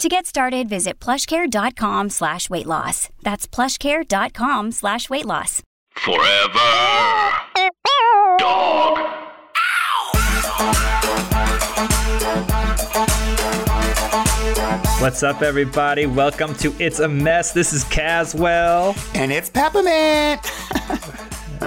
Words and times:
To 0.00 0.08
get 0.08 0.26
started, 0.26 0.68
visit 0.68 0.98
plushcare.com 0.98 2.10
slash 2.10 2.50
weight 2.50 2.66
loss. 2.66 3.08
That's 3.22 3.46
plushcare.com 3.46 4.72
slash 4.72 5.08
weight 5.08 5.24
loss. 5.24 5.62
Forever. 5.92 6.58
Dog. 8.38 8.98
What's 15.00 15.22
up, 15.22 15.42
everybody? 15.42 16.06
Welcome 16.06 16.54
to 16.56 16.74
It's 16.80 16.98
a 16.98 17.06
Mess. 17.06 17.52
This 17.52 17.72
is 17.72 17.84
Caswell. 17.84 18.96
And 19.14 19.30
it's 19.30 19.48
Peppermint. 19.50 20.40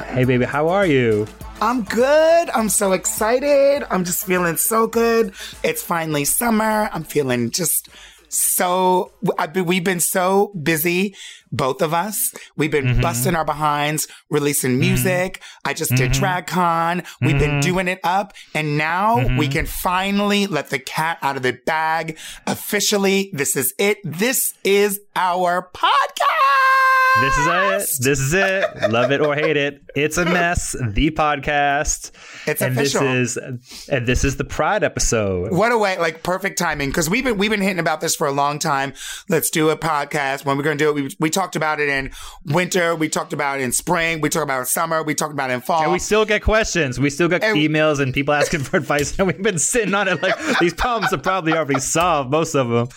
Hey, 0.10 0.26
baby, 0.26 0.46
how 0.46 0.68
are 0.68 0.86
you? 0.86 1.26
I'm 1.60 1.84
good. 1.84 2.50
I'm 2.52 2.70
so 2.70 2.92
excited. 2.92 3.84
I'm 3.90 4.04
just 4.04 4.26
feeling 4.28 4.58
so 4.58 4.86
good. 4.86 5.34
It's 5.64 5.82
finally 5.82 6.24
summer. 6.24 6.90
I'm 6.94 7.04
feeling 7.04 7.50
just 7.50 7.90
so 8.38 9.12
I've 9.38 9.54
been, 9.54 9.66
we've 9.66 9.84
been 9.84 10.00
so 10.00 10.52
busy, 10.62 11.16
both 11.52 11.82
of 11.82 11.94
us. 11.94 12.34
We've 12.56 12.72
been 12.72 12.86
Mm-hmm. 12.86 13.02
busting 13.02 13.36
our 13.36 13.44
behinds, 13.46 14.08
releasing 14.30 14.80
music. 14.80 15.42
I 15.66 15.74
just 15.74 15.92
did 15.96 16.12
Mm-hmm. 16.12 16.24
DragCon. 16.24 17.06
We've 17.22 17.40
been 17.40 17.60
doing 17.60 17.88
it 17.88 18.00
up, 18.04 18.34
and 18.54 18.78
now 18.78 19.18
Mm-hmm. 19.18 19.38
we 19.38 19.48
can 19.48 19.66
finally 19.66 20.48
let 20.48 20.70
the 20.70 20.80
cat 20.80 21.18
out 21.22 21.36
of 21.38 21.44
the 21.44 21.54
bag. 21.66 22.18
Officially, 22.46 23.30
this 23.34 23.56
is 23.56 23.74
it. 23.78 23.98
This 24.04 24.54
is 24.64 25.00
our 25.16 25.70
podcast. 25.74 26.47
This 27.20 27.38
is 27.38 27.48
it. 27.48 28.04
This 28.04 28.20
is 28.20 28.34
it. 28.34 28.92
Love 28.92 29.12
it 29.12 29.22
or 29.22 29.34
hate 29.34 29.58
it. 29.58 29.82
It's 29.96 30.18
a 30.18 30.26
mess. 30.40 30.74
The 30.74 31.10
podcast. 31.12 32.12
It's 32.46 32.62
and 32.62 32.78
official. 32.78 33.02
this 33.02 33.38
is 33.38 33.88
and 33.90 34.06
this 34.06 34.24
is 34.24 34.38
the 34.38 34.44
Pride 34.44 34.84
episode. 34.84 35.52
What 35.52 35.72
a 35.72 35.78
way, 35.80 35.98
like 35.98 36.22
perfect 36.22 36.60
timing. 36.60 36.92
Cause 36.92 37.10
we've 37.10 37.24
been, 37.24 37.38
we've 37.38 37.50
been 37.50 37.62
hitting 37.62 37.80
about 37.80 38.02
this 38.02 38.16
for 38.16 38.28
a 38.28 38.32
long 38.32 38.60
time. 38.60 38.94
Let's 39.30 39.50
do 39.50 39.70
a 39.72 39.78
podcast. 39.78 40.46
When 40.46 40.58
we're 40.58 40.64
going 40.64 40.78
to 40.78 40.84
do 40.84 40.90
it, 40.90 40.96
we, 40.96 41.10
we 41.20 41.30
talked 41.32 41.56
about 41.56 41.80
it 41.80 41.90
in 41.90 42.12
winter. 42.46 42.96
We 42.96 43.10
talked 43.10 43.34
about 43.34 43.60
it 43.60 43.64
in 43.64 43.72
spring. 43.72 44.22
We 44.22 44.30
talked 44.30 44.44
about 44.44 44.58
it 44.58 44.62
in 44.62 44.66
summer. 44.68 45.02
We 45.02 45.16
talked 45.16 45.34
about 45.34 45.50
it 45.50 45.54
in 45.54 45.62
fall. 45.62 45.82
And 45.84 45.92
we 45.92 46.00
still 46.00 46.24
get 46.26 46.44
questions. 46.44 47.00
We 47.00 47.10
still 47.10 47.30
get 47.30 47.44
And- 47.44 47.58
emails 47.58 48.00
and 48.00 48.14
people 48.14 48.36
asking 48.36 48.60
for 48.62 48.78
advice. 48.78 49.18
And 49.18 49.26
we've 49.28 49.42
been 49.42 49.60
sitting 49.60 49.96
on 49.96 50.08
it 50.08 50.22
like 50.22 50.36
these 50.60 50.74
problems 50.76 51.12
are 51.14 51.18
probably 51.18 51.54
already 51.54 51.80
solved, 51.80 52.30
most 52.30 52.54
of 52.54 52.70
them. 52.70 52.88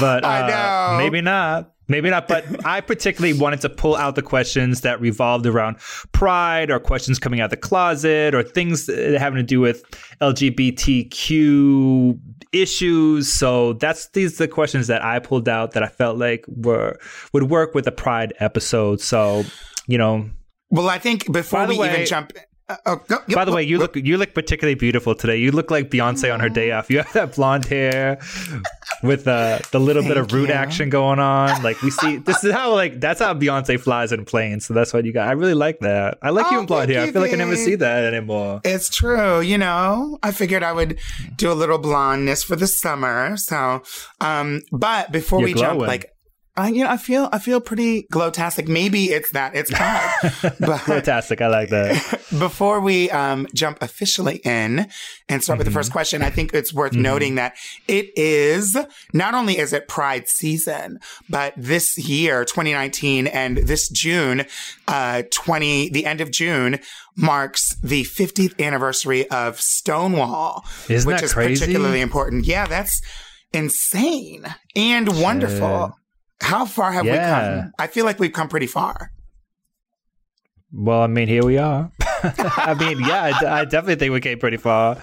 But 0.00 0.24
uh, 0.24 0.28
I 0.28 0.48
know. 0.48 0.98
maybe 0.98 1.20
not. 1.20 1.72
Maybe 1.88 2.10
not. 2.10 2.28
But 2.28 2.44
I 2.66 2.80
particularly 2.80 3.38
wanted 3.38 3.60
to 3.62 3.68
pull 3.68 3.96
out 3.96 4.14
the 4.14 4.22
questions 4.22 4.80
that 4.82 5.00
revolved 5.00 5.46
around 5.46 5.78
pride 6.12 6.70
or 6.70 6.80
questions 6.80 7.18
coming 7.18 7.40
out 7.40 7.46
of 7.46 7.50
the 7.50 7.56
closet 7.56 8.34
or 8.34 8.42
things 8.42 8.86
having 8.88 9.36
to 9.36 9.42
do 9.42 9.60
with 9.60 9.84
LGBTQ 10.20 12.18
issues. 12.52 13.32
So 13.32 13.74
that's 13.74 14.08
these 14.10 14.34
are 14.40 14.44
the 14.46 14.48
questions 14.48 14.86
that 14.86 15.04
I 15.04 15.18
pulled 15.18 15.48
out 15.48 15.72
that 15.72 15.82
I 15.82 15.88
felt 15.88 16.18
like 16.18 16.44
were 16.48 16.98
would 17.32 17.44
work 17.44 17.74
with 17.74 17.86
a 17.86 17.92
pride 17.92 18.34
episode. 18.38 19.00
So, 19.00 19.44
you 19.86 19.98
know, 19.98 20.28
well, 20.70 20.88
I 20.88 20.98
think 20.98 21.30
before 21.30 21.66
we 21.66 21.78
way- 21.78 21.92
even 21.92 22.06
jump, 22.06 22.32
uh, 22.68 22.76
oh, 22.86 22.96
go- 23.08 23.18
by 23.34 23.44
the 23.44 23.52
way, 23.52 23.62
you 23.62 23.78
look 23.78 23.94
you 23.96 24.16
look 24.16 24.34
particularly 24.34 24.74
beautiful 24.74 25.14
today. 25.14 25.36
You 25.36 25.52
look 25.52 25.70
like 25.70 25.90
Beyonce 25.90 26.32
on 26.32 26.40
her 26.40 26.48
day 26.48 26.72
off. 26.72 26.90
You 26.90 26.98
have 26.98 27.12
that 27.12 27.34
blonde 27.36 27.64
hair 27.66 28.18
with 29.02 29.28
uh, 29.28 29.60
the 29.70 29.78
little 29.78 30.02
bit 30.02 30.16
of 30.16 30.26
Thank 30.26 30.32
root 30.32 30.48
you. 30.48 30.54
action 30.54 30.90
going 30.90 31.18
on. 31.18 31.62
Like 31.62 31.80
we 31.82 31.90
see, 31.90 32.16
this 32.16 32.42
is 32.42 32.52
how 32.52 32.72
like 32.74 32.98
that's 33.00 33.20
how 33.20 33.34
Beyonce 33.34 33.78
flies 33.78 34.10
in 34.10 34.24
planes. 34.24 34.66
So 34.66 34.74
that's 34.74 34.92
what 34.92 35.04
you 35.04 35.12
got. 35.12 35.28
I 35.28 35.32
really 35.32 35.54
like 35.54 35.78
that. 35.80 36.18
I 36.22 36.30
like 36.30 36.50
you 36.50 36.56
Oh, 36.56 36.60
in 36.60 36.66
blonde 36.66 36.90
hair. 36.90 37.02
I 37.02 37.12
feel 37.12 37.22
like 37.22 37.32
I 37.32 37.36
never 37.36 37.56
see 37.56 37.76
that 37.76 38.12
anymore. 38.12 38.60
It's 38.64 38.88
true, 38.88 39.40
you 39.40 39.58
know. 39.58 40.18
I 40.22 40.32
figured 40.32 40.62
I 40.62 40.72
would 40.72 40.98
do 41.36 41.52
a 41.52 41.54
little 41.54 41.78
blondness 41.78 42.42
for 42.42 42.56
the 42.56 42.66
summer. 42.66 43.36
So, 43.36 43.82
um, 44.20 44.62
but 44.72 45.12
before 45.12 45.38
You're 45.40 45.48
we 45.50 45.54
jump, 45.54 45.80
like, 45.80 46.12
I, 46.56 46.68
you 46.68 46.84
know, 46.84 46.90
I 46.90 46.96
feel, 46.96 47.28
I 47.32 47.38
feel 47.38 47.60
pretty 47.60 48.06
glowtastic. 48.12 48.66
Maybe 48.66 49.06
it's 49.06 49.30
that, 49.32 49.54
it's 49.54 49.70
pride. 49.70 50.32
but 50.60 50.78
Fantastic. 50.78 51.42
I 51.42 51.48
like 51.48 51.68
that. 51.68 52.22
before 52.38 52.80
we 52.80 53.10
um, 53.10 53.46
jump 53.54 53.78
officially 53.82 54.36
in 54.38 54.88
and 55.28 55.42
start 55.42 55.58
with 55.58 55.66
the 55.66 55.72
first 55.72 55.92
question, 55.92 56.22
I 56.22 56.30
think 56.30 56.54
it's 56.54 56.72
worth 56.72 56.94
noting 56.94 57.34
that 57.34 57.56
it 57.88 58.06
is 58.16 58.76
not 59.12 59.34
only 59.34 59.58
is 59.58 59.72
it 59.72 59.86
Pride 59.86 60.28
season, 60.28 60.98
but 61.28 61.52
this 61.56 61.98
year, 61.98 62.44
2019, 62.44 63.26
and 63.26 63.58
this 63.58 63.88
June, 63.88 64.44
uh, 64.88 65.22
20, 65.30 65.90
the 65.90 66.06
end 66.06 66.20
of 66.20 66.30
June 66.30 66.78
marks 67.16 67.74
the 67.82 68.04
50th 68.04 68.58
anniversary 68.64 69.28
of 69.30 69.60
Stonewall, 69.60 70.64
Isn't 70.88 71.06
which 71.06 71.20
that 71.20 71.24
is 71.24 71.32
crazy? 71.32 71.60
particularly 71.60 72.00
important. 72.00 72.46
Yeah, 72.46 72.66
that's 72.66 73.00
insane 73.52 74.44
and 74.74 75.20
wonderful. 75.20 75.92
How 76.40 76.66
far 76.66 76.92
have 76.92 77.04
we 77.04 77.12
come? 77.12 77.72
I 77.78 77.86
feel 77.86 78.04
like 78.04 78.18
we've 78.18 78.32
come 78.32 78.48
pretty 78.48 78.66
far. 78.66 79.10
Well, 80.72 81.00
I 81.00 81.06
mean, 81.06 81.28
here 81.28 81.44
we 81.44 81.58
are. 81.58 81.90
I 82.22 82.74
mean, 82.78 83.00
yeah, 83.00 83.32
I, 83.40 83.60
I 83.60 83.64
definitely 83.64 83.96
think 83.96 84.12
we 84.12 84.20
came 84.20 84.38
pretty 84.38 84.56
far. 84.56 84.98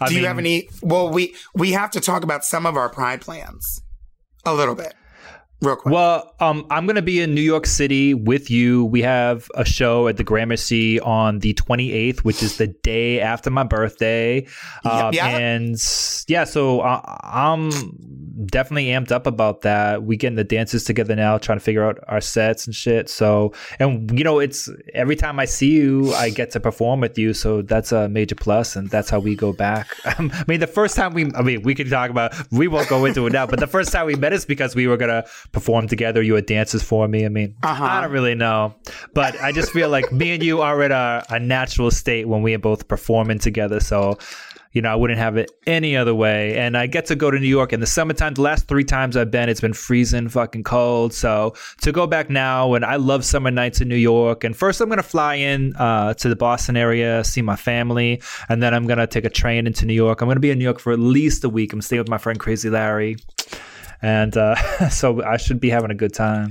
I 0.00 0.08
Do 0.08 0.14
you 0.14 0.26
have 0.26 0.38
any? 0.38 0.68
Well, 0.82 1.10
we 1.10 1.34
we 1.54 1.72
have 1.72 1.90
to 1.92 2.00
talk 2.00 2.22
about 2.22 2.44
some 2.44 2.66
of 2.66 2.76
our 2.76 2.88
pride 2.88 3.20
plans 3.20 3.82
a 4.44 4.54
little 4.54 4.74
bit, 4.74 4.94
real 5.62 5.76
quick. 5.76 5.92
Well, 5.92 6.34
um, 6.40 6.66
I'm 6.70 6.86
going 6.86 6.96
to 6.96 7.02
be 7.02 7.20
in 7.20 7.34
New 7.34 7.40
York 7.40 7.66
City 7.66 8.14
with 8.14 8.50
you. 8.50 8.84
We 8.84 9.02
have 9.02 9.50
a 9.54 9.64
show 9.64 10.08
at 10.08 10.16
the 10.16 10.24
Gramercy 10.24 11.00
on 11.00 11.38
the 11.40 11.54
28th, 11.54 12.20
which 12.20 12.42
is 12.42 12.56
the 12.56 12.68
day 12.68 13.20
after 13.20 13.50
my 13.50 13.64
birthday. 13.64 14.46
Um, 14.84 15.14
yeah. 15.14 15.26
And 15.28 15.76
yeah, 16.28 16.44
so 16.44 16.82
I, 16.82 17.20
I'm 17.22 17.70
definitely 18.46 18.86
amped 18.86 19.10
up 19.10 19.26
about 19.26 19.62
that. 19.62 20.02
We 20.02 20.16
getting 20.16 20.36
the 20.36 20.44
dances 20.44 20.84
together 20.84 21.16
now, 21.16 21.38
trying 21.38 21.58
to 21.58 21.64
figure 21.64 21.84
out 21.84 21.98
our 22.08 22.20
sets 22.20 22.66
and 22.66 22.74
shit. 22.74 23.08
So, 23.08 23.52
and 23.78 24.16
you 24.16 24.24
know, 24.24 24.38
it's 24.38 24.68
every 24.94 25.16
time 25.16 25.38
I 25.38 25.46
see 25.46 25.70
you, 25.70 26.12
I 26.14 26.30
get 26.30 26.50
to 26.52 26.60
perform 26.60 27.00
with 27.00 27.18
you. 27.18 27.32
So 27.32 27.62
that's 27.62 27.92
a 27.92 28.08
major 28.08 28.34
plus, 28.34 28.76
and 28.76 28.90
that's 28.90 29.08
how 29.08 29.18
we 29.18 29.34
go 29.34 29.52
back. 29.52 29.94
I 30.04 30.44
mean, 30.46 30.60
the 30.60 30.66
first 30.66 30.96
time 30.96 31.14
we, 31.14 31.30
I 31.34 31.42
mean, 31.42 31.62
we 31.62 31.74
could 31.74 31.88
talk 31.88 32.10
about, 32.10 32.34
we 32.50 32.68
won't 32.68 32.88
go 32.88 33.04
into 33.04 33.26
it 33.26 33.32
now, 33.32 33.46
but 33.46 33.58
the 33.58 33.66
first 33.66 33.92
time 33.92 34.06
we 34.06 34.16
met 34.16 34.32
is 34.32 34.44
because 34.44 34.74
we 34.74 34.86
were 34.86 34.96
gonna 34.96 35.24
perform 35.52 35.88
together. 35.88 36.22
You 36.22 36.34
had 36.34 36.46
dances 36.46 36.82
for 36.82 37.06
me. 37.08 37.24
I 37.24 37.28
mean, 37.28 37.54
Uh-huh. 37.62 37.84
I 37.84 38.00
don't 38.00 38.12
really 38.12 38.34
know, 38.34 38.74
but 39.14 39.40
I 39.40 39.52
just 39.52 39.72
feel 39.72 39.88
like 39.88 40.12
me 40.12 40.32
and 40.32 40.42
you 40.42 40.60
are 40.60 40.82
in 40.82 40.92
a, 40.92 41.24
a 41.30 41.38
natural 41.40 41.90
state 41.90 42.28
when 42.28 42.42
we 42.42 42.54
are 42.54 42.58
both 42.58 42.88
performing 42.88 43.38
together. 43.38 43.80
So. 43.80 44.18
You 44.72 44.82
know, 44.82 44.90
I 44.92 44.94
wouldn't 44.94 45.18
have 45.18 45.38
it 45.38 45.50
any 45.66 45.96
other 45.96 46.14
way. 46.14 46.58
And 46.58 46.76
I 46.76 46.86
get 46.86 47.06
to 47.06 47.16
go 47.16 47.30
to 47.30 47.38
New 47.38 47.46
York 47.46 47.72
in 47.72 47.80
the 47.80 47.86
summertime. 47.86 48.34
The 48.34 48.42
last 48.42 48.68
three 48.68 48.84
times 48.84 49.16
I've 49.16 49.30
been, 49.30 49.48
it's 49.48 49.62
been 49.62 49.72
freezing 49.72 50.28
fucking 50.28 50.64
cold. 50.64 51.14
So 51.14 51.54
to 51.80 51.92
go 51.92 52.06
back 52.06 52.28
now, 52.28 52.74
and 52.74 52.84
I 52.84 52.96
love 52.96 53.24
summer 53.24 53.50
nights 53.50 53.80
in 53.80 53.88
New 53.88 53.96
York. 53.96 54.44
And 54.44 54.54
first, 54.54 54.82
I'm 54.82 54.90
going 54.90 54.98
to 54.98 55.02
fly 55.02 55.36
in 55.36 55.74
uh, 55.76 56.12
to 56.14 56.28
the 56.28 56.36
Boston 56.36 56.76
area, 56.76 57.24
see 57.24 57.40
my 57.40 57.56
family. 57.56 58.20
And 58.50 58.62
then 58.62 58.74
I'm 58.74 58.86
going 58.86 58.98
to 58.98 59.06
take 59.06 59.24
a 59.24 59.30
train 59.30 59.66
into 59.66 59.86
New 59.86 59.94
York. 59.94 60.20
I'm 60.20 60.26
going 60.26 60.36
to 60.36 60.40
be 60.40 60.50
in 60.50 60.58
New 60.58 60.64
York 60.64 60.80
for 60.80 60.92
at 60.92 60.98
least 60.98 61.42
a 61.44 61.48
week. 61.48 61.72
I'm 61.72 61.80
staying 61.80 62.00
with 62.00 62.10
my 62.10 62.18
friend 62.18 62.38
Crazy 62.38 62.68
Larry. 62.68 63.16
And 64.02 64.36
uh, 64.36 64.54
so 64.90 65.22
I 65.22 65.36
should 65.36 65.60
be 65.60 65.70
having 65.70 65.90
a 65.90 65.94
good 65.94 66.14
time. 66.14 66.50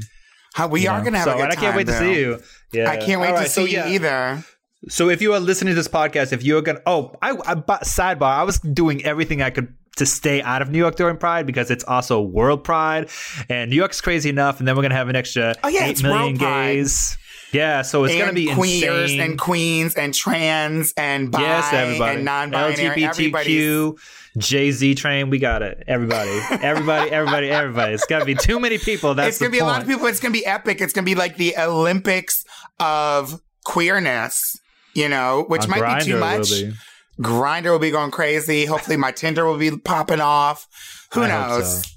How 0.53 0.67
we 0.67 0.87
are 0.87 0.99
know? 0.99 1.05
gonna 1.05 1.17
have 1.17 1.25
so, 1.25 1.31
a 1.31 1.35
good 1.35 1.43
and 1.43 1.51
I 1.51 1.55
can't 1.55 1.67
time, 1.67 1.75
wait 1.77 1.87
to 1.87 1.97
see 1.97 2.19
you. 2.19 2.39
Yeah, 2.71 2.89
I 2.89 2.97
can't 2.97 3.19
wait 3.21 3.31
All 3.31 3.37
to 3.39 3.45
see 3.45 3.49
so, 3.49 3.61
you 3.61 3.77
yeah. 3.77 3.89
either. 3.89 4.43
So 4.87 5.09
if 5.09 5.21
you 5.21 5.33
are 5.33 5.39
listening 5.39 5.71
to 5.71 5.75
this 5.75 5.87
podcast, 5.87 6.31
if 6.31 6.43
you're 6.43 6.61
gonna, 6.61 6.81
oh, 6.85 7.15
I, 7.21 7.37
I 7.45 7.55
but 7.55 7.81
sidebar, 7.81 8.37
I 8.37 8.43
was 8.43 8.59
doing 8.59 9.03
everything 9.03 9.41
I 9.41 9.49
could 9.49 9.73
to 9.97 10.05
stay 10.05 10.41
out 10.41 10.61
of 10.61 10.69
New 10.69 10.77
York 10.77 10.95
during 10.95 11.17
Pride 11.17 11.45
because 11.45 11.71
it's 11.71 11.83
also 11.85 12.21
World 12.21 12.63
Pride, 12.63 13.09
and 13.49 13.69
New 13.69 13.75
York's 13.75 14.01
crazy 14.01 14.29
enough, 14.29 14.59
and 14.59 14.67
then 14.67 14.75
we're 14.75 14.81
gonna 14.81 14.95
have 14.95 15.09
an 15.09 15.15
extra 15.15 15.55
Oh, 15.63 15.67
yeah, 15.67 15.85
eight 15.85 16.01
million 16.03 16.21
World 16.21 16.39
Pride. 16.39 16.73
gays. 16.73 17.17
Yeah, 17.51 17.81
so 17.83 18.03
it's 18.03 18.15
gonna 18.15 18.33
be 18.33 18.53
queers 18.53 19.11
insane. 19.11 19.21
and 19.21 19.39
queens 19.39 19.95
and 19.95 20.13
trans 20.13 20.93
and 20.97 21.31
bi 21.31 21.41
yes, 21.41 21.73
everybody. 21.73 22.15
and 22.17 22.25
non-binary. 22.25 23.05
Everybody's 23.05 23.63
LGBTQ, 23.63 23.99
Jay 24.37 24.71
Z 24.71 24.95
train. 24.95 25.29
We 25.29 25.39
got 25.39 25.61
it. 25.61 25.83
Everybody, 25.87 26.31
everybody, 26.61 27.11
everybody, 27.11 27.49
everybody. 27.49 27.93
It's 27.93 28.05
to 28.05 28.25
be 28.25 28.35
too 28.35 28.59
many 28.59 28.77
people. 28.77 29.13
That's 29.13 29.29
it's 29.29 29.39
gonna 29.39 29.51
be 29.51 29.59
a 29.59 29.65
lot 29.65 29.81
of 29.81 29.87
people. 29.87 30.05
It's 30.07 30.19
gonna 30.19 30.33
be 30.33 30.45
epic. 30.45 30.81
It's 30.81 30.93
gonna 30.93 31.05
be 31.05 31.15
like 31.15 31.37
the 31.37 31.55
Olympics 31.57 32.43
of 32.79 33.39
queerness. 33.63 34.59
You 34.93 35.09
know, 35.09 35.45
which 35.47 35.67
might 35.67 35.99
be 35.99 36.05
too 36.05 36.19
much. 36.19 36.49
be. 36.49 36.73
Grindr 37.19 37.71
will 37.71 37.79
be 37.79 37.91
going 37.91 38.11
crazy. 38.11 38.65
Hopefully, 38.65 38.97
my 38.97 39.11
Tinder 39.11 39.45
will 39.45 39.57
be 39.57 39.75
popping 39.77 40.21
off. 40.21 40.67
Who 41.13 41.23
I 41.23 41.27
knows? 41.27 41.83
so. 41.83 41.91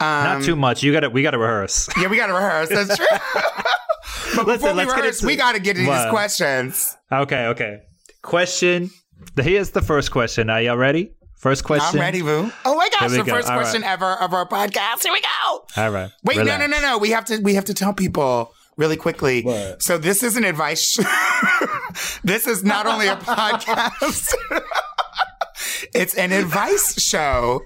Um, 0.00 0.24
Not 0.24 0.42
too 0.42 0.56
much. 0.56 0.82
You 0.82 0.92
got 0.92 1.00
to. 1.00 1.10
We 1.10 1.22
got 1.22 1.32
to 1.32 1.38
rehearse. 1.38 1.88
Yeah, 2.00 2.08
we 2.08 2.16
got 2.16 2.26
to 2.26 2.34
rehearse. 2.34 2.68
That's 2.68 2.96
true. 2.96 3.06
but 4.36 4.46
Listen, 4.46 4.46
before 4.46 4.70
we 4.70 4.76
let's 4.76 4.92
rehearse, 4.96 5.16
into- 5.20 5.26
we 5.26 5.36
got 5.36 5.52
to 5.54 5.60
get 5.60 5.76
into 5.76 5.90
these 5.90 6.10
questions. 6.10 6.96
Okay. 7.12 7.46
Okay. 7.46 7.78
Question. 8.22 8.90
Here's 9.36 9.70
the 9.70 9.82
first 9.82 10.10
question. 10.10 10.50
Are 10.50 10.60
y'all 10.60 10.76
ready? 10.76 11.12
First 11.44 11.62
question. 11.62 11.98
I'm 11.98 12.00
ready, 12.00 12.22
Boo. 12.22 12.50
Oh 12.64 12.74
my 12.74 12.88
gosh, 12.88 13.10
the 13.10 13.18
go. 13.18 13.24
first 13.34 13.50
All 13.50 13.58
question 13.58 13.82
right. 13.82 13.90
ever 13.90 14.14
of 14.14 14.32
our 14.32 14.48
podcast. 14.48 15.02
Here 15.02 15.12
we 15.12 15.20
go. 15.20 15.64
All 15.76 15.90
right. 15.90 16.10
Wait, 16.22 16.38
no, 16.38 16.42
Relax. 16.44 16.58
no, 16.58 16.66
no, 16.68 16.80
no. 16.80 16.96
We 16.96 17.10
have 17.10 17.26
to 17.26 17.36
we 17.36 17.52
have 17.52 17.66
to 17.66 17.74
tell 17.74 17.92
people 17.92 18.54
really 18.78 18.96
quickly. 18.96 19.42
What? 19.42 19.82
So 19.82 19.98
this 19.98 20.22
is 20.22 20.38
an 20.38 20.44
advice. 20.44 20.82
sh- 20.82 21.04
this 22.24 22.46
is 22.46 22.64
not 22.64 22.86
only 22.86 23.08
a 23.08 23.16
podcast. 23.16 24.32
it's 25.94 26.14
an 26.14 26.32
advice 26.32 26.98
show. 26.98 27.60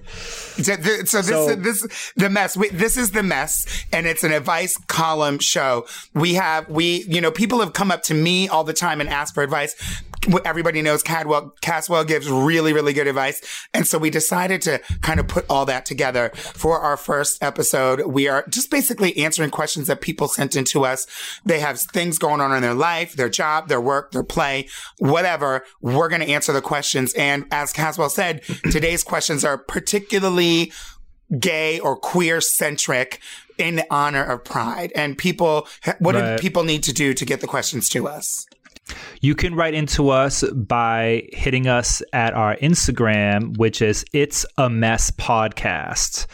So 0.57 0.61
so 0.63 0.71
this 0.73 1.11
So- 1.11 1.55
this 1.55 2.11
the 2.17 2.29
mess. 2.29 2.57
We, 2.57 2.67
this 2.71 2.97
is 2.97 3.11
the 3.11 3.23
mess, 3.23 3.65
and 3.93 4.05
it's 4.05 4.25
an 4.25 4.33
advice 4.33 4.75
column 4.87 5.39
show. 5.39 5.85
We 6.13 6.33
have 6.33 6.67
we 6.67 7.05
you 7.07 7.21
know 7.21 7.31
people 7.31 7.61
have 7.61 7.71
come 7.71 7.91
up 7.91 8.03
to 8.03 8.13
me 8.13 8.49
all 8.49 8.65
the 8.65 8.73
time 8.73 8.99
and 8.99 9.09
asked 9.09 9.33
for 9.33 9.41
advice. 9.41 9.73
Everybody 10.45 10.81
knows 10.81 11.01
Cadwell 11.03 11.55
Caswell 11.61 12.03
gives 12.03 12.29
really 12.29 12.73
really 12.73 12.93
good 12.93 13.07
advice, 13.07 13.41
and 13.73 13.87
so 13.87 13.97
we 13.97 14.09
decided 14.09 14.61
to 14.63 14.79
kind 15.01 15.19
of 15.19 15.27
put 15.27 15.45
all 15.49 15.65
that 15.65 15.85
together 15.85 16.31
for 16.35 16.79
our 16.79 16.97
first 16.97 17.41
episode. 17.43 18.05
We 18.05 18.27
are 18.27 18.45
just 18.49 18.69
basically 18.69 19.17
answering 19.17 19.49
questions 19.49 19.87
that 19.87 20.01
people 20.01 20.27
sent 20.27 20.55
in 20.55 20.65
to 20.65 20.85
us. 20.85 21.07
They 21.45 21.59
have 21.59 21.79
things 21.79 22.17
going 22.17 22.41
on 22.41 22.53
in 22.53 22.61
their 22.61 22.73
life, 22.73 23.13
their 23.13 23.29
job, 23.29 23.67
their 23.69 23.81
work, 23.81 24.11
their 24.11 24.23
play, 24.23 24.67
whatever. 24.99 25.63
We're 25.81 26.09
going 26.09 26.21
to 26.21 26.29
answer 26.29 26.53
the 26.53 26.61
questions, 26.61 27.13
and 27.13 27.45
as 27.51 27.73
Caswell 27.73 28.09
said, 28.09 28.43
today's 28.71 29.03
questions 29.03 29.43
are 29.43 29.57
particularly 29.57 30.71
gay 31.39 31.79
or 31.79 31.95
queer 31.95 32.41
centric 32.41 33.19
in 33.57 33.83
honor 33.91 34.23
of 34.23 34.43
pride 34.43 34.91
and 34.95 35.17
people 35.17 35.67
what 35.99 36.15
Right. 36.15 36.37
do 36.37 36.41
people 36.41 36.63
need 36.63 36.81
to 36.83 36.93
do 36.93 37.13
to 37.13 37.25
get 37.25 37.41
the 37.41 37.45
questions 37.47 37.87
to 37.89 38.07
us 38.07 38.47
You 39.21 39.35
can 39.35 39.55
write 39.55 39.73
into 39.73 40.09
us 40.09 40.43
by 40.51 41.23
hitting 41.33 41.67
us 41.67 42.01
at 42.13 42.33
our 42.33 42.55
Instagram, 42.57 43.57
which 43.57 43.81
is 43.81 44.05
It's 44.13 44.45
a 44.57 44.69
Mess 44.69 45.11
Podcast. 45.11 46.25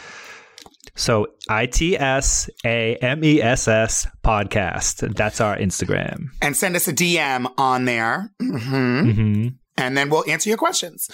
So 0.97 1.27
I 1.49 1.65
T 1.65 1.97
S 1.97 2.49
A 2.65 2.95
M 2.97 3.23
E 3.23 3.41
S 3.41 3.67
S 3.67 4.07
podcast. 4.23 5.15
That's 5.15 5.41
our 5.41 5.57
Instagram. 5.57 6.27
and 6.41 6.55
send 6.55 6.75
us 6.75 6.87
a 6.87 6.93
dm 6.93 7.51
on 7.57 7.83
there 7.85 8.31
hmm 8.39 9.11
hmm 9.11 9.47
and 9.77 9.97
then 9.97 10.09
we'll 10.09 10.23
answer 10.29 10.47
your 10.49 10.57
questions 10.57 11.09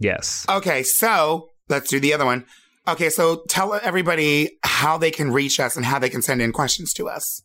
Yes. 0.00 0.44
okay 0.50 0.82
so 0.82 1.48
let's 1.68 1.88
do 1.88 2.00
the 2.00 2.12
other 2.12 2.24
one 2.24 2.44
okay 2.88 3.08
so 3.08 3.44
tell 3.48 3.72
everybody 3.74 4.58
how 4.64 4.98
they 4.98 5.12
can 5.12 5.30
reach 5.30 5.60
us 5.60 5.76
and 5.76 5.86
how 5.86 6.00
they 6.00 6.08
can 6.10 6.20
send 6.22 6.42
in 6.42 6.50
questions 6.52 6.92
to 6.94 7.08
us 7.08 7.42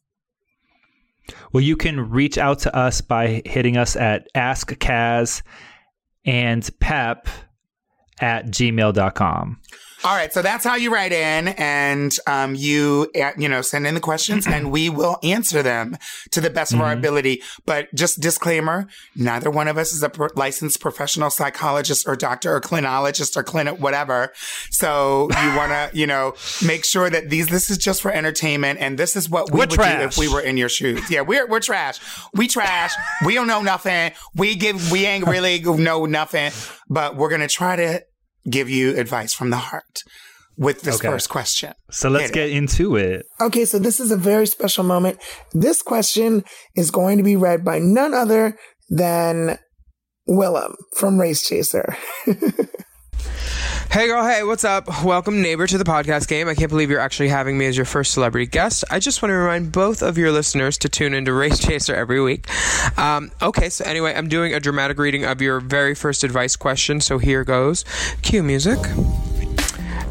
Well, 1.52 1.64
you 1.64 1.76
can 1.76 2.10
reach 2.10 2.38
out 2.38 2.60
to 2.60 2.76
us 2.76 3.02
by 3.02 3.42
hitting 3.46 3.78
us 3.78 3.96
at 3.96 4.28
Ask 4.36 4.72
Kaz 4.80 5.42
and 6.26 6.70
Pep 6.80 7.28
at 8.20 8.48
gmail.com. 8.48 9.62
All 10.02 10.16
right, 10.16 10.32
so 10.32 10.42
that's 10.42 10.64
how 10.64 10.76
you 10.76 10.94
write 10.94 11.12
in, 11.12 11.50
and 11.50 12.16
um, 12.26 12.56
you 12.56 13.12
uh, 13.22 13.32
you 13.38 13.50
know 13.50 13.62
send 13.62 13.86
in 13.86 13.96
the 13.96 14.00
questions, 14.00 14.48
and 14.48 14.72
we 14.72 14.90
will 14.90 15.18
answer 15.24 15.62
them 15.62 15.98
to 16.32 16.40
the 16.40 16.50
best 16.50 16.74
of 16.74 16.80
our 16.80 16.94
ability. 16.94 17.42
But 17.66 17.94
just 17.94 18.22
disclaimer: 18.22 18.88
neither 19.14 19.52
one 19.52 19.68
of 19.68 19.78
us 19.78 19.92
is 19.92 20.02
a 20.02 20.10
pro- 20.10 20.30
licensed 20.36 20.80
professional 20.80 21.30
psychologist 21.30 22.08
or 22.08 22.16
doctor 22.16 22.56
or 22.56 22.62
clinologist 22.62 23.36
or 23.36 23.44
clinic 23.44 23.82
whatever. 23.82 24.32
So 24.72 25.30
you 25.42 25.48
want 25.58 25.72
to 25.74 25.90
you 25.94 26.08
know 26.08 26.34
make 26.66 26.86
sure 26.86 27.10
that 27.10 27.30
these 27.30 27.48
this 27.48 27.70
is 27.70 27.78
just 27.78 28.02
for 28.02 28.10
entertainment, 28.10 28.80
and 28.80 28.98
this 28.98 29.18
is 29.18 29.30
what 29.30 29.52
we 29.52 29.60
We're 29.60 29.68
would 29.68 29.72
do 29.72 29.84
if 29.84 30.18
we 30.18 30.30
were 30.30 30.42
in 30.42 30.56
your 30.56 30.70
shoes. 30.70 31.12
Yeah, 31.12 31.22
we're 31.22 31.46
we're 31.46 31.60
trash. 31.60 32.00
We 32.34 32.48
trash. 32.48 32.94
we 33.26 33.36
don't 33.36 33.48
know 33.48 33.62
nothing. 33.62 34.14
We 34.34 34.56
give 34.56 34.94
we 34.94 35.06
ain't 35.06 35.28
really 35.28 35.60
know 35.60 36.06
nothing, 36.06 36.54
but 36.88 37.18
we're 37.18 37.30
gonna 37.30 37.50
try 37.50 37.76
to 37.76 38.06
give 38.50 38.70
you 38.70 38.96
advice 38.98 39.34
from 39.34 39.50
the 39.50 39.58
heart 39.58 40.04
with 40.58 40.82
this 40.82 40.96
Okay. 40.98 41.08
first 41.08 41.30
question. 41.30 41.74
So 41.90 42.10
let's 42.10 42.26
Hit 42.26 42.32
it. 42.32 42.34
get 42.34 42.50
into 42.52 42.96
it. 42.98 43.26
Okay, 43.42 43.66
so 43.66 43.80
this 43.80 44.00
is 44.00 44.12
a 44.12 44.18
very 44.18 44.46
special 44.46 44.84
moment. 44.84 45.18
This 45.54 45.82
question 45.82 46.44
is 46.76 46.92
going 46.92 47.18
to 47.18 47.24
be 47.24 47.36
read 47.36 47.64
by 47.64 47.80
none 47.80 48.14
other 48.14 48.58
than 48.90 49.58
Willam 50.28 50.76
from 50.98 51.20
Race 51.20 51.48
Chaser. 51.48 51.96
Hey 53.92 54.06
girl, 54.06 54.24
hey, 54.24 54.44
what's 54.44 54.64
up? 54.64 55.04
Welcome, 55.04 55.42
neighbor, 55.42 55.66
to 55.66 55.78
the 55.80 55.84
podcast 55.84 56.28
game. 56.28 56.48
I 56.48 56.54
can't 56.54 56.70
believe 56.70 56.92
you're 56.92 57.00
actually 57.00 57.30
having 57.30 57.58
me 57.58 57.66
as 57.66 57.76
your 57.76 57.88
first 57.88 58.14
celebrity 58.14 58.46
guest. 58.46 58.84
I 58.92 59.00
just 59.00 59.24
want 59.24 59.32
to 59.32 59.36
remind 59.36 59.72
both 59.72 60.04
of 60.04 60.16
your 60.16 60.32
listeners 60.32 60.78
to 60.80 60.90
tune 60.90 61.16
into 61.16 61.34
Race 61.34 61.58
Chaser 61.58 61.96
every 61.96 62.22
week. 62.22 62.48
Um, 63.00 63.32
okay, 63.42 63.68
so 63.70 63.84
anyway, 63.86 64.14
I'm 64.14 64.30
doing 64.30 64.54
a 64.54 64.60
dramatic 64.60 65.00
reading 65.00 65.26
of 65.26 65.42
your 65.42 65.60
very 65.60 65.96
first 65.96 66.24
advice 66.24 66.56
question, 66.56 67.02
so 67.02 67.18
here 67.18 67.44
goes. 67.44 67.84
Cue 68.22 68.44
music. 68.44 68.78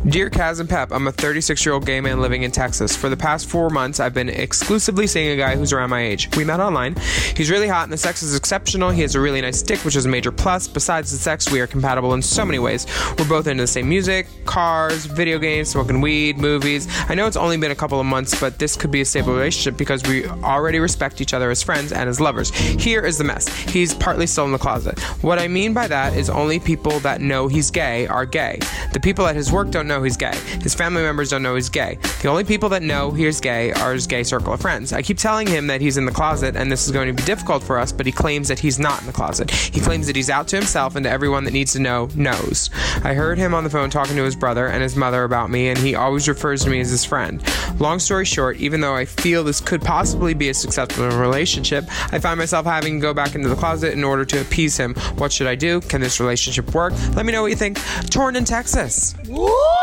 Dear 0.06 0.30
Kaz 0.30 0.60
and 0.60 0.68
Pep, 0.68 0.92
I'm 0.92 1.08
a 1.08 1.12
36 1.12 1.66
year 1.66 1.74
old 1.74 1.84
gay 1.84 2.00
man 2.00 2.20
living 2.20 2.44
in 2.44 2.52
Texas. 2.52 2.96
For 2.96 3.08
the 3.08 3.16
past 3.16 3.48
four 3.48 3.68
months, 3.68 3.98
I've 3.98 4.14
been 4.14 4.28
exclusively 4.28 5.08
seeing 5.08 5.32
a 5.32 5.36
guy 5.36 5.56
who's 5.56 5.72
around 5.72 5.90
my 5.90 6.00
age. 6.00 6.34
We 6.36 6.44
met 6.44 6.60
online. 6.60 6.94
He's 7.36 7.50
really 7.50 7.66
hot 7.66 7.82
and 7.82 7.92
the 7.92 7.98
sex 7.98 8.22
is 8.22 8.36
exceptional. 8.36 8.90
He 8.90 9.02
has 9.02 9.16
a 9.16 9.20
really 9.20 9.40
nice 9.40 9.60
dick, 9.60 9.80
which 9.80 9.96
is 9.96 10.06
a 10.06 10.08
major 10.08 10.30
plus. 10.30 10.68
Besides 10.68 11.10
the 11.10 11.18
sex, 11.18 11.50
we 11.50 11.60
are 11.60 11.66
compatible 11.66 12.14
in 12.14 12.22
so 12.22 12.44
many 12.44 12.60
ways. 12.60 12.86
We're 13.18 13.28
both 13.28 13.48
into 13.48 13.64
the 13.64 13.66
same 13.66 13.88
music, 13.88 14.28
cars, 14.44 15.04
video 15.04 15.36
games, 15.40 15.70
smoking 15.70 16.00
weed, 16.00 16.38
movies. 16.38 16.86
I 17.08 17.16
know 17.16 17.26
it's 17.26 17.36
only 17.36 17.56
been 17.56 17.72
a 17.72 17.76
couple 17.76 17.98
of 17.98 18.06
months, 18.06 18.40
but 18.40 18.60
this 18.60 18.76
could 18.76 18.92
be 18.92 19.00
a 19.00 19.04
stable 19.04 19.34
relationship 19.34 19.76
because 19.76 20.04
we 20.04 20.26
already 20.28 20.78
respect 20.78 21.20
each 21.20 21.34
other 21.34 21.50
as 21.50 21.60
friends 21.60 21.90
and 21.90 22.08
as 22.08 22.20
lovers. 22.20 22.50
Here 22.50 23.04
is 23.04 23.18
the 23.18 23.24
mess. 23.24 23.48
He's 23.48 23.94
partly 23.94 24.28
still 24.28 24.44
in 24.44 24.52
the 24.52 24.58
closet. 24.58 25.00
What 25.24 25.40
I 25.40 25.48
mean 25.48 25.74
by 25.74 25.88
that 25.88 26.16
is 26.16 26.30
only 26.30 26.60
people 26.60 27.00
that 27.00 27.20
know 27.20 27.48
he's 27.48 27.72
gay 27.72 28.06
are 28.06 28.24
gay. 28.24 28.60
The 28.92 29.00
people 29.00 29.26
at 29.26 29.34
his 29.34 29.50
work 29.50 29.70
don't 29.70 29.87
know 29.88 30.02
he's 30.02 30.16
gay. 30.16 30.36
His 30.62 30.74
family 30.74 31.02
members 31.02 31.30
don't 31.30 31.42
know 31.42 31.54
he's 31.54 31.68
gay. 31.68 31.98
The 32.22 32.28
only 32.28 32.44
people 32.44 32.68
that 32.70 32.82
know 32.82 33.10
he's 33.10 33.40
gay 33.40 33.72
are 33.72 33.92
his 33.92 34.06
gay 34.06 34.22
circle 34.22 34.52
of 34.52 34.60
friends. 34.60 34.92
I 34.92 35.02
keep 35.02 35.18
telling 35.18 35.46
him 35.46 35.66
that 35.68 35.80
he's 35.80 35.96
in 35.96 36.04
the 36.04 36.12
closet 36.12 36.56
and 36.56 36.70
this 36.70 36.86
is 36.86 36.92
going 36.92 37.08
to 37.08 37.12
be 37.12 37.26
difficult 37.26 37.62
for 37.62 37.78
us, 37.78 37.92
but 37.92 38.06
he 38.06 38.12
claims 38.12 38.48
that 38.48 38.58
he's 38.58 38.78
not 38.78 39.00
in 39.00 39.06
the 39.06 39.12
closet. 39.12 39.50
He 39.50 39.80
claims 39.80 40.06
that 40.06 40.16
he's 40.16 40.30
out 40.30 40.48
to 40.48 40.56
himself 40.56 40.94
and 40.96 41.04
to 41.04 41.10
everyone 41.10 41.44
that 41.44 41.52
needs 41.52 41.72
to 41.72 41.80
know 41.80 42.08
knows. 42.14 42.70
I 43.02 43.14
heard 43.14 43.38
him 43.38 43.54
on 43.54 43.64
the 43.64 43.70
phone 43.70 43.90
talking 43.90 44.16
to 44.16 44.24
his 44.24 44.36
brother 44.36 44.66
and 44.66 44.82
his 44.82 44.96
mother 44.96 45.24
about 45.24 45.50
me, 45.50 45.68
and 45.68 45.78
he 45.78 45.94
always 45.94 46.28
refers 46.28 46.64
to 46.64 46.70
me 46.70 46.80
as 46.80 46.90
his 46.90 47.04
friend. 47.04 47.42
Long 47.80 47.98
story 47.98 48.24
short, 48.24 48.58
even 48.58 48.80
though 48.80 48.94
I 48.94 49.04
feel 49.04 49.44
this 49.44 49.60
could 49.60 49.82
possibly 49.82 50.34
be 50.34 50.48
a 50.48 50.54
successful 50.54 51.08
relationship, 51.08 51.84
I 52.12 52.18
find 52.18 52.38
myself 52.38 52.66
having 52.66 52.94
to 52.94 53.00
go 53.00 53.14
back 53.14 53.34
into 53.34 53.48
the 53.48 53.56
closet 53.56 53.92
in 53.92 54.04
order 54.04 54.24
to 54.24 54.40
appease 54.40 54.76
him. 54.76 54.94
What 55.16 55.32
should 55.32 55.46
I 55.46 55.54
do? 55.54 55.80
Can 55.82 56.00
this 56.00 56.20
relationship 56.20 56.74
work? 56.74 56.92
Let 57.14 57.24
me 57.26 57.32
know 57.32 57.42
what 57.42 57.50
you 57.50 57.56
think. 57.56 57.78
Torn 58.10 58.36
in 58.36 58.44
Texas. 58.44 59.14
Woo! 59.26 59.77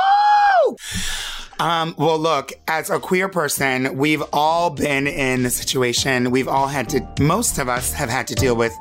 Um, 1.59 1.95
well, 1.97 2.19
look, 2.19 2.51
as 2.67 2.89
a 2.89 2.99
queer 2.99 3.29
person, 3.29 3.97
we've 3.97 4.23
all 4.33 4.69
been 4.69 5.07
in 5.07 5.43
the 5.43 5.49
situation. 5.49 6.31
We've 6.31 6.49
all 6.49 6.67
had 6.67 6.89
to, 6.89 7.07
most 7.21 7.59
of 7.59 7.69
us 7.69 7.93
have 7.93 8.09
had 8.09 8.27
to 8.27 8.35
deal 8.35 8.55
with 8.55 8.73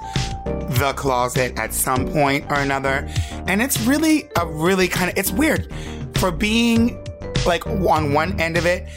the 0.44 0.92
closet 0.96 1.56
at 1.56 1.72
some 1.72 2.08
point 2.08 2.50
or 2.50 2.56
another. 2.56 3.08
And 3.46 3.62
it's 3.62 3.80
really 3.82 4.28
a 4.36 4.46
really 4.46 4.88
kind 4.88 5.10
of, 5.10 5.16
it's 5.16 5.30
weird 5.30 5.72
for 6.16 6.32
being 6.32 7.02
like 7.46 7.64
on 7.66 8.12
one 8.12 8.40
end 8.40 8.56
of 8.56 8.66
it. 8.66 8.88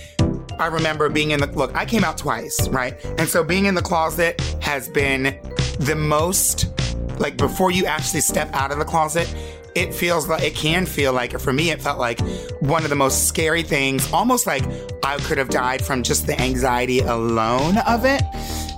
I 0.60 0.68
remember 0.68 1.08
being 1.10 1.32
in 1.32 1.40
the, 1.40 1.48
look, 1.48 1.76
I 1.76 1.86
came 1.86 2.04
out 2.04 2.18
twice, 2.18 2.68
right? 2.70 2.96
And 3.20 3.30
so 3.30 3.44
being 3.44 3.66
in 3.66 3.76
the 3.76 3.82
closet 3.82 4.42
has 4.60 4.90
been 4.90 5.40
the 5.80 5.96
most, 5.96 6.68
like 7.20 7.38
before 7.38 7.70
you 7.70 7.86
actually 7.86 8.22
step 8.22 8.52
out 8.54 8.72
of 8.72 8.80
the 8.80 8.86
closet, 8.86 9.32
it 9.78 9.94
feels 9.94 10.28
like 10.28 10.42
it 10.42 10.56
can 10.56 10.88
feel 10.88 11.14
like 11.14 11.40
for 11.40 11.54
me 11.54 11.70
it 11.70 11.80
felt 11.80 12.00
like 12.00 12.20
one 12.62 12.84
of 12.84 12.90
the 12.90 12.96
most 12.96 13.28
scary 13.28 13.62
things 13.62 14.12
almost 14.12 14.48
like 14.48 14.64
i 15.06 15.18
could 15.18 15.38
have 15.38 15.50
died 15.50 15.86
from 15.86 16.02
just 16.02 16.26
the 16.26 16.40
anxiety 16.42 17.00
alone 17.00 17.78
of 17.88 18.04
it. 18.04 18.24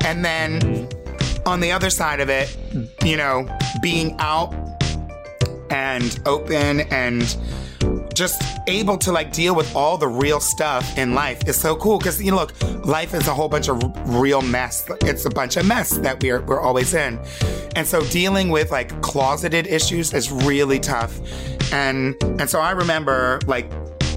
And 0.06 0.26
then 0.26 0.90
on 1.46 1.62
the 1.62 1.72
other 1.72 1.90
side 1.90 2.20
of 2.20 2.30
it 2.30 2.56
you 3.04 3.16
know 3.16 3.48
being 3.82 4.16
out 4.20 4.54
and 5.70 6.20
open 6.26 6.82
and 6.92 7.38
just 8.20 8.44
able 8.68 8.98
to 8.98 9.14
like 9.14 9.32
deal 9.32 9.56
with 9.56 9.74
all 9.74 9.98
the 9.98 10.08
real 10.08 10.42
stuff 10.42 10.98
in 10.98 11.16
life 11.16 11.48
is 11.48 11.56
so 11.56 11.74
cool 11.78 11.98
because 11.98 12.22
you 12.22 12.30
know 12.30 12.38
look 12.38 12.86
life 12.86 13.14
is 13.14 13.28
a 13.30 13.34
whole 13.34 13.48
bunch 13.48 13.70
of 13.70 13.82
r- 13.82 13.94
real 14.22 14.42
mess. 14.42 14.86
It's 15.02 15.26
a 15.26 15.30
bunch 15.30 15.56
of 15.56 15.66
mess 15.66 15.92
that 16.00 16.22
we're 16.22 16.42
we're 16.42 16.60
always 16.60 16.94
in. 16.94 17.18
And 17.78 17.88
so 17.88 18.04
dealing 18.08 18.50
with 18.50 18.72
like 18.72 19.02
closeted 19.02 19.68
issues 19.68 20.14
is 20.14 20.32
really 20.32 20.80
tough. 20.80 21.18
And 21.72 22.16
and 22.22 22.50
so 22.50 22.60
i 22.60 22.72
remember 22.72 23.40
like 23.48 23.70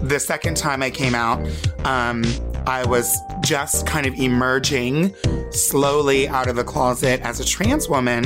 the 0.03 0.19
second 0.19 0.57
time 0.57 0.83
i 0.83 0.91
came 0.91 1.15
out 1.15 1.39
um 1.85 2.25
I 2.67 2.87
was 2.87 3.19
just 3.41 3.87
kind 3.87 4.07
of 4.07 4.15
emerging 4.15 5.15
slowly 5.51 6.29
out 6.29 6.49
of 6.49 6.55
the 6.55 6.63
closet 6.63 7.21
as 7.23 7.41
a 7.41 7.45
trans 7.45 7.89
woman. 7.89 8.25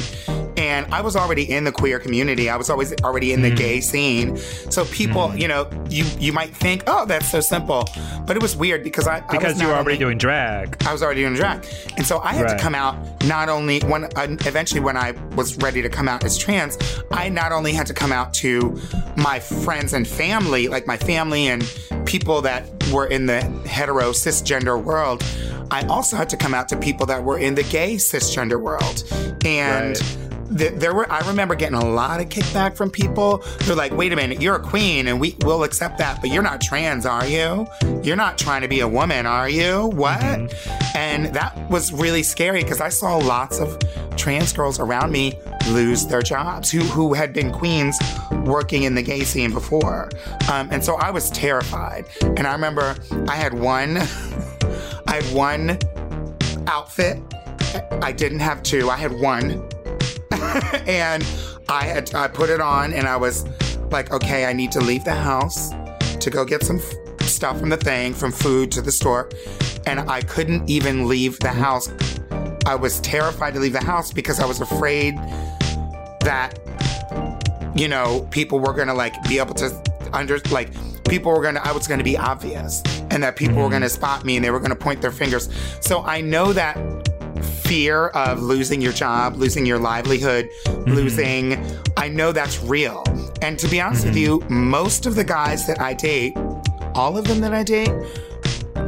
And 0.67 0.93
I 0.93 1.01
was 1.01 1.15
already 1.17 1.45
in 1.57 1.63
the 1.65 1.73
queer 1.73 1.99
community. 2.01 2.51
I 2.51 2.57
was 2.57 2.69
always 2.71 2.93
already 3.05 3.33
in 3.33 3.41
the 3.43 3.47
Mm-hmm. 3.51 3.57
gay 3.57 3.81
scene. 3.81 4.37
So 4.71 4.85
people, 4.87 5.35
you 5.37 5.47
know, 5.47 5.71
you 5.89 6.05
you 6.19 6.33
might 6.33 6.53
think, 6.65 6.83
oh, 6.89 7.07
that's 7.07 7.31
so 7.31 7.41
simple. 7.41 7.85
But 8.27 8.37
it 8.37 8.43
was 8.43 8.57
weird 8.57 8.83
because 8.83 9.07
I 9.07 9.19
I 9.19 9.21
was 9.21 9.27
Because 9.31 9.61
you 9.61 9.69
were 9.69 9.75
already 9.75 9.93
only- 9.93 10.05
doing 10.07 10.19
drag. 10.19 10.77
I 10.89 10.93
was 10.93 11.03
already 11.03 11.23
doing 11.23 11.35
drag. 11.35 11.65
And 11.97 12.05
so 12.07 12.19
I 12.21 12.33
had 12.33 12.47
Right. 12.47 12.57
to 12.59 12.63
come 12.63 12.75
out 12.75 12.95
not 13.25 13.49
only 13.49 13.79
when 13.81 14.05
uh, 14.05 14.27
eventually 14.53 14.81
when 14.81 14.97
I 14.97 15.13
was 15.37 15.57
ready 15.59 15.81
to 15.83 15.89
come 15.89 16.09
out 16.09 16.25
as 16.25 16.37
trans, 16.37 16.77
I 17.13 17.29
not 17.29 17.53
only 17.53 17.73
had 17.73 17.87
to 17.87 17.95
come 17.95 18.13
out 18.13 18.35
to 18.45 18.77
my 19.17 19.39
friends 19.39 19.93
and 19.93 20.05
family, 20.07 20.67
like 20.69 20.87
my 20.87 20.97
family 20.97 21.47
and 21.53 21.63
people 22.07 22.43
that 22.43 22.63
were 22.93 23.07
in 23.07 23.27
the 23.27 23.41
hetero 23.67 24.11
cisgender 24.13 24.77
world, 24.83 25.23
I 25.71 25.83
also 25.87 26.17
had 26.17 26.29
to 26.31 26.37
come 26.37 26.55
out 26.55 26.69
to 26.71 26.77
people 26.77 27.07
that 27.07 27.23
were 27.23 27.39
in 27.39 27.55
the 27.55 27.65
gay 27.65 27.97
cisgender 27.97 28.59
world. 28.61 28.97
And 29.45 29.97
Right. 29.97 30.36
Th- 30.57 30.75
there 30.75 30.95
were 30.95 31.11
I 31.11 31.27
remember 31.29 31.55
getting 31.55 31.77
a 31.77 31.85
lot 31.85 32.21
of 32.21 32.29
kickback 32.29 32.77
from 32.77 32.91
people. 32.91 33.45
They're 33.61 33.77
like, 33.77 33.93
"Wait 33.93 34.13
a 34.13 34.17
minute, 34.17 34.41
you're 34.41 34.57
a 34.57 34.61
queen, 34.61 35.09
and 35.09 35.21
we 35.21 35.37
will 35.45 35.65
accept 35.65 35.99
that, 35.99 36.21
but 36.21 36.31
you're 36.31 36.43
not 36.43 36.61
trans, 36.61 37.07
are 37.07 37.27
you? 37.27 37.67
You're 38.03 38.17
not 38.17 38.39
trying 38.39 38.63
to 38.63 38.69
be 38.69 38.81
a 38.81 38.89
woman, 38.89 39.27
are 39.27 39.49
you? 39.49 39.87
What?" 39.87 40.55
And 40.95 41.27
that 41.35 41.71
was 41.71 41.93
really 41.93 42.23
scary 42.23 42.63
because 42.63 42.81
I 42.81 42.89
saw 42.89 43.17
lots 43.17 43.59
of 43.59 43.79
trans 44.17 44.53
girls 44.53 44.81
around 44.81 45.13
me 45.13 45.39
lose 45.69 46.07
their 46.07 46.23
jobs 46.23 46.71
who 46.71 46.81
who 46.81 47.15
had 47.15 47.33
been 47.33 47.53
queens 47.53 47.99
working 48.45 48.85
in 48.85 48.95
the 48.95 49.03
gay 49.03 49.25
scene 49.25 49.53
before, 49.53 50.09
um, 50.51 50.69
and 50.71 50.85
so 50.85 50.97
I 50.97 51.11
was 51.11 51.31
terrified. 51.31 52.05
And 52.23 52.47
I 52.47 52.53
remember 52.53 52.97
I 53.29 53.37
had 53.37 53.55
one, 53.55 53.97
I 55.07 55.21
had 55.21 55.35
one 55.35 55.79
outfit. 56.67 57.21
I 58.03 58.13
didn't 58.13 58.41
have 58.41 58.63
two. 58.63 58.91
I 58.91 58.97
had 58.97 59.13
one 59.13 59.69
and 60.87 61.25
I 61.69 61.85
had 61.85 62.15
I 62.15 62.29
put 62.29 62.51
it 62.51 62.61
on 62.61 62.93
and 62.93 63.07
I 63.07 63.17
was 63.17 63.45
like, 63.91 64.13
okay, 64.13 64.47
I 64.47 64.53
need 64.53 64.73
to 64.73 64.81
leave 64.81 65.05
the 65.05 65.15
house 65.15 65.71
to 66.21 66.31
go 66.31 66.45
get 66.45 66.63
some 66.63 66.79
f- 66.79 67.23
stuff 67.23 67.61
from 67.61 67.69
the 67.69 67.77
thing, 67.77 68.15
from 68.15 68.33
food 68.33 68.73
to 68.73 68.83
the 68.83 68.93
store, 68.93 69.31
and 69.87 70.01
I 70.01 70.23
couldn't 70.23 70.69
even 70.69 71.07
leave 71.07 71.39
the 71.41 71.53
house. 71.53 71.91
I 72.67 72.75
was 72.75 73.01
terrified 73.01 73.55
to 73.55 73.61
leave 73.61 73.73
the 73.73 73.85
house 73.85 74.13
because 74.13 74.41
I 74.41 74.47
was 74.47 74.61
afraid 74.61 75.17
that 76.21 76.59
you 77.77 77.89
know 77.89 78.27
people 78.31 78.59
were 78.59 78.73
gonna 78.73 78.95
like 78.95 79.23
be 79.29 79.39
able 79.39 79.55
to 79.55 79.71
under 80.13 80.39
like 80.51 80.71
people 81.09 81.33
were 81.33 81.43
gonna 81.43 81.61
I 81.63 81.73
was 81.73 81.87
gonna 81.87 82.03
be 82.05 82.17
obvious 82.17 82.83
and 83.11 83.23
that 83.23 83.37
people 83.37 83.57
were 83.57 83.63
mm-hmm. 83.63 83.73
gonna 83.73 83.89
spot 83.89 84.25
me 84.25 84.37
and 84.37 84.45
they 84.45 84.51
were 84.51 84.61
gonna 84.61 84.77
point 84.77 85.01
their 85.01 85.13
fingers. 85.13 85.49
So 85.81 86.03
I 86.03 86.21
know 86.21 86.53
that 86.53 86.77
fear 87.43 88.09
of 88.09 88.43
losing 88.43 88.81
your 88.81 88.93
job, 88.93 89.37
losing 89.37 89.67
your 89.67 89.79
livelihood, 89.79 90.49
mm-hmm. 90.65 90.93
losing. 90.93 91.67
I 91.97 92.09
know 92.09 92.33
that's 92.33 92.63
real. 92.63 93.05
And 93.43 93.59
to 93.59 93.69
be 93.69 93.81
honest 93.81 94.05
with 94.05 94.15
mm-hmm. 94.15 94.43
you, 94.43 94.51
most 94.51 95.07
of 95.07 95.15
the 95.15 95.25
guys 95.25 95.67
that 95.67 95.81
I 95.81 95.95
date, 95.95 96.37
all 96.95 97.17
of 97.17 97.27
them 97.27 97.41
that 97.41 97.53
I 97.53 97.63
date, 97.63 97.93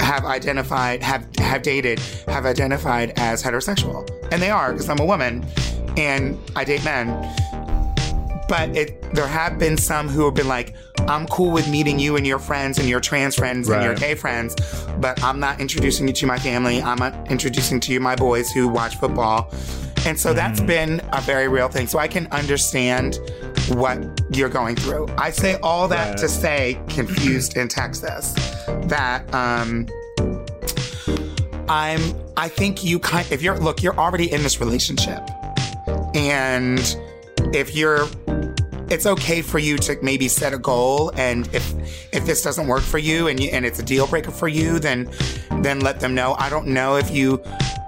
have 0.01 0.25
identified, 0.25 1.03
have 1.03 1.27
have 1.39 1.63
dated, 1.63 1.99
have 2.27 2.47
identified 2.47 3.13
as 3.17 3.43
heterosexual, 3.43 4.09
and 4.33 4.41
they 4.41 4.51
are 4.51 4.73
because 4.73 4.89
I'm 4.89 5.01
a 5.01 5.05
woman, 5.05 5.45
and 5.97 6.39
I 6.57 6.65
date 6.65 6.85
men. 6.85 7.09
But 8.49 8.75
it, 8.75 9.03
there 9.15 9.27
have 9.27 9.59
been 9.59 9.77
some 9.77 10.09
who 10.09 10.25
have 10.25 10.35
been 10.35 10.49
like, 10.49 10.75
I'm 11.01 11.27
cool 11.27 11.51
with 11.53 11.69
meeting 11.71 11.99
you 11.99 12.17
and 12.17 12.27
your 12.27 12.39
friends 12.39 12.79
and 12.79 12.89
your 12.89 13.01
trans 13.01 13.37
friends 13.37 13.69
and 13.69 13.83
your 13.83 13.95
gay 13.95 14.15
friends, 14.15 14.57
but 14.99 15.23
I'm 15.23 15.39
not 15.39 15.61
introducing 15.61 16.07
you 16.09 16.15
to 16.15 16.27
my 16.27 16.39
family. 16.39 16.83
I'm 16.83 16.99
not 16.99 17.31
introducing 17.31 17.79
to 17.81 17.93
you 17.93 18.01
my 18.01 18.17
boys 18.17 18.51
who 18.51 18.67
watch 18.69 18.97
football. 18.97 19.53
And 20.07 20.19
so 20.19 20.33
that's 20.33 20.61
been 20.61 21.01
a 21.13 21.21
very 21.21 21.49
real 21.49 21.69
thing. 21.69 21.87
So 21.87 21.99
I 21.99 22.09
can 22.09 22.27
understand 22.29 23.19
what 23.69 23.99
you're 24.31 24.49
going 24.49 24.77
through. 24.77 25.09
I 25.19 25.31
say 25.31 25.57
all 25.63 25.87
that 25.89 26.09
Right. 26.11 26.19
to 26.19 26.29
say, 26.29 26.81
confused 26.89 27.57
in 27.57 27.69
Texas, 27.69 28.33
that 28.85 29.23
um, 29.35 29.87
I'm. 31.69 32.01
I 32.37 32.49
think 32.49 32.83
you 32.85 32.99
kind. 32.99 33.31
If 33.31 33.43
you're 33.43 33.59
look, 33.59 33.83
you're 33.83 33.99
already 33.99 34.33
in 34.33 34.43
this 34.43 34.61
relationship, 34.61 35.21
and 36.15 36.97
if 37.53 37.75
you're 37.75 38.07
it's 38.91 39.07
okay 39.07 39.43
for 39.43 39.59
you 39.59 39.77
to 39.79 39.97
maybe 40.03 40.29
set 40.29 40.53
a 40.55 40.59
goal 40.59 41.11
and 41.17 41.49
if 41.55 41.75
if 42.15 42.25
this 42.27 42.43
doesn't 42.43 42.67
work 42.67 42.83
for 42.83 42.99
you 42.99 43.29
and 43.29 43.39
you, 43.41 43.51
and 43.51 43.65
it's 43.67 43.79
a 43.79 43.83
deal 43.83 44.07
breaker 44.07 44.31
for 44.31 44.49
you 44.49 44.79
then 44.79 45.11
then 45.63 45.81
let 45.81 46.01
them 46.01 46.15
know 46.15 46.35
i 46.39 46.49
don't 46.49 46.67
know 46.67 46.97
if 46.97 47.11
you 47.11 47.43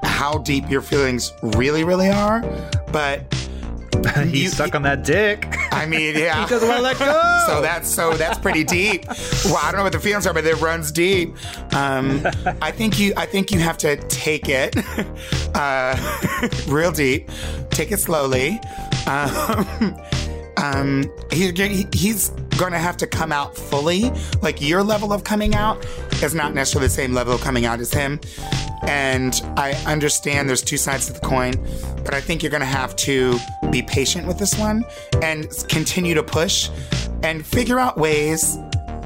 how 0.04 0.38
deep 0.38 0.68
your 0.70 0.82
feelings 0.82 1.32
really 1.42 1.84
really 1.84 2.08
are 2.08 2.40
but 2.92 3.22
He's 4.24 4.44
You- 4.44 4.48
stuck 4.48 4.74
on 4.74 4.82
that 4.82 5.04
dick. 5.04 5.46
i 5.72 5.84
mean 5.84 6.16
yeah 6.16 6.42
he 6.44 6.48
doesn't 6.48 6.66
want 6.68 6.78
to 6.78 6.82
let 6.82 6.98
go. 6.98 7.42
so 7.46 7.60
that's 7.60 7.88
so 7.88 8.14
that's 8.14 8.38
pretty 8.38 8.64
deep. 8.64 9.06
Well, 9.44 9.58
I 9.62 9.70
don't 9.70 9.76
know 9.78 9.82
what 9.82 9.92
the 9.92 10.00
feelings 10.00 10.26
are, 10.26 10.32
but 10.32 10.44
it 10.46 10.58
runs 10.60 10.90
deep. 10.90 11.34
Um, 11.74 12.26
I 12.62 12.70
think 12.70 12.98
you 12.98 13.12
I 13.18 13.26
think 13.26 13.50
you 13.50 13.58
have 13.60 13.76
to 13.78 13.96
take 14.08 14.48
it 14.48 14.74
uh, 15.54 15.96
real 16.66 16.92
deep, 16.92 17.30
take 17.70 17.92
it 17.92 17.98
slowly. 18.00 18.58
Um, 19.06 19.96
um, 20.62 21.10
he, 21.32 21.50
he, 21.52 21.86
he's 21.92 22.30
going 22.58 22.72
to 22.72 22.78
have 22.78 22.96
to 22.98 23.06
come 23.06 23.32
out 23.32 23.56
fully. 23.56 24.10
Like 24.42 24.60
your 24.60 24.82
level 24.82 25.12
of 25.12 25.24
coming 25.24 25.54
out 25.54 25.84
is 26.22 26.34
not 26.34 26.54
necessarily 26.54 26.88
the 26.88 26.94
same 26.94 27.14
level 27.14 27.34
of 27.34 27.40
coming 27.40 27.64
out 27.64 27.80
as 27.80 27.92
him. 27.92 28.20
And 28.82 29.40
I 29.56 29.72
understand 29.86 30.48
there's 30.48 30.62
two 30.62 30.76
sides 30.76 31.06
to 31.06 31.12
the 31.12 31.20
coin, 31.20 31.54
but 32.04 32.14
I 32.14 32.20
think 32.20 32.42
you're 32.42 32.50
going 32.50 32.60
to 32.60 32.66
have 32.66 32.96
to 32.96 33.38
be 33.70 33.82
patient 33.82 34.26
with 34.26 34.38
this 34.38 34.58
one 34.58 34.84
and 35.22 35.48
continue 35.68 36.14
to 36.14 36.22
push 36.22 36.70
and 37.22 37.44
figure 37.44 37.78
out 37.78 37.98
ways 37.98 38.58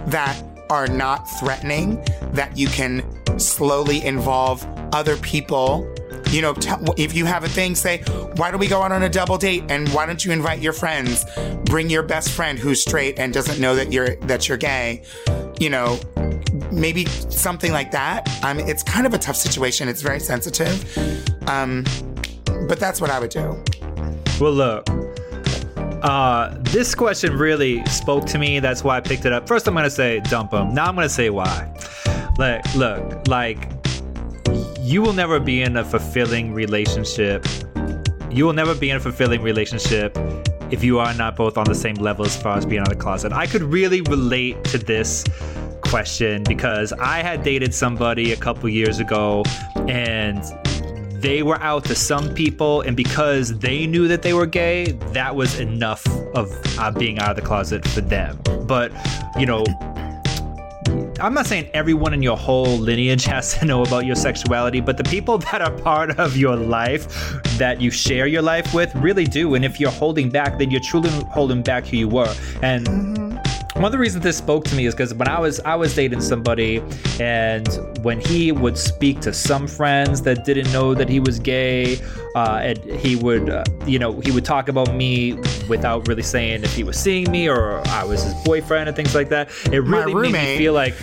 that 0.07 0.41
are 0.71 0.87
not 0.87 1.29
threatening, 1.39 2.03
that 2.33 2.57
you 2.57 2.69
can 2.69 3.05
slowly 3.39 4.05
involve 4.05 4.67
other 4.93 5.17
people. 5.19 5.94
You 6.35 6.43
know, 6.43 6.53
tell, 6.53 6.83
if 6.97 7.15
you 7.15 7.27
have 7.27 7.45
a 7.45 7.49
thing, 7.49 7.77
say, 7.77 7.99
why 8.35 8.51
don't 8.51 8.59
we 8.59 8.67
go 8.67 8.83
out 8.83 8.91
on 8.91 9.05
a 9.05 9.09
double 9.09 9.39
date? 9.39 9.63
And 9.69 9.89
why 9.91 10.05
don't 10.05 10.25
you 10.25 10.33
invite 10.33 10.61
your 10.61 10.73
friends? 10.73 11.25
Bring 11.65 11.89
your 11.89 12.03
best 12.03 12.31
friend 12.31 12.59
who's 12.59 12.83
straight 12.83 13.21
and 13.21 13.33
doesn't 13.33 13.61
know 13.61 13.77
that 13.77 13.93
you're 13.93 14.17
that 14.17 14.49
you're 14.49 14.59
gay. 14.59 15.03
You 15.61 15.71
know, 15.71 16.01
maybe 16.73 17.07
something 17.07 17.71
like 17.71 17.93
that. 17.93 18.27
Mean, 18.43 18.69
it's 18.69 18.83
kind 18.83 19.07
of 19.07 19.15
a 19.15 19.19
tough 19.19 19.37
situation. 19.37 19.87
It's 19.87 20.03
very 20.03 20.19
sensitive. 20.19 20.85
Um, 21.49 21.85
but 22.67 22.81
that's 22.81 23.01
what 23.01 23.11
I 23.11 23.21
would 23.21 23.31
do. 23.31 23.63
Well, 24.41 24.53
look. 24.53 24.89
Uh, 26.03 26.53
this 26.63 26.97
question 26.97 27.39
really 27.39 27.85
spoke 27.87 28.25
to 28.27 28.39
me. 28.39 28.59
That's 28.59 28.83
why 28.83 28.97
I 28.97 29.01
picked 29.01 29.25
it 29.25 29.33
up. 29.33 29.47
First, 29.47 29.69
I'm 29.69 29.75
gonna 29.75 29.89
say 29.89 30.19
dump 30.19 30.53
him. 30.53 30.75
Now 30.75 30.87
I'm 30.87 30.97
gonna 30.97 31.09
say 31.09 31.31
why. 31.31 31.73
Like, 32.39 32.75
look, 32.75 33.29
like 33.29 33.74
you 34.85 35.01
will 35.01 35.15
never 35.15 35.41
be 35.41 35.63
in 35.63 35.79
a 35.79 35.85
fulfilling 35.85 36.53
relationship. 36.53 37.47
You 38.31 38.45
will 38.45 38.53
never 38.53 38.75
be 38.75 38.91
in 38.91 38.99
a 38.99 39.01
fulfilling 39.01 39.41
relationship 39.41 40.15
if 40.71 40.85
you 40.85 40.99
are 40.99 41.15
not 41.15 41.37
both 41.37 41.57
on 41.57 41.65
the 41.65 41.75
same 41.75 41.95
level 41.95 42.27
as 42.27 42.37
far 42.37 42.59
as 42.59 42.67
being 42.67 42.83
out 42.83 42.93
of 42.93 42.99
the 42.99 43.03
closet. 43.03 43.33
I 43.33 43.47
could 43.47 43.63
really 43.63 44.03
relate 44.03 44.63
to 44.65 44.79
this 44.79 45.25
question 45.81 46.43
because 46.43 46.93
I 46.93 47.23
had 47.23 47.43
dated 47.43 47.73
somebody 47.73 48.33
a 48.33 48.37
couple 48.37 48.69
years 48.69 48.99
ago 48.99 49.43
and 49.89 50.45
they 51.15 51.43
were 51.43 51.59
out 51.63 51.87
to 51.87 51.95
some 51.95 52.35
people, 52.35 52.83
and 52.83 52.95
because 52.95 53.59
they 53.59 53.87
knew 53.87 54.07
that 54.09 54.21
they 54.21 54.35
were 54.35 54.45
gay, 54.45 54.93
that 55.13 55.35
was 55.35 55.59
enough 55.59 56.07
of 56.35 56.53
uh, 56.79 56.91
being 56.91 57.19
out 57.19 57.31
of 57.31 57.37
the 57.37 57.43
closet 57.43 57.89
for 57.89 58.03
them. 58.03 58.39
But, 58.67 58.93
you 59.39 59.47
know, 59.47 59.65
I'm 61.21 61.35
not 61.35 61.47
saying 61.47 61.71
everyone 61.75 62.13
in 62.13 62.23
your 62.23 62.37
whole 62.37 62.79
lineage 62.79 63.25
has 63.25 63.57
to 63.59 63.65
know 63.65 63.83
about 63.83 64.05
your 64.05 64.17
sexuality, 64.17 64.81
but 64.81 64.97
the 64.97 65.05
people 65.05 65.39
that 65.51 65.63
are 65.63 65.71
part 65.71 66.19
of 66.19 66.37
your 66.37 66.57
life 66.57 67.07
that 67.59 67.81
you 67.81 67.91
share 67.91 68.27
your 68.27 68.43
life 68.43 68.75
with 68.75 68.95
really 68.97 69.25
do. 69.25 69.55
And 69.55 69.65
if 69.65 69.79
you're 69.79 69.91
holding 69.91 70.31
back, 70.31 70.59
then 70.59 70.71
you're 70.71 70.81
truly 70.81 71.11
holding 71.11 71.63
back 71.63 71.87
who 71.87 71.97
you 71.97 72.09
were. 72.09 72.35
And 72.63 72.87
mm-hmm. 72.87 73.44
One 73.75 73.87
of 73.87 73.93
the 73.93 73.99
reasons 73.99 74.23
this 74.23 74.39
spoke 74.39 74.65
to 74.65 74.75
me 74.77 74.87
is 74.87 74.95
because 74.95 75.13
when 75.15 75.27
I 75.27 75.41
was 75.41 75.59
I 75.61 75.75
was 75.75 75.97
dating 75.97 76.21
somebody, 76.21 76.81
and 77.19 77.67
when 78.05 78.21
he 78.21 78.53
would 78.53 78.79
speak 78.79 79.21
to 79.23 79.33
some 79.33 79.67
friends 79.67 80.23
that 80.23 80.45
didn't 80.45 80.73
know 80.73 80.95
that 80.95 81.09
he 81.09 81.19
was 81.19 81.41
gay, 81.41 81.99
uh, 82.37 82.61
and 82.63 82.79
he 82.85 83.17
would 83.17 83.51
uh, 83.51 83.65
you 83.85 83.99
know 83.99 84.21
he 84.21 84.31
would 84.31 84.45
talk 84.45 84.69
about 84.69 84.95
me 84.95 85.35
without 85.69 86.07
really 86.07 86.23
saying 86.23 86.63
if 86.63 86.73
he 86.73 86.85
was 86.85 86.97
seeing 86.97 87.29
me 87.33 87.49
or 87.49 87.85
I 87.89 88.05
was 88.05 88.23
his 88.23 88.35
boyfriend 88.45 88.89
and 88.89 88.95
things 88.95 89.13
like 89.13 89.29
that. 89.31 89.51
It 89.73 89.81
really 89.81 90.15
made 90.15 90.33
me 90.33 90.57
feel 90.57 90.73
like 90.73 90.95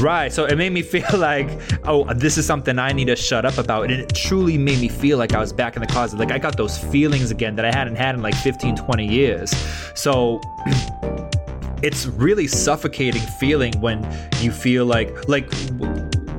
right. 0.00 0.32
So 0.32 0.44
it 0.44 0.58
made 0.58 0.72
me 0.72 0.82
feel 0.94 1.18
like 1.18 1.48
oh 1.84 2.12
this 2.14 2.36
is 2.36 2.44
something 2.44 2.80
I 2.80 2.92
need 2.92 3.06
to 3.06 3.16
shut 3.16 3.44
up 3.44 3.58
about, 3.58 3.84
and 3.84 3.92
it 3.92 4.12
truly 4.12 4.58
made 4.58 4.80
me 4.80 4.88
feel 4.88 5.18
like 5.18 5.34
I 5.34 5.38
was 5.38 5.52
back 5.52 5.76
in 5.76 5.82
the 5.82 5.88
closet. 5.88 6.18
Like 6.18 6.32
I 6.32 6.38
got 6.38 6.56
those 6.56 6.76
feelings 6.76 7.30
again 7.30 7.54
that 7.54 7.64
I 7.64 7.70
hadn't 7.70 7.96
had 7.96 8.16
in 8.16 8.22
like 8.22 8.34
15, 8.34 8.74
20 8.74 9.06
years. 9.06 9.54
So. 9.94 10.40
it's 11.82 12.06
really 12.06 12.46
suffocating 12.46 13.22
feeling 13.22 13.72
when 13.80 14.06
you 14.40 14.50
feel 14.50 14.84
like 14.84 15.28
like 15.28 15.50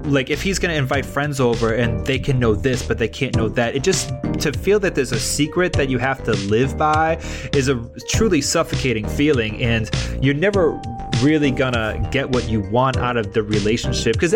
like 0.06 0.30
if 0.30 0.42
he's 0.42 0.58
going 0.58 0.72
to 0.72 0.78
invite 0.78 1.06
friends 1.06 1.40
over 1.40 1.74
and 1.74 2.06
they 2.06 2.18
can 2.18 2.40
know 2.40 2.56
this 2.56 2.86
but 2.86 2.98
they 2.98 3.08
can't 3.08 3.36
know 3.36 3.48
that 3.48 3.76
it 3.76 3.84
just 3.84 4.10
to 4.40 4.52
feel 4.52 4.80
that 4.80 4.96
there's 4.96 5.12
a 5.12 5.20
secret 5.20 5.74
that 5.74 5.90
you 5.90 5.98
have 5.98 6.24
to 6.24 6.32
live 6.48 6.78
by 6.78 7.16
is 7.54 7.68
a 7.68 7.90
truly 8.10 8.42
suffocating 8.42 9.08
feeling 9.08 9.62
and 9.62 9.90
you're 10.22 10.34
never 10.34 10.82
really 11.22 11.52
gonna 11.52 12.08
get 12.12 12.30
what 12.30 12.50
you 12.50 12.62
want 12.72 12.98
out 12.98 13.18
of 13.18 13.34
the 13.34 13.44
relationship 13.44 14.14
because 14.14 14.34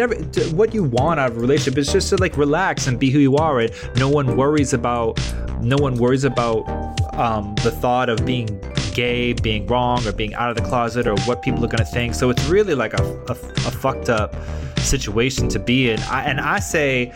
what 0.52 0.74
you 0.74 0.84
want 0.84 1.20
out 1.20 1.32
of 1.32 1.38
a 1.38 1.40
relationship 1.40 1.78
is 1.78 1.92
just 1.92 2.10
to 2.10 2.18
like 2.18 2.38
relax 2.38 2.88
and 2.88 3.00
be 3.00 3.10
who 3.10 3.20
you 3.20 3.36
are 3.38 3.62
and 3.62 3.72
no 3.96 4.10
one 4.10 4.36
worries 4.36 4.74
about 4.74 5.18
no 5.64 5.78
one 5.78 5.96
worries 5.96 6.24
about 6.24 6.68
um, 7.14 7.56
the 7.64 7.72
thought 7.72 8.10
of 8.10 8.26
being 8.26 8.62
gay, 8.94 9.34
being 9.34 9.66
wrong, 9.68 10.06
or 10.06 10.12
being 10.12 10.34
out 10.36 10.50
of 10.50 10.56
the 10.56 10.68
closet, 10.70 11.08
or 11.08 11.16
what 11.22 11.42
people 11.42 11.64
are 11.64 11.68
going 11.68 11.78
to 11.78 11.86
think. 11.86 12.14
So 12.14 12.30
it's 12.30 12.46
really 12.46 12.76
like 12.76 12.94
a, 12.94 13.04
a, 13.28 13.32
a 13.32 13.72
fucked 13.72 14.10
up 14.10 14.36
situation 14.80 15.48
to 15.50 15.60
be 15.60 15.90
in. 15.90 16.00
I, 16.02 16.24
and 16.24 16.40
I 16.40 16.60
say, 16.60 17.12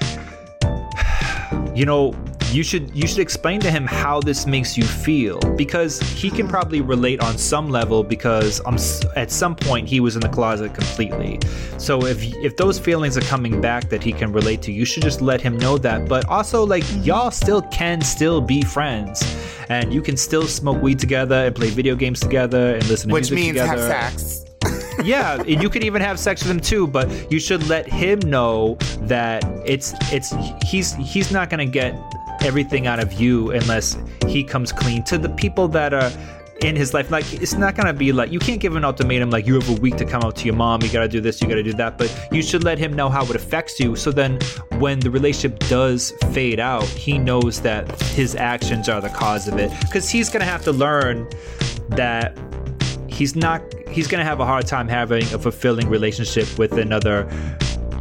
you 1.75 1.85
know, 1.85 2.13
you 2.51 2.63
should 2.63 2.95
you 2.95 3.07
should 3.07 3.19
explain 3.19 3.59
to 3.59 3.69
him 3.69 3.85
how 3.85 4.19
this 4.19 4.45
makes 4.45 4.77
you 4.77 4.83
feel 4.83 5.39
because 5.55 5.99
he 5.99 6.29
can 6.29 6.47
probably 6.47 6.81
relate 6.81 7.19
on 7.19 7.37
some 7.37 7.69
level 7.69 8.03
because 8.03 8.61
um, 8.65 8.77
at 9.15 9.31
some 9.31 9.55
point 9.55 9.87
he 9.87 9.99
was 9.99 10.15
in 10.15 10.21
the 10.21 10.29
closet 10.29 10.73
completely. 10.73 11.39
So 11.77 12.05
if 12.05 12.23
if 12.37 12.55
those 12.57 12.79
feelings 12.79 13.17
are 13.17 13.21
coming 13.21 13.59
back 13.61 13.89
that 13.89 14.03
he 14.03 14.11
can 14.11 14.31
relate 14.31 14.61
to, 14.63 14.71
you 14.71 14.85
should 14.85 15.03
just 15.03 15.21
let 15.21 15.41
him 15.41 15.57
know 15.57 15.77
that. 15.79 16.07
But 16.07 16.27
also 16.29 16.65
like 16.65 16.83
y'all 17.05 17.31
still 17.31 17.61
can 17.63 18.01
still 18.01 18.41
be 18.41 18.61
friends 18.61 19.23
and 19.69 19.93
you 19.93 20.01
can 20.01 20.17
still 20.17 20.47
smoke 20.47 20.81
weed 20.81 20.99
together 20.99 21.35
and 21.35 21.55
play 21.55 21.69
video 21.69 21.95
games 21.95 22.19
together 22.19 22.75
and 22.75 22.87
listen 22.87 23.09
to 23.09 23.13
Which 23.13 23.31
music 23.31 23.55
means 23.55 23.67
have 23.67 23.79
sex. 23.79 24.45
yeah, 25.03 25.35
and 25.35 25.61
you 25.61 25.69
could 25.69 25.83
even 25.83 26.01
have 26.01 26.19
sex 26.19 26.43
with 26.43 26.51
him 26.51 26.59
too, 26.59 26.87
but 26.87 27.31
you 27.31 27.39
should 27.39 27.67
let 27.67 27.87
him 27.87 28.19
know 28.19 28.77
that 29.01 29.43
it's 29.65 29.93
it's 30.11 30.33
he's 30.65 30.93
he's 30.95 31.31
not 31.31 31.49
gonna 31.49 31.65
get 31.65 31.93
everything 32.41 32.87
out 32.87 32.99
of 32.99 33.13
you 33.13 33.51
unless 33.51 33.97
he 34.27 34.43
comes 34.43 34.71
clean 34.71 35.03
to 35.03 35.17
the 35.17 35.29
people 35.29 35.67
that 35.69 35.93
are 35.93 36.11
in 36.61 36.75
his 36.75 36.93
life. 36.93 37.11
Like 37.11 37.31
it's 37.33 37.53
not 37.53 37.75
gonna 37.75 37.93
be 37.93 38.11
like 38.11 38.31
you 38.31 38.39
can't 38.39 38.59
give 38.59 38.75
an 38.75 38.83
ultimatum 38.83 39.29
like 39.29 39.45
you 39.45 39.55
have 39.55 39.69
a 39.69 39.79
week 39.81 39.97
to 39.97 40.05
come 40.05 40.23
out 40.23 40.35
to 40.37 40.45
your 40.45 40.55
mom, 40.55 40.81
you 40.81 40.89
gotta 40.89 41.07
do 41.07 41.21
this, 41.21 41.41
you 41.41 41.47
gotta 41.47 41.63
do 41.63 41.73
that. 41.73 41.97
But 41.97 42.13
you 42.31 42.41
should 42.41 42.63
let 42.63 42.77
him 42.77 42.93
know 42.93 43.09
how 43.09 43.23
it 43.25 43.35
affects 43.35 43.79
you. 43.79 43.95
So 43.95 44.11
then 44.11 44.39
when 44.79 44.99
the 44.99 45.11
relationship 45.11 45.59
does 45.67 46.11
fade 46.31 46.59
out, 46.59 46.85
he 46.85 47.17
knows 47.17 47.61
that 47.61 48.01
his 48.01 48.35
actions 48.35 48.89
are 48.89 49.01
the 49.01 49.09
cause 49.09 49.47
of 49.47 49.57
it. 49.57 49.71
Because 49.81 50.09
he's 50.09 50.29
gonna 50.29 50.45
have 50.45 50.63
to 50.63 50.71
learn 50.71 51.27
that 51.89 52.37
he's 53.07 53.35
not 53.35 53.61
he's 53.89 54.07
gonna 54.07 54.23
have 54.23 54.39
a 54.39 54.45
hard 54.45 54.67
time 54.67 54.87
having 54.87 55.23
a 55.33 55.39
fulfilling 55.39 55.89
relationship 55.89 56.57
with 56.57 56.73
another 56.73 57.27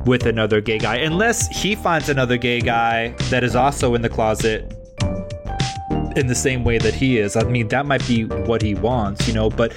with 0.07 0.27
another 0.27 0.61
gay 0.61 0.79
guy 0.79 0.97
unless 0.97 1.49
he 1.49 1.75
finds 1.75 2.09
another 2.09 2.37
gay 2.37 2.61
guy 2.61 3.09
that 3.31 3.43
is 3.45 3.55
also 3.57 3.95
in 3.95 4.03
the 4.03 4.09
closet 4.09 4.73
in 6.17 6.27
the 6.27 6.35
same 6.35 6.65
way 6.65 6.79
that 6.79 6.95
he 6.95 7.19
is. 7.19 7.37
I 7.37 7.43
mean, 7.43 7.69
that 7.69 7.85
might 7.85 8.07
be 8.07 8.25
what 8.25 8.63
he 8.63 8.75
wants, 8.75 9.29
you 9.29 9.35
know. 9.35 9.51
But 9.51 9.75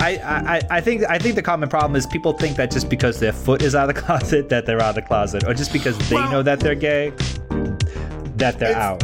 I, 0.00 0.16
I, 0.70 0.76
I 0.76 0.80
think 0.80 1.04
I 1.08 1.18
think 1.18 1.34
the 1.34 1.42
common 1.42 1.68
problem 1.68 1.96
is 1.96 2.06
people 2.06 2.32
think 2.32 2.56
that 2.56 2.70
just 2.70 2.88
because 2.88 3.20
their 3.20 3.32
foot 3.32 3.60
is 3.60 3.74
out 3.74 3.90
of 3.90 3.94
the 3.94 4.00
closet 4.06 4.48
that 4.48 4.64
they're 4.64 4.80
out 4.80 4.90
of 4.90 4.94
the 4.94 5.02
closet, 5.02 5.44
or 5.44 5.52
just 5.52 5.72
because 5.72 5.98
they 6.08 6.16
Well- 6.16 6.32
know 6.32 6.42
that 6.42 6.60
they're 6.60 6.74
gay 6.74 7.12
that 8.36 8.58
they're 8.58 8.76
out. 8.76 9.02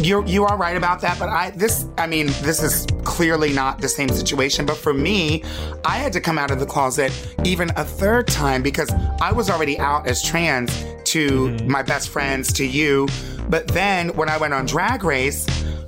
You 0.00 0.24
you 0.26 0.44
are 0.44 0.56
right 0.56 0.76
about 0.76 1.00
that, 1.02 1.18
but 1.18 1.28
I 1.28 1.50
this 1.50 1.86
I 1.98 2.06
mean 2.06 2.26
this 2.42 2.62
is 2.62 2.86
clearly 3.04 3.52
not 3.52 3.80
the 3.80 3.88
same 3.88 4.08
situation. 4.08 4.66
But 4.66 4.76
for 4.76 4.92
me, 4.92 5.44
I 5.84 5.96
had 5.96 6.12
to 6.14 6.20
come 6.20 6.38
out 6.38 6.50
of 6.50 6.58
the 6.58 6.66
closet 6.66 7.12
even 7.44 7.70
a 7.76 7.84
third 7.84 8.26
time 8.26 8.62
because 8.62 8.90
I 9.20 9.32
was 9.32 9.48
already 9.48 9.78
out 9.78 10.06
as 10.06 10.22
trans 10.22 10.72
to 11.04 11.28
mm-hmm. 11.28 11.70
my 11.70 11.82
best 11.82 12.08
friends, 12.08 12.52
to 12.54 12.66
you. 12.66 13.08
But 13.48 13.68
then 13.68 14.08
when 14.16 14.28
I 14.28 14.36
went 14.36 14.52
on 14.54 14.66
Drag 14.66 15.04
Race, 15.04 15.46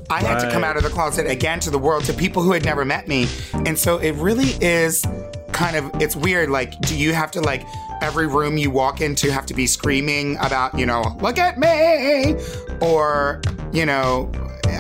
I 0.09 0.23
had 0.23 0.39
to 0.41 0.51
come 0.53 0.63
out 0.63 0.77
of 0.77 0.85
the 0.85 0.91
closet 0.91 1.27
again 1.27 1.59
to 1.61 1.71
the 1.71 1.79
world 1.79 2.05
to 2.05 2.13
people 2.13 2.43
who 2.43 2.53
had 2.53 2.65
never 2.65 2.85
met 2.85 3.09
me, 3.09 3.27
and 3.53 3.77
so 3.77 3.99
it 3.99 4.13
really 4.13 4.51
is 4.61 5.05
kind 5.53 5.75
of 5.75 5.91
it's 6.01 6.15
weird. 6.15 6.51
Like, 6.51 6.79
do 6.83 6.97
you 6.97 7.13
have 7.13 7.31
to 7.33 7.41
like 7.41 7.65
every 8.03 8.27
room 8.27 8.57
you 8.57 8.71
walk 8.71 9.01
into 9.01 9.33
have 9.33 9.47
to 9.47 9.55
be 9.55 9.67
screaming 9.67 10.37
about 10.39 10.79
you 10.79 10.87
know 10.87 11.17
look 11.21 11.39
at 11.39 11.59
me 11.59 12.37
or 12.81 13.41
you 13.73 13.87
know 13.87 14.31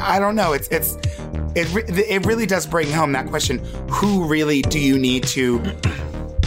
I 0.00 0.18
don't 0.18 0.36
know. 0.36 0.52
It's 0.52 0.68
it's 0.68 0.96
it 1.54 1.68
it 2.08 2.26
really 2.26 2.46
does 2.46 2.66
bring 2.66 2.90
home 2.90 3.12
that 3.12 3.26
question: 3.28 3.58
Who 3.90 4.24
really 4.26 4.62
do 4.62 4.78
you 4.78 4.98
need 4.98 5.24
to? 5.28 5.58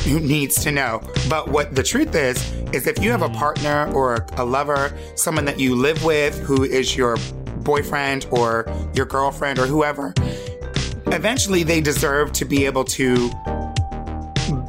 Who 0.06 0.20
needs 0.20 0.64
to 0.64 0.72
know? 0.72 1.02
But 1.30 1.50
what 1.50 1.76
the 1.76 1.84
truth 1.84 2.16
is, 2.16 2.52
is 2.74 2.88
if 2.88 3.04
you 3.04 3.12
have 3.12 3.22
a 3.22 3.30
partner 3.30 3.92
or 3.94 4.26
a 4.38 4.46
lover, 4.46 4.98
someone 5.16 5.46
that 5.46 5.60
you 5.60 5.76
live 5.76 6.04
with 6.04 6.40
who 6.40 6.64
is 6.64 6.96
your 6.96 7.18
boyfriend 7.58 8.26
or 8.32 8.66
your 8.94 9.06
girlfriend 9.06 9.60
or 9.60 9.68
whoever, 9.68 10.14
eventually 11.08 11.64
they 11.64 11.82
deserve 11.82 12.32
to 12.34 12.46
be 12.46 12.66
able 12.66 12.86
to 12.86 13.30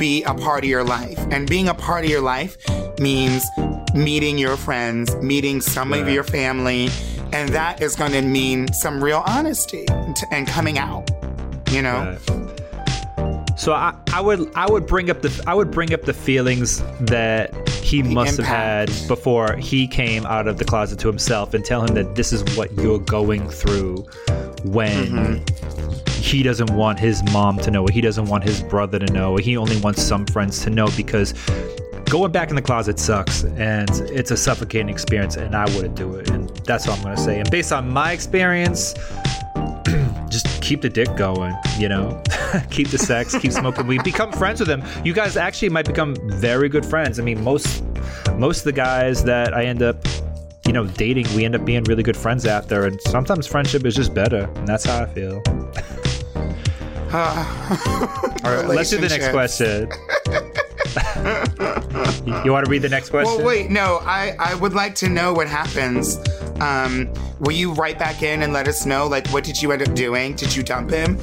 be 0.01 0.23
a 0.25 0.33
part 0.33 0.65
of 0.65 0.71
your 0.71 0.83
life. 0.83 1.19
And 1.31 1.47
being 1.47 1.69
a 1.69 1.75
part 1.75 2.05
of 2.05 2.11
your 2.11 2.23
life 2.23 2.57
means 2.99 3.45
meeting 3.95 4.39
your 4.39 4.57
friends, 4.57 5.15
meeting 5.17 5.61
some 5.61 5.93
of 5.93 6.09
your 6.09 6.25
family, 6.25 6.89
and 7.35 7.51
that 7.51 7.83
is 7.83 7.97
going 7.97 8.13
to 8.13 8.23
mean 8.23 8.73
some 8.73 9.05
real 9.05 9.23
honesty 9.27 9.85
and, 9.91 10.17
and 10.33 10.49
coming 10.49 10.79
out. 10.79 11.11
You 11.71 11.83
know, 11.83 12.19
So 13.61 13.75
I, 13.75 13.95
I 14.15 14.23
would 14.23 14.51
I 14.55 14.71
would 14.71 14.87
bring 14.87 15.11
up 15.11 15.21
the 15.21 15.45
I 15.47 15.53
would 15.53 15.71
bring 15.71 15.93
up 15.93 16.01
the 16.01 16.15
feelings 16.15 16.81
that 16.99 17.69
he 17.69 18.03
must 18.03 18.39
have 18.39 18.47
had 18.47 18.91
before 19.07 19.55
he 19.57 19.87
came 19.87 20.25
out 20.25 20.49
of 20.49 20.57
the 20.57 20.65
closet 20.65 20.99
to 21.01 21.09
himself 21.09 21.53
and 21.53 21.63
tell 21.63 21.83
him 21.83 21.95
that 21.95 22.15
this 22.15 22.33
is 22.33 22.43
what 22.57 22.73
you're 22.73 23.01
going 23.01 23.51
through 23.51 23.97
when 24.65 25.09
mm-hmm. 25.09 26.11
he 26.23 26.43
doesn't 26.43 26.71
want 26.71 26.99
his 26.99 27.23
mom 27.35 27.59
to 27.59 27.71
know, 27.71 27.85
he 27.85 28.01
doesn't 28.01 28.25
want 28.25 28.45
his 28.45 28.63
brother 28.63 28.99
to 28.99 29.13
know, 29.13 29.37
he 29.37 29.59
only 29.59 29.79
wants 29.83 30.03
some 30.03 30.25
friends 30.25 30.63
to 30.65 30.71
know 30.71 30.89
because 30.97 31.35
going 32.07 32.33
back 32.33 32.49
in 32.49 32.57
the 32.57 32.63
closet 32.63 32.99
sucks 32.99 33.45
and 33.45 33.91
it's 34.11 34.31
a 34.31 34.39
suffocating 34.39 34.89
experience 34.89 35.37
and 35.37 35.55
I 35.55 35.67
wouldn't 35.77 35.97
do 35.97 36.15
it. 36.15 36.31
And 36.31 36.49
that's 36.65 36.87
what 36.87 36.97
I'm 36.97 37.03
gonna 37.03 37.19
say. 37.19 37.39
And 37.39 37.51
based 37.51 37.73
on 37.73 37.91
my 37.91 38.13
experience, 38.13 38.95
just 40.31 40.63
keep 40.63 40.81
the 40.81 40.89
dick 40.89 41.15
going, 41.17 41.55
you 41.79 41.89
know? 41.89 42.23
keep 42.71 42.89
the 42.89 42.99
sex, 42.99 43.37
keep 43.37 43.53
smoking 43.53 43.87
weed, 43.87 44.03
become 44.05 44.33
friends 44.33 44.61
with 44.61 44.69
him. 44.69 44.83
You 45.05 45.13
guys 45.13 45.37
actually 45.37 45.69
might 45.69 45.87
become 45.87 46.17
very 46.31 46.69
good 46.69 46.87
friends. 46.87 47.19
I 47.19 47.23
mean, 47.23 47.43
most 47.43 47.85
most 48.37 48.59
of 48.59 48.65
the 48.65 48.73
guys 48.73 49.25
that 49.25 49.55
I 49.55 49.65
end 49.65 49.83
up 49.83 49.97
you 50.67 50.73
know, 50.73 50.87
dating, 50.87 51.27
we 51.35 51.45
end 51.45 51.57
up 51.57 51.65
being 51.65 51.83
really 51.85 52.05
good 52.05 52.17
friends 52.17 52.47
after, 52.47 52.85
and 52.85 53.01
sometimes 53.03 53.45
friendship 53.45 53.85
is 53.85 53.95
just 53.97 54.15
better, 54.15 54.49
and 54.55 54.69
that's 54.69 54.85
how 54.85 55.03
I 55.03 55.07
feel. 55.07 55.43
All 57.13 58.53
right, 58.55 58.69
let's 58.69 58.91
do 58.91 58.99
the 58.99 59.09
next 59.09 59.31
question. 59.31 59.91
you, 62.45 62.53
want 62.53 62.65
to 62.65 62.71
read 62.71 62.83
the 62.83 62.89
next 62.91 63.11
question? 63.11 63.37
Well, 63.37 63.47
wait, 63.47 63.71
no, 63.71 64.01
I, 64.03 64.37
I 64.39 64.55
would 64.57 64.73
like 64.73 64.95
to 64.97 65.09
know 65.09 65.33
what 65.33 65.49
happens. 65.49 66.19
Um, 66.61 67.13
will 67.39 67.53
you 67.53 67.73
write 67.73 67.99
back 67.99 68.23
in 68.23 68.43
and 68.43 68.53
let 68.53 68.69
us 68.69 68.87
know, 68.87 69.07
like, 69.07 69.29
what 69.29 69.45
did 69.45 69.61
you 69.61 69.73
end 69.73 69.83
up 69.83 69.95
doing? 69.95 70.35
Did 70.35 70.55
you 70.55 70.63
dump 70.63 70.91
him? 70.91 71.19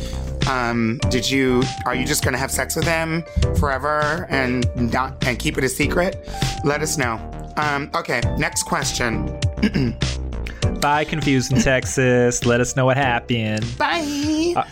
Um, 0.48 1.00
did 1.10 1.30
you, 1.30 1.64
are 1.86 1.94
you 1.94 2.06
just 2.06 2.24
gonna 2.24 2.38
have 2.38 2.52
sex 2.52 2.76
with 2.76 2.88
him 2.88 3.24
forever 3.60 4.26
and 4.30 4.66
not, 4.92 5.26
and 5.28 5.38
keep 5.38 5.58
it 5.58 5.64
a 5.64 5.70
secret? 5.70 6.30
Let 6.64 6.82
us 6.82 6.98
know. 6.98 7.20
Um, 7.58 7.90
okay, 7.94 8.22
next 8.38 8.64
question. 8.64 9.38
Bye, 10.80 11.06
confused 11.06 11.52
in 11.52 11.60
Texas. 11.62 12.46
Let 12.46 12.62
us 12.62 12.76
know 12.76 12.86
what 12.86 12.98
happened. 12.98 13.66
Bye. 13.78 14.54
Uh, 14.56 14.64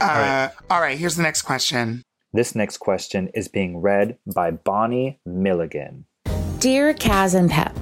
right. 0.00 0.50
all 0.70 0.80
right, 0.80 0.98
here's 0.98 1.16
the 1.16 1.22
next 1.22 1.42
question. 1.42 2.02
This 2.32 2.54
next 2.54 2.76
question 2.76 3.28
is 3.34 3.48
being 3.48 3.78
read 3.78 4.16
by 4.32 4.52
Bonnie 4.52 5.18
Milligan. 5.26 6.04
Dear 6.60 6.94
Kaz 6.94 7.34
and 7.34 7.50
Pep, 7.50 7.74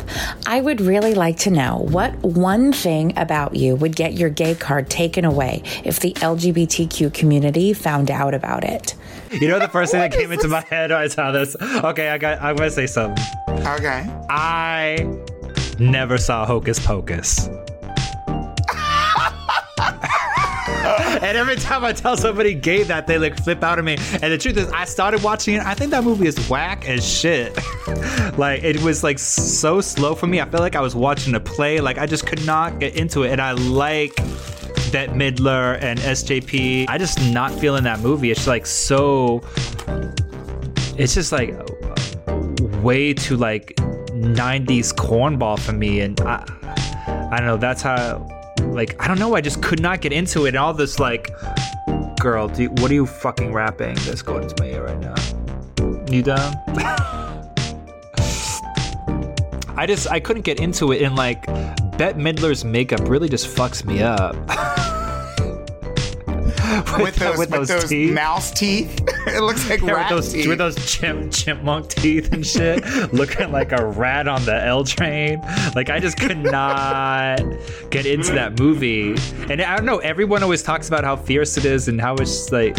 I 0.47 0.61
would 0.63 0.81
really 0.81 1.13
like 1.13 1.37
to 1.39 1.51
know 1.51 1.87
what 1.91 2.15
one 2.23 2.73
thing 2.73 3.13
about 3.19 3.57
you 3.57 3.77
would 3.77 3.95
get 3.95 4.15
your 4.15 4.31
gay 4.31 4.55
card 4.55 4.89
taken 4.89 5.27
away 5.27 5.63
if 5.85 6.01
the 6.01 6.15
LGBTQ 6.15 7.13
community 7.13 7.75
found 7.75 8.11
out 8.11 8.33
about 8.33 8.65
it. 8.65 8.95
You 9.33 9.49
know 9.49 9.59
the 9.59 9.69
first 9.69 9.93
thing 9.93 10.01
that 10.01 10.13
came 10.13 10.33
into 10.33 10.49
my 10.49 10.63
head 10.63 10.91
when 10.91 11.01
I 11.01 11.09
saw 11.09 11.31
this. 11.31 11.55
Okay, 11.61 12.09
I 12.09 12.17
got. 12.17 12.41
I'm 12.41 12.57
gonna 12.57 12.71
say 12.71 12.87
something. 12.87 13.23
Okay. 13.49 14.07
I 14.31 15.07
never 15.79 16.17
saw 16.17 16.47
Hocus 16.47 16.79
Pocus. 16.79 17.51
and 21.23 21.37
every 21.37 21.57
time 21.57 21.85
I 21.85 21.93
tell 21.93 22.17
somebody 22.17 22.55
gay 22.55 22.83
that, 22.85 23.07
they 23.07 23.19
like 23.19 23.43
flip 23.43 23.63
out 23.63 23.79
at 23.79 23.85
me. 23.85 23.97
And 24.23 24.33
the 24.33 24.39
truth 24.39 24.57
is, 24.57 24.71
I 24.71 24.85
started 24.85 25.23
watching 25.23 25.55
it. 25.55 25.63
I 25.63 25.75
think 25.75 25.91
that 25.91 26.05
movie 26.05 26.27
is 26.27 26.49
whack 26.49 26.89
as 26.89 27.07
shit. 27.07 27.57
like 28.39 28.63
it 28.63 28.83
was 28.83 29.03
like 29.03 29.19
so 29.19 29.81
slow 29.81 30.15
for 30.15 30.27
me. 30.27 30.41
I 30.41 30.49
felt 30.49 30.63
like 30.63 30.77
I 30.77 30.81
was 30.81 30.95
watching 30.95 31.35
a 31.35 31.41
play. 31.41 31.81
Like 31.81 31.99
I 31.99 32.07
just 32.07 32.27
could 32.27 32.45
not 32.47 32.79
get 32.79 32.97
into 32.97 33.25
it. 33.25 33.31
And 33.31 33.41
I 33.41 33.53
like 33.53 34.15
Bette 34.93 35.13
Midler 35.13 35.79
and 35.83 35.99
SJP. 35.99 36.87
I 36.89 36.99
just 36.99 37.21
not 37.31 37.53
feeling 37.53 37.85
that 37.85 38.01
movie. 38.01 38.31
It's 38.31 38.47
like 38.47 38.67
so. 38.67 39.43
It's 40.97 41.15
just 41.15 41.31
like 41.31 41.55
way 42.83 43.13
too 43.13 43.37
like 43.37 43.77
90s 43.77 44.93
cornball 44.95 45.59
for 45.59 45.73
me, 45.73 46.01
and 46.01 46.21
I, 46.23 46.45
I 47.31 47.37
don't 47.39 47.47
know. 47.47 47.57
That's 47.57 47.83
how. 47.83 48.38
Like 48.79 48.95
I 49.03 49.09
don't 49.09 49.19
know. 49.19 49.35
I 49.35 49.41
just 49.41 49.61
could 49.61 49.83
not 49.83 50.01
get 50.01 50.13
into 50.13 50.47
it. 50.47 50.51
And 50.51 50.59
all 50.59 50.73
this 50.73 51.01
like, 51.01 51.35
girl, 52.21 52.47
do 52.47 52.63
you, 52.63 52.71
what 52.71 52.93
are 52.93 52.95
you 52.95 53.07
fucking 53.07 53.53
rapping? 53.53 53.97
That's 54.07 54.23
going 54.23 54.45
into 54.45 54.55
my 54.63 54.69
ear 54.71 54.85
right 54.85 55.01
now. 55.01 55.17
You? 56.09 56.23
I 59.77 59.85
just 59.85 60.07
I 60.07 60.21
couldn't 60.21 60.43
get 60.43 60.61
into 60.61 60.93
it, 60.93 61.03
and 61.03 61.17
like 61.17 61.45
Bette 61.99 62.21
Midler's 62.21 62.65
makeup 62.65 63.01
really 63.09 63.29
just 63.29 63.49
fucks 63.49 63.85
me 63.85 64.01
up. 64.01 64.37
With, 66.99 67.17
those, 67.17 67.39
with, 67.39 67.51
those, 67.51 67.89
teeth. 67.89 68.13
mouse 68.13 68.51
teeth. 68.51 69.01
it 69.27 69.43
looks 69.43 69.69
like 69.69 69.81
Yeah, 69.89 69.93
rat 69.93 70.11
with 70.11 70.25
those 70.25 70.33
teeth. 70.33 70.49
with 70.49 70.59
those 70.59 70.91
chimp 70.91 71.33
chipmunk 71.33 71.89
teeth 71.89 72.33
and 72.33 72.47
shit, 72.47 72.85
looking 73.13 73.53
like 73.53 73.73
a 73.73 73.87
rat 73.87 74.29
on 74.29 74.45
the 74.45 74.55
L 74.65 74.85
train. 74.85 75.41
Like 75.75 75.91
I 75.91 75.99
just 76.01 76.19
could 76.19 76.39
not 76.39 77.41
get 77.91 78.07
into 78.07 78.33
that 78.33 78.59
movie. 78.59 79.17
And 79.49 79.63
I 79.63 79.77
don't 79.77 79.87
know. 79.87 79.99
Everyone 79.99 80.43
always 80.43 80.63
talks 80.63 80.89
about 80.89 81.05
how 81.05 81.17
fierce 81.17 81.57
it 81.57 81.65
is 81.65 81.89
and 81.89 82.01
how 82.01 82.15
it's 82.17 82.51
like, 82.53 82.77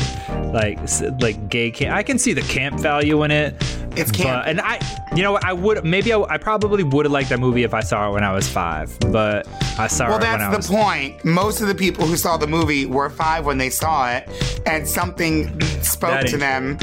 like, 0.53 0.79
like 1.19 1.49
gay 1.49 1.71
camp. 1.71 1.95
I 1.95 2.03
can 2.03 2.17
see 2.19 2.33
the 2.33 2.41
camp 2.41 2.79
value 2.79 3.23
in 3.23 3.31
it. 3.31 3.55
It's 3.95 4.11
camp. 4.11 4.43
But, 4.43 4.49
and 4.49 4.61
I, 4.61 4.79
you 5.15 5.23
know, 5.23 5.33
what, 5.33 5.43
I 5.45 5.53
would 5.53 5.83
maybe 5.83 6.13
I, 6.13 6.19
I 6.21 6.37
probably 6.37 6.83
would 6.83 7.05
have 7.05 7.11
liked 7.11 7.29
that 7.29 7.39
movie 7.39 7.63
if 7.63 7.73
I 7.73 7.81
saw 7.81 8.09
it 8.09 8.13
when 8.13 8.23
I 8.23 8.31
was 8.33 8.47
five. 8.47 8.97
But 9.11 9.47
I 9.77 9.87
saw 9.87 10.07
Well, 10.07 10.17
it 10.17 10.21
when 10.21 10.41
I 10.41 10.51
that's 10.51 10.67
the 10.67 10.73
point. 10.75 11.25
Most 11.25 11.61
of 11.61 11.67
the 11.67 11.75
people 11.75 12.05
who 12.05 12.15
saw 12.15 12.37
the 12.37 12.47
movie 12.47 12.85
were 12.85 13.09
five 13.09 13.45
when 13.45 13.57
they 13.57 13.69
saw 13.69 14.09
it, 14.11 14.29
and 14.65 14.87
something 14.87 15.59
spoke 15.81 16.25
to 16.27 16.37
them. 16.37 16.77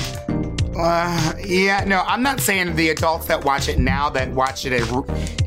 Uh, 0.78 1.32
yeah, 1.42 1.84
no, 1.86 2.02
I'm 2.06 2.22
not 2.22 2.38
saying 2.40 2.76
the 2.76 2.90
adults 2.90 3.26
that 3.28 3.44
watch 3.44 3.68
it 3.68 3.78
now 3.78 4.10
that 4.10 4.30
watch 4.32 4.66
it 4.66 4.72
in 4.74 4.82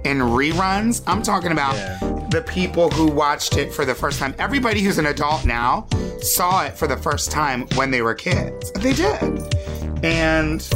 in 0.05 0.17
reruns. 0.19 1.03
I'm 1.05 1.21
talking 1.21 1.51
about 1.51 1.75
Yeah. 1.75 1.99
the 2.31 2.41
people 2.41 2.89
who 2.89 3.07
watched 3.11 3.55
it 3.57 3.71
for 3.71 3.85
the 3.85 3.93
first 3.93 4.17
time. 4.17 4.33
Everybody 4.39 4.81
who's 4.81 4.97
an 4.97 5.05
adult 5.05 5.45
now 5.45 5.85
saw 6.21 6.63
it 6.65 6.75
for 6.75 6.87
the 6.87 6.97
first 6.97 7.29
time 7.31 7.67
when 7.75 7.91
they 7.91 8.01
were 8.01 8.15
kids. 8.15 8.71
They 8.71 8.93
did. 8.93 9.55
And, 10.03 10.67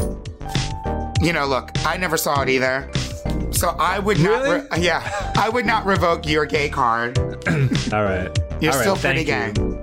you 1.21 1.33
know, 1.33 1.45
look, 1.45 1.71
I 1.85 1.97
never 1.97 2.17
saw 2.17 2.41
it 2.41 2.49
either. 2.49 2.89
So 3.51 3.69
I 3.79 3.99
would 3.99 4.19
not, 4.19 4.43
Really? 4.43 4.59
re- 4.61 4.67
yeah, 4.79 5.31
I 5.37 5.49
would 5.49 5.65
not 5.65 5.85
revoke 5.85 6.27
your 6.27 6.45
gay 6.45 6.69
card. 6.69 7.17
all 7.17 8.03
right. 8.03 8.29
You're 8.59 8.71
All 8.71 8.77
right, 8.79 8.83
still 8.83 8.95
pretty 8.95 9.23
thank 9.25 9.55
gay. 9.55 9.79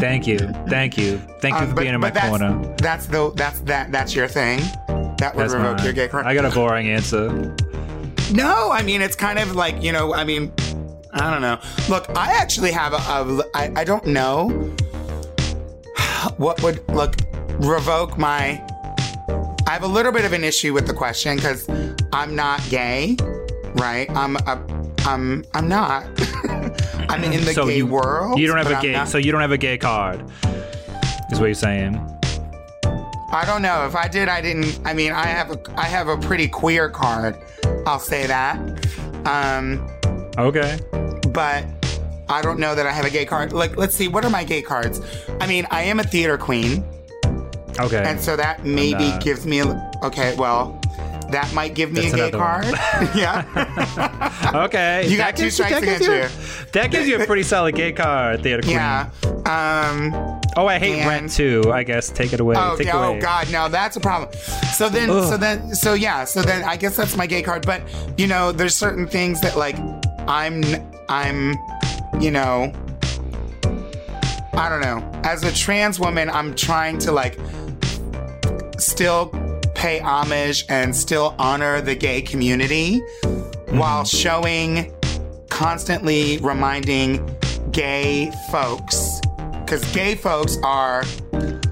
Thank 0.00 0.26
you, 0.26 0.38
thank 0.68 0.98
you, 0.98 1.18
thank 1.40 1.54
you 1.54 1.60
Um, 1.62 1.68
for 1.68 1.74
but- 1.74 1.80
being 1.82 1.94
in 1.94 2.00
my 2.00 2.10
that's, 2.10 2.28
corner. 2.28 2.74
That's 2.78 3.06
the 3.06 3.30
that's 3.34 3.60
that 3.60 3.90
that's 3.92 4.14
your 4.14 4.28
thing. 4.28 4.60
That 5.18 5.34
would 5.34 5.42
That's 5.44 5.54
revoke 5.54 5.76
mine. 5.78 5.84
your 5.84 5.92
gay 5.94 6.08
card. 6.08 6.26
I 6.26 6.34
got 6.34 6.44
a 6.44 6.50
boring 6.50 6.88
answer. 6.90 7.54
No, 8.32 8.70
I 8.70 8.82
mean 8.82 9.00
it's 9.00 9.16
kind 9.16 9.38
of 9.38 9.54
like 9.56 9.82
you 9.82 9.92
know. 9.92 10.12
I 10.12 10.24
mean, 10.24 10.52
I 11.12 11.30
don't 11.30 11.40
know. 11.40 11.58
Look, 11.88 12.06
I 12.16 12.32
actually 12.34 12.72
have 12.72 12.92
a. 12.92 12.96
a 12.96 13.44
I, 13.54 13.72
I 13.80 13.84
don't 13.84 14.06
know 14.06 14.48
what 16.36 16.62
would 16.62 16.86
look 16.90 17.14
revoke 17.60 18.18
my. 18.18 18.62
I 19.66 19.70
have 19.70 19.82
a 19.82 19.86
little 19.88 20.12
bit 20.12 20.24
of 20.24 20.32
an 20.32 20.44
issue 20.44 20.72
with 20.72 20.86
the 20.86 20.94
question 20.94 21.36
because 21.36 21.68
I'm 22.12 22.34
not 22.36 22.60
gay, 22.70 23.16
right? 23.74 24.08
I'm 24.10 24.36
a. 24.36 24.64
I'm. 25.00 25.44
I'm 25.54 25.68
not. 25.68 26.04
I'm 27.08 27.22
in 27.24 27.44
the 27.44 27.52
so 27.54 27.66
gay 27.66 27.78
you, 27.78 27.86
world. 27.86 28.38
You 28.38 28.46
don't 28.46 28.56
have 28.58 28.70
a 28.70 28.76
I'm 28.76 28.82
gay. 28.82 28.92
not- 28.92 29.08
So 29.08 29.18
you 29.18 29.32
don't 29.32 29.40
have 29.40 29.52
a 29.52 29.58
gay 29.58 29.78
card. 29.78 30.24
Is 31.30 31.40
what 31.40 31.46
you're 31.46 31.54
saying? 31.54 31.94
I 33.32 33.44
don't 33.44 33.60
know. 33.60 33.86
If 33.86 33.96
I 33.96 34.06
did, 34.08 34.28
I 34.28 34.40
didn't. 34.40 34.80
I 34.84 34.92
mean, 34.94 35.12
I 35.12 35.26
have 35.26 35.50
a 35.50 35.58
I 35.76 35.84
have 35.84 36.08
a 36.08 36.16
pretty 36.16 36.46
queer 36.48 36.88
card. 36.88 37.36
I'll 37.86 37.98
say 37.98 38.26
that. 38.26 38.56
Um, 39.26 39.84
Okay. 40.38 40.78
but 41.32 41.64
I 42.28 42.42
don't 42.42 42.60
know 42.60 42.74
that 42.74 42.86
I 42.86 42.92
have 42.92 43.04
a 43.04 43.10
gay 43.10 43.24
card. 43.24 43.52
Like, 43.52 43.76
let's 43.76 43.96
see. 43.96 44.06
What 44.06 44.24
are 44.24 44.30
my 44.30 44.44
gay 44.44 44.62
cards? 44.62 45.00
I 45.40 45.46
mean, 45.48 45.66
I 45.70 45.82
am 45.82 45.98
a 45.98 46.04
theater 46.04 46.38
queen, 46.38 46.84
Okay. 47.78 48.02
and 48.06 48.20
so 48.20 48.36
that 48.36 48.64
maybe 48.64 49.12
gives 49.20 49.46
me. 49.46 49.60
A, 49.60 49.90
okay, 50.02 50.34
well, 50.36 50.78
that 51.30 51.52
might 51.54 51.74
give 51.74 51.92
me 51.92 52.02
That's 52.08 52.14
a 52.14 52.16
gay 52.16 52.30
card. 52.30 52.64
yeah, 53.14 54.52
okay. 54.66 55.06
You 55.08 55.16
got 55.16 55.36
two 55.36 55.50
strikes 55.50 55.76
against 55.78 56.04
you. 56.06 56.26
That 56.72 56.90
gives 56.90 57.08
you 57.08 57.20
a 57.20 57.26
pretty 57.26 57.42
solid 57.42 57.74
gay 57.74 57.92
card, 57.92 58.42
theater 58.42 58.62
queen. 58.62 58.76
yeah. 58.76 59.08
Um, 59.46 60.40
Oh, 60.58 60.66
I 60.66 60.78
hate 60.78 61.00
And- 61.00 61.06
Rent 61.08 61.30
too. 61.32 61.70
I 61.70 61.82
guess 61.82 62.08
take 62.08 62.32
it 62.32 62.40
away. 62.40 62.54
Oh, 62.58 62.76
take 62.78 62.86
yeah, 62.86 62.96
away. 63.06 63.18
oh 63.18 63.20
God, 63.20 63.52
no, 63.52 63.68
that's 63.68 63.96
a 63.96 64.00
problem. 64.00 64.32
So 64.74 64.88
then, 64.88 65.08
so 65.08 65.36
then, 65.36 65.74
so 65.74 65.92
yeah, 65.92 66.24
so 66.24 66.40
then 66.40 66.64
I 66.64 66.76
guess 66.78 66.96
that's 66.96 67.14
my 67.14 67.26
gay 67.26 67.42
card. 67.42 67.66
But 67.66 67.82
you 68.16 68.26
know, 68.26 68.52
there's 68.52 68.74
certain 68.74 69.06
things 69.06 69.38
that 69.42 69.58
like 69.58 69.76
I'm, 70.26 70.62
I'm, 71.10 71.54
you 72.18 72.30
know, 72.30 72.72
I 74.54 74.68
don't 74.70 74.80
know. 74.80 75.04
As 75.24 75.44
a 75.44 75.52
trans 75.52 76.00
woman, 76.00 76.30
I'm 76.30 76.54
trying 76.54 76.96
to 77.00 77.12
like 77.12 77.38
still 78.78 79.30
pay 79.74 79.98
homage 80.00 80.64
and 80.68 80.94
still 80.94 81.34
honor 81.38 81.80
the 81.80 81.94
gay 81.94 82.22
community 82.22 83.00
while 83.68 84.04
showing, 84.04 84.92
constantly 85.50 86.38
reminding 86.38 87.36
gay 87.70 88.32
folks, 88.50 89.20
because 89.60 89.84
gay 89.92 90.14
folks 90.14 90.56
are 90.62 91.04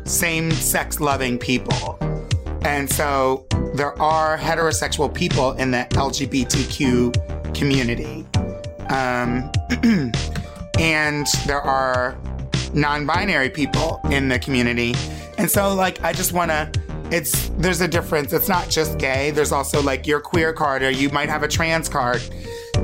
same 0.05 0.51
sex 0.51 1.01
loving 1.01 1.39
people. 1.39 1.99
And 2.63 2.91
so 2.91 3.47
there 3.75 4.01
are 4.01 4.39
heterosexual 4.39 5.13
people 5.13 5.53
in 5.53 5.71
the 5.71 5.87
LGBTQ 5.91 7.55
community. 7.55 8.27
Um, 8.91 9.51
and 10.79 11.27
there 11.47 11.61
are 11.61 12.19
non 12.73 13.07
binary 13.07 13.51
people 13.51 14.01
in 14.11 14.29
the 14.29 14.39
community. 14.39 14.95
And 15.39 15.51
so, 15.51 15.75
like, 15.75 16.03
I 16.03 16.13
just 16.13 16.33
want 16.33 16.51
to. 16.51 16.71
It's 17.11 17.49
there's 17.51 17.81
a 17.81 17.89
difference. 17.89 18.33
It's 18.33 18.49
not 18.49 18.69
just 18.69 18.99
gay. 18.99 19.31
There's 19.31 19.53
also 19.53 19.83
like 19.83 20.07
your 20.07 20.21
queer 20.21 20.53
card, 20.53 20.83
or 20.83 20.91
you 20.91 21.11
might 21.11 21.29
have 21.29 21.43
a 21.43 21.49
trans 21.49 21.89
card, 21.89 22.23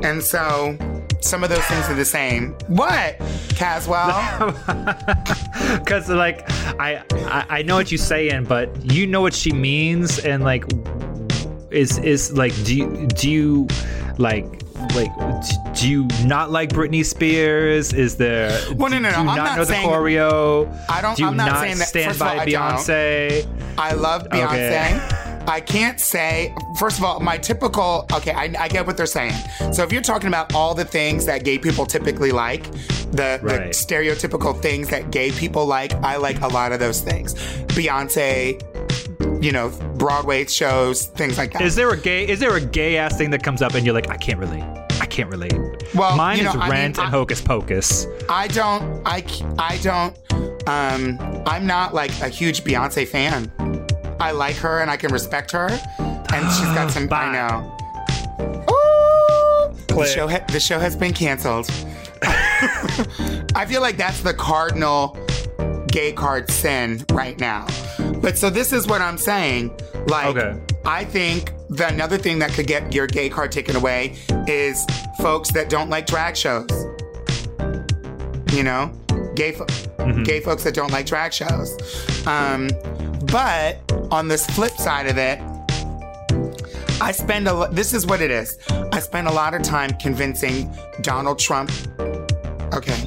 and 0.02 0.22
so 0.22 0.76
some 1.20 1.42
of 1.44 1.50
those 1.50 1.64
things 1.64 1.88
are 1.88 1.94
the 1.94 2.04
same. 2.04 2.52
What, 2.68 3.18
Caswell? 3.50 4.54
Because 5.78 6.08
like 6.08 6.42
I, 6.80 7.02
I 7.12 7.58
I 7.58 7.62
know 7.62 7.76
what 7.76 7.90
you're 7.90 7.98
saying, 7.98 8.44
but 8.44 8.68
you 8.84 9.06
know 9.06 9.20
what 9.20 9.34
she 9.34 9.52
means, 9.52 10.18
and 10.18 10.42
like 10.42 10.64
is 11.70 11.98
is 11.98 12.32
like 12.32 12.52
do 12.64 12.76
you 12.76 13.06
do 13.06 13.30
you 13.30 13.68
like 14.18 14.59
like 14.94 15.74
do 15.76 15.88
you 15.88 16.08
not 16.26 16.50
like 16.50 16.70
Britney 16.70 17.04
Spears? 17.04 17.92
Is 17.92 18.16
there 18.16 18.50
Well, 18.76 18.90
no, 18.90 18.98
no, 18.98 18.98
do 18.98 19.02
no, 19.02 19.08
you 19.10 19.14
I'm 19.16 19.26
not, 19.26 19.36
not 19.36 19.56
know 19.58 19.64
the 19.64 19.72
saying- 19.72 19.88
choreo? 19.88 20.88
I 20.88 21.00
don't- 21.00 21.16
Do 21.16 21.26
I'm 21.26 21.36
not 21.36 21.46
not 21.46 21.60
saying 21.60 21.78
that- 21.78 21.88
stand 21.88 22.10
of 22.12 22.22
all, 22.22 22.28
by 22.36 22.42
I. 22.42 22.46
Beyonce? 22.46 23.46
I 23.78 23.92
love 23.94 24.28
Beyonce. 24.28 24.46
Okay. 25.06 25.16
I 25.48 25.58
can't 25.60 25.98
say, 25.98 26.54
first 26.78 26.98
of 26.98 27.04
all, 27.04 27.18
my 27.18 27.36
typical, 27.38 28.06
okay, 28.12 28.32
I, 28.32 28.52
I 28.58 28.68
get 28.68 28.86
what 28.86 28.96
they're 28.96 29.06
saying. 29.06 29.32
So 29.72 29.82
if 29.82 29.90
you're 29.92 30.02
talking 30.02 30.28
about 30.28 30.54
all 30.54 30.74
the 30.74 30.84
things 30.84 31.24
that 31.26 31.44
gay 31.44 31.58
people 31.58 31.86
typically 31.86 32.30
like, 32.30 32.70
the, 33.10 33.40
the 33.42 33.70
stereotypical 33.72 34.60
things 34.60 34.90
that 34.90 35.10
gay 35.10 35.32
people 35.32 35.66
like, 35.66 35.92
I 36.04 36.16
like 36.16 36.40
a 36.42 36.46
lot 36.48 36.72
of 36.72 36.78
those 36.78 37.00
things. 37.00 37.34
Beyonce, 37.68 38.60
you 39.40 39.52
know, 39.52 39.70
Broadway 39.96 40.44
shows, 40.46 41.06
things 41.06 41.38
like 41.38 41.52
that. 41.52 41.62
Is 41.62 41.74
there 41.74 41.90
a 41.90 41.96
gay? 41.96 42.26
Is 42.28 42.40
there 42.40 42.56
a 42.56 42.60
gay 42.60 42.96
ass 42.96 43.16
thing 43.16 43.30
that 43.30 43.42
comes 43.42 43.62
up 43.62 43.74
and 43.74 43.84
you're 43.84 43.94
like, 43.94 44.08
I 44.10 44.16
can't 44.16 44.38
relate. 44.38 44.64
I 45.00 45.06
can't 45.06 45.30
relate. 45.30 45.54
Well, 45.94 46.16
mine 46.16 46.38
you 46.38 46.44
know, 46.44 46.50
is 46.50 46.56
I 46.56 46.60
mean, 46.60 46.70
Rent 46.70 46.98
and 46.98 47.06
I- 47.06 47.10
Hocus 47.10 47.40
Pocus. 47.40 48.06
I 48.28 48.48
don't, 48.48 49.02
I 49.06 49.24
I 49.58 49.78
don't, 49.78 50.16
um, 50.68 51.18
I'm 51.46 51.66
not 51.66 51.94
like 51.94 52.10
a 52.20 52.28
huge 52.28 52.62
Beyonce 52.64 53.06
fan. 53.08 53.50
I 54.20 54.32
like 54.32 54.56
her 54.56 54.80
and 54.80 54.90
I 54.90 54.96
can 54.96 55.10
respect 55.12 55.50
her. 55.52 55.68
And 55.98 56.52
she's 56.52 56.68
got 56.74 56.90
some, 56.92 57.04
I 57.04 57.06
Bye. 57.06 57.32
know. 57.32 57.76
The 59.88 60.06
show, 60.06 60.28
ha- 60.28 60.44
the 60.48 60.60
show 60.60 60.78
has 60.78 60.96
been 60.96 61.12
canceled. 61.12 61.68
I 62.22 63.64
feel 63.66 63.80
like 63.80 63.96
that's 63.96 64.20
the 64.22 64.34
cardinal 64.34 65.16
gay 65.88 66.12
card 66.12 66.50
sin 66.50 67.04
right 67.10 67.38
now. 67.40 67.66
But 68.20 68.36
so 68.38 68.50
this 68.50 68.72
is 68.72 68.86
what 68.86 69.00
I'm 69.00 69.18
saying. 69.18 69.78
Like, 70.06 70.36
Okay. 70.36 70.60
I 70.84 71.04
think 71.04 71.52
the 71.68 71.88
another 71.88 72.18
thing 72.18 72.38
that 72.40 72.50
could 72.52 72.66
get 72.66 72.94
your 72.94 73.06
gay 73.06 73.28
card 73.28 73.52
taken 73.52 73.76
away 73.76 74.16
is 74.46 74.84
folks 75.18 75.50
that 75.52 75.68
don't 75.70 75.90
like 75.90 76.06
drag 76.06 76.36
shows. 76.36 76.68
You 78.52 78.62
know, 78.64 78.90
gay 79.36 79.52
fo- 79.52 79.66
gay 80.24 80.40
folks 80.40 80.64
that 80.64 80.74
don't 80.74 80.90
like 80.90 81.06
drag 81.06 81.32
shows. 81.32 81.76
Um, 82.26 82.68
but 83.30 83.78
on 84.10 84.26
this 84.28 84.44
flip 84.46 84.72
side 84.72 85.06
of 85.06 85.16
it, 85.18 85.38
I 87.00 87.12
spend 87.12 87.46
a 87.48 87.52
lo- 87.54 87.68
this 87.70 87.94
is 87.94 88.06
what 88.06 88.20
it 88.20 88.30
is. 88.30 88.58
I 88.92 88.98
spend 89.00 89.28
a 89.28 89.32
lot 89.32 89.54
of 89.54 89.62
time 89.62 89.90
convincing 90.00 90.70
Donald 91.02 91.38
Trump. 91.38 91.70
Okay. 92.74 93.04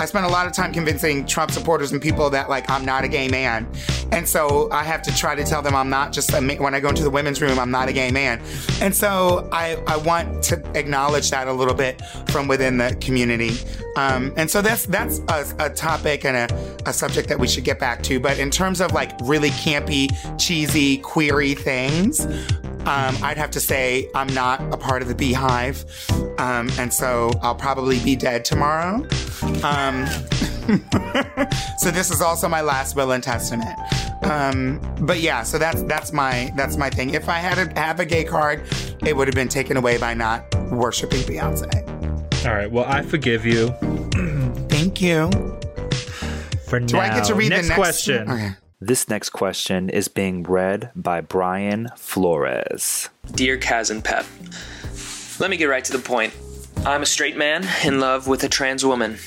I 0.00 0.06
spent 0.06 0.24
a 0.24 0.30
lot 0.30 0.46
of 0.46 0.54
time 0.54 0.72
convincing 0.72 1.26
Trump 1.26 1.50
supporters 1.50 1.92
and 1.92 2.00
people 2.00 2.30
that 2.30 2.48
like 2.48 2.70
I'm 2.70 2.86
not 2.86 3.04
a 3.04 3.08
gay 3.08 3.28
man. 3.28 3.70
And 4.12 4.26
so 4.26 4.70
I 4.72 4.82
have 4.82 5.02
to 5.02 5.14
try 5.14 5.34
to 5.34 5.44
tell 5.44 5.60
them 5.60 5.74
I'm 5.74 5.90
not 5.90 6.10
just 6.10 6.32
a 6.32 6.40
when 6.40 6.74
I 6.74 6.80
go 6.80 6.88
into 6.88 7.02
the 7.02 7.10
women's 7.10 7.42
room 7.42 7.58
I'm 7.58 7.70
not 7.70 7.90
a 7.90 7.92
gay 7.92 8.10
man. 8.10 8.40
And 8.80 8.96
so 8.96 9.46
I 9.52 9.74
I 9.86 9.98
want 9.98 10.42
to 10.44 10.56
acknowledge 10.74 11.30
that 11.32 11.48
a 11.48 11.52
little 11.52 11.74
bit 11.74 12.00
from 12.30 12.48
within 12.48 12.78
the 12.78 12.96
community. 13.02 13.50
Um, 13.96 14.32
and 14.38 14.50
so 14.50 14.62
that's 14.62 14.86
that's 14.86 15.18
a, 15.28 15.46
a 15.58 15.68
topic 15.68 16.24
and 16.24 16.50
a, 16.50 16.88
a 16.88 16.94
subject 16.94 17.28
that 17.28 17.38
we 17.38 17.46
should 17.46 17.64
get 17.64 17.78
back 17.78 18.02
to. 18.04 18.18
But 18.18 18.38
in 18.38 18.50
terms 18.50 18.80
of 18.80 18.92
like 18.92 19.12
really 19.22 19.50
campy, 19.50 20.08
cheesy, 20.38 20.96
query 20.96 21.54
things, 21.54 22.26
um, 22.86 23.16
I'd 23.22 23.36
have 23.36 23.50
to 23.52 23.60
say 23.60 24.08
I'm 24.14 24.32
not 24.34 24.60
a 24.72 24.76
part 24.76 25.02
of 25.02 25.08
the 25.08 25.14
Beyhive. 25.14 25.84
Um, 26.40 26.70
and 26.78 26.92
so 26.92 27.30
I'll 27.42 27.54
probably 27.54 27.98
be 28.00 28.16
dead 28.16 28.44
tomorrow. 28.44 29.06
Um, 29.62 30.06
so 31.78 31.90
this 31.90 32.10
is 32.10 32.20
also 32.20 32.48
my 32.48 32.60
last 32.60 32.96
will 32.96 33.12
and 33.12 33.22
testament. 33.22 33.78
Um, 34.22 34.80
but 35.00 35.20
yeah, 35.20 35.42
so 35.42 35.58
that's 35.58 35.82
that's 35.84 36.12
my 36.12 36.52
that's 36.56 36.76
my 36.76 36.90
thing. 36.90 37.10
If 37.14 37.28
I 37.28 37.38
had 37.38 37.54
to 37.56 37.80
have 37.80 38.00
a 38.00 38.04
gay 38.04 38.24
card, 38.24 38.62
it 39.04 39.16
would 39.16 39.28
have 39.28 39.34
been 39.34 39.48
taken 39.48 39.76
away 39.76 39.98
by 39.98 40.14
not 40.14 40.54
worshiping 40.70 41.20
Beyonce. 41.22 42.46
All 42.46 42.54
right. 42.54 42.70
Well, 42.70 42.84
I 42.86 43.02
forgive 43.02 43.44
you 43.44 43.74
Thank 44.80 45.02
you. 45.02 45.30
for 46.66 46.80
Do 46.80 46.96
now. 46.96 47.02
I 47.02 47.08
get 47.08 47.24
to 47.24 47.34
read 47.34 47.50
next 47.50 47.68
the 47.68 47.68
next 47.68 47.78
question? 47.78 48.30
Okay. 48.30 48.50
This 48.82 49.10
next 49.10 49.30
question 49.30 49.90
is 49.90 50.08
being 50.08 50.42
read 50.42 50.90
by 50.96 51.20
Brian 51.20 51.90
Flores. 51.98 53.10
Dear 53.32 53.58
Kaz 53.58 53.90
and 53.90 54.02
Pep, 54.02 54.24
let 55.38 55.50
me 55.50 55.58
get 55.58 55.66
right 55.66 55.84
to 55.84 55.92
the 55.92 55.98
point. 55.98 56.32
I'm 56.86 57.02
a 57.02 57.06
straight 57.06 57.36
man 57.36 57.68
in 57.84 58.00
love 58.00 58.26
with 58.26 58.42
a 58.42 58.48
trans 58.48 58.82
woman. 58.82 59.18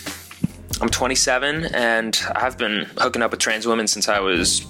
I'm 0.82 0.90
27 0.90 1.66
and 1.66 2.20
I've 2.34 2.58
been 2.58 2.90
hooking 2.98 3.22
up 3.22 3.30
with 3.30 3.42
trans 3.42 3.68
women 3.68 3.86
since 3.86 4.10
I 4.10 4.20
was 4.20 4.66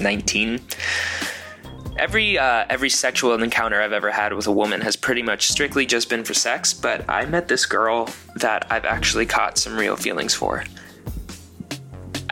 19. 0.00 0.60
Every 1.98 2.38
uh, 2.38 2.66
every 2.70 2.88
sexual 2.88 3.42
encounter 3.42 3.82
I've 3.82 3.92
ever 3.92 4.12
had 4.12 4.32
with 4.32 4.46
a 4.46 4.52
woman 4.52 4.80
has 4.82 4.94
pretty 4.94 5.22
much 5.22 5.48
strictly 5.48 5.86
just 5.86 6.08
been 6.08 6.22
for 6.22 6.34
sex, 6.34 6.72
but 6.72 7.04
I 7.10 7.26
met 7.26 7.48
this 7.48 7.66
girl 7.66 8.08
that 8.36 8.64
I've 8.70 8.84
actually 8.84 9.26
caught 9.26 9.58
some 9.58 9.76
real 9.76 9.96
feelings 9.96 10.34
for. 10.34 10.62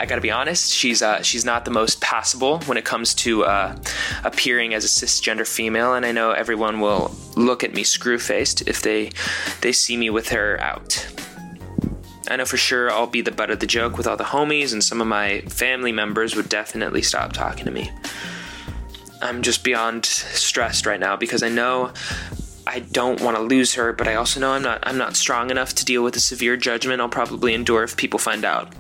I 0.00 0.06
gotta 0.06 0.22
be 0.22 0.30
honest, 0.30 0.72
she's 0.72 1.02
uh, 1.02 1.20
she's 1.20 1.44
not 1.44 1.66
the 1.66 1.70
most 1.70 2.00
passable 2.00 2.60
when 2.60 2.78
it 2.78 2.86
comes 2.86 3.12
to 3.16 3.44
uh, 3.44 3.76
appearing 4.24 4.72
as 4.72 4.82
a 4.82 4.88
cisgender 4.88 5.46
female, 5.46 5.92
and 5.92 6.06
I 6.06 6.12
know 6.12 6.30
everyone 6.30 6.80
will 6.80 7.14
look 7.36 7.62
at 7.62 7.74
me 7.74 7.84
screw 7.84 8.18
faced 8.18 8.66
if 8.66 8.80
they 8.80 9.10
they 9.60 9.72
see 9.72 9.98
me 9.98 10.08
with 10.08 10.30
her 10.30 10.58
out. 10.58 11.06
I 12.28 12.36
know 12.36 12.46
for 12.46 12.56
sure 12.56 12.90
I'll 12.90 13.08
be 13.08 13.20
the 13.20 13.30
butt 13.30 13.50
of 13.50 13.60
the 13.60 13.66
joke 13.66 13.98
with 13.98 14.06
all 14.06 14.16
the 14.16 14.24
homies, 14.24 14.72
and 14.72 14.82
some 14.82 15.02
of 15.02 15.06
my 15.06 15.42
family 15.42 15.92
members 15.92 16.34
would 16.34 16.48
definitely 16.48 17.02
stop 17.02 17.34
talking 17.34 17.66
to 17.66 17.70
me. 17.70 17.90
I'm 19.20 19.42
just 19.42 19.62
beyond 19.62 20.06
stressed 20.06 20.86
right 20.86 20.98
now 20.98 21.16
because 21.16 21.42
I 21.42 21.50
know 21.50 21.92
I 22.66 22.78
don't 22.78 23.20
want 23.20 23.36
to 23.36 23.42
lose 23.42 23.74
her, 23.74 23.92
but 23.92 24.08
I 24.08 24.14
also 24.14 24.40
know 24.40 24.52
I'm 24.52 24.62
not 24.62 24.78
I'm 24.82 24.96
not 24.96 25.14
strong 25.14 25.50
enough 25.50 25.74
to 25.74 25.84
deal 25.84 26.02
with 26.02 26.14
the 26.14 26.20
severe 26.20 26.56
judgment 26.56 27.02
I'll 27.02 27.10
probably 27.10 27.52
endure 27.52 27.82
if 27.82 27.98
people 27.98 28.18
find 28.18 28.46
out. 28.46 28.72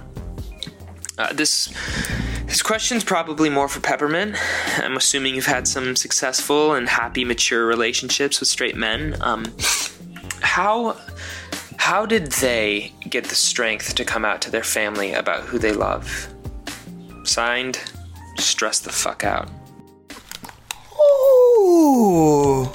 Uh, 1.20 1.30
this 1.34 1.70
this 2.46 2.62
question's 2.62 3.04
probably 3.04 3.50
more 3.50 3.68
for 3.68 3.80
Peppermint. 3.80 4.36
I'm 4.78 4.96
assuming 4.96 5.34
you've 5.34 5.44
had 5.44 5.68
some 5.68 5.94
successful 5.94 6.72
and 6.72 6.88
happy, 6.88 7.26
mature 7.26 7.66
relationships 7.66 8.40
with 8.40 8.48
straight 8.48 8.74
men. 8.74 9.18
Um, 9.20 9.44
how 10.40 10.96
how 11.76 12.06
did 12.06 12.32
they 12.32 12.94
get 13.06 13.24
the 13.24 13.34
strength 13.34 13.96
to 13.96 14.04
come 14.04 14.24
out 14.24 14.40
to 14.42 14.50
their 14.50 14.62
family 14.62 15.12
about 15.12 15.42
who 15.42 15.58
they 15.58 15.72
love? 15.72 16.28
Signed, 17.24 17.78
stress 18.38 18.80
the 18.80 18.90
fuck 18.90 19.22
out. 19.22 19.50
Ooh. 21.58 22.66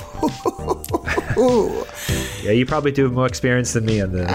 Ooh. 1.38 1.86
Yeah, 2.44 2.52
you 2.52 2.68
probably 2.68 2.92
do 2.92 3.06
have 3.06 3.14
more 3.14 3.26
experience 3.26 3.74
than 3.74 3.86
me 3.86 4.00
on 4.02 4.12
this. 4.12 4.32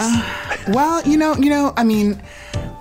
Well, 0.67 1.01
you 1.07 1.17
know, 1.17 1.37
you 1.37 1.49
know, 1.49 1.73
I 1.77 1.85
mean, 1.85 2.21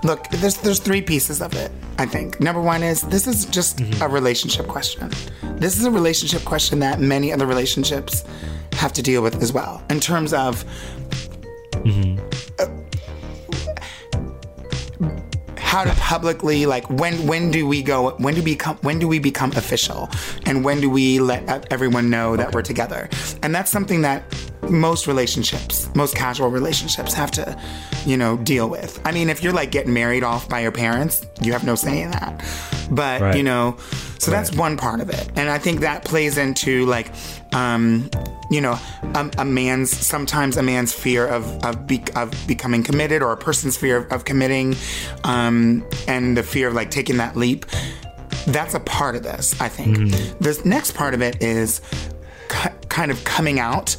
look, 0.04 0.28
there's 0.30 0.58
there's 0.58 0.80
three 0.80 1.02
pieces 1.02 1.42
of 1.42 1.54
it. 1.54 1.72
I 1.98 2.06
think 2.06 2.40
number 2.40 2.62
one 2.62 2.84
is 2.84 3.02
this 3.02 3.28
is 3.28 3.46
just 3.46 3.82
a 4.02 4.08
relationship 4.08 4.68
question. 4.68 5.12
This 5.58 5.78
is 5.78 5.86
a 5.86 5.92
relationship 5.92 6.46
question 6.46 6.80
that 6.80 7.00
many 7.00 7.34
other 7.34 7.46
relationships 7.46 8.24
have 8.74 8.94
to 8.94 9.02
deal 9.02 9.22
with 9.22 9.42
as 9.42 9.52
well. 9.52 9.84
In 9.90 10.00
terms 10.00 10.34
of 10.34 10.64
uh, 12.60 12.68
how 15.58 15.84
to 15.84 15.92
publicly 15.96 16.66
like 16.66 16.90
when 16.90 17.14
when 17.28 17.52
do 17.52 17.68
we 17.68 17.84
go 17.84 18.12
when 18.18 18.34
do 18.34 18.42
we 18.42 18.54
become 18.54 18.76
when 18.78 18.98
do 18.98 19.08
we 19.08 19.20
become 19.20 19.52
official 19.52 20.10
and 20.48 20.66
when 20.66 20.82
do 20.82 20.90
we 20.90 21.20
let 21.20 21.72
everyone 21.72 22.10
know 22.10 22.36
that 22.36 22.52
we're 22.56 22.64
together 22.64 23.08
and 23.44 23.54
that's 23.54 23.70
something 23.70 24.02
that 24.02 24.24
most 24.70 25.08
relationships 25.08 25.90
most 25.96 26.16
casual 26.16 26.50
relationships 26.50 27.14
have 27.14 27.32
to 27.32 27.58
you 28.06 28.18
know 28.18 28.38
deal 28.38 28.70
with. 28.70 29.00
I 29.06 29.12
mean 29.12 29.30
if 29.30 29.42
you're 29.44 29.54
like 29.54 29.72
getting 29.72 29.94
married 29.94 30.24
off 30.24 30.48
by 30.50 30.60
your 30.62 30.72
parents 30.72 31.26
you 31.42 31.54
have 31.54 31.64
no 31.66 31.76
say 31.76 32.02
in 32.02 32.12
that. 32.12 32.44
But 32.92 33.22
Right. 33.22 33.38
you 33.38 33.44
know 33.44 33.78
so 34.18 34.32
that's 34.32 34.52
one 34.54 34.76
part 34.78 35.00
of 35.00 35.10
it. 35.10 35.30
And 35.36 35.50
i 35.50 35.58
think 35.58 35.80
that 35.82 36.04
plays 36.06 36.38
into 36.38 36.86
like 36.86 37.12
um 37.54 38.10
you 38.52 38.60
know 38.62 38.78
a, 39.16 39.30
a 39.38 39.46
man's 39.46 39.92
sometimes 39.92 40.58
a 40.58 40.64
man's 40.64 40.92
fear 40.94 41.26
of 41.28 41.46
of, 41.64 41.88
be, 41.88 42.04
of 42.16 42.34
becoming 42.48 42.84
committed 42.84 43.22
or 43.22 43.32
a 43.32 43.38
person's 43.38 43.78
fear 43.78 43.98
of, 43.98 44.12
of 44.12 44.26
committing 44.26 44.76
um 45.24 45.86
and 46.08 46.36
the 46.36 46.44
fear 46.44 46.68
of 46.68 46.74
like 46.74 46.92
taking 46.92 47.18
that 47.18 47.36
leap. 47.36 47.66
That's 48.48 48.74
a 48.74 48.80
part 48.80 49.16
of 49.16 49.24
this 49.24 49.60
i 49.62 49.70
think. 49.70 50.12
This 50.40 50.66
next 50.66 50.92
part 50.96 51.14
of 51.14 51.22
it 51.22 51.42
is 51.42 51.82
kind 52.90 53.12
of 53.12 53.24
coming 53.24 53.60
out 53.60 53.96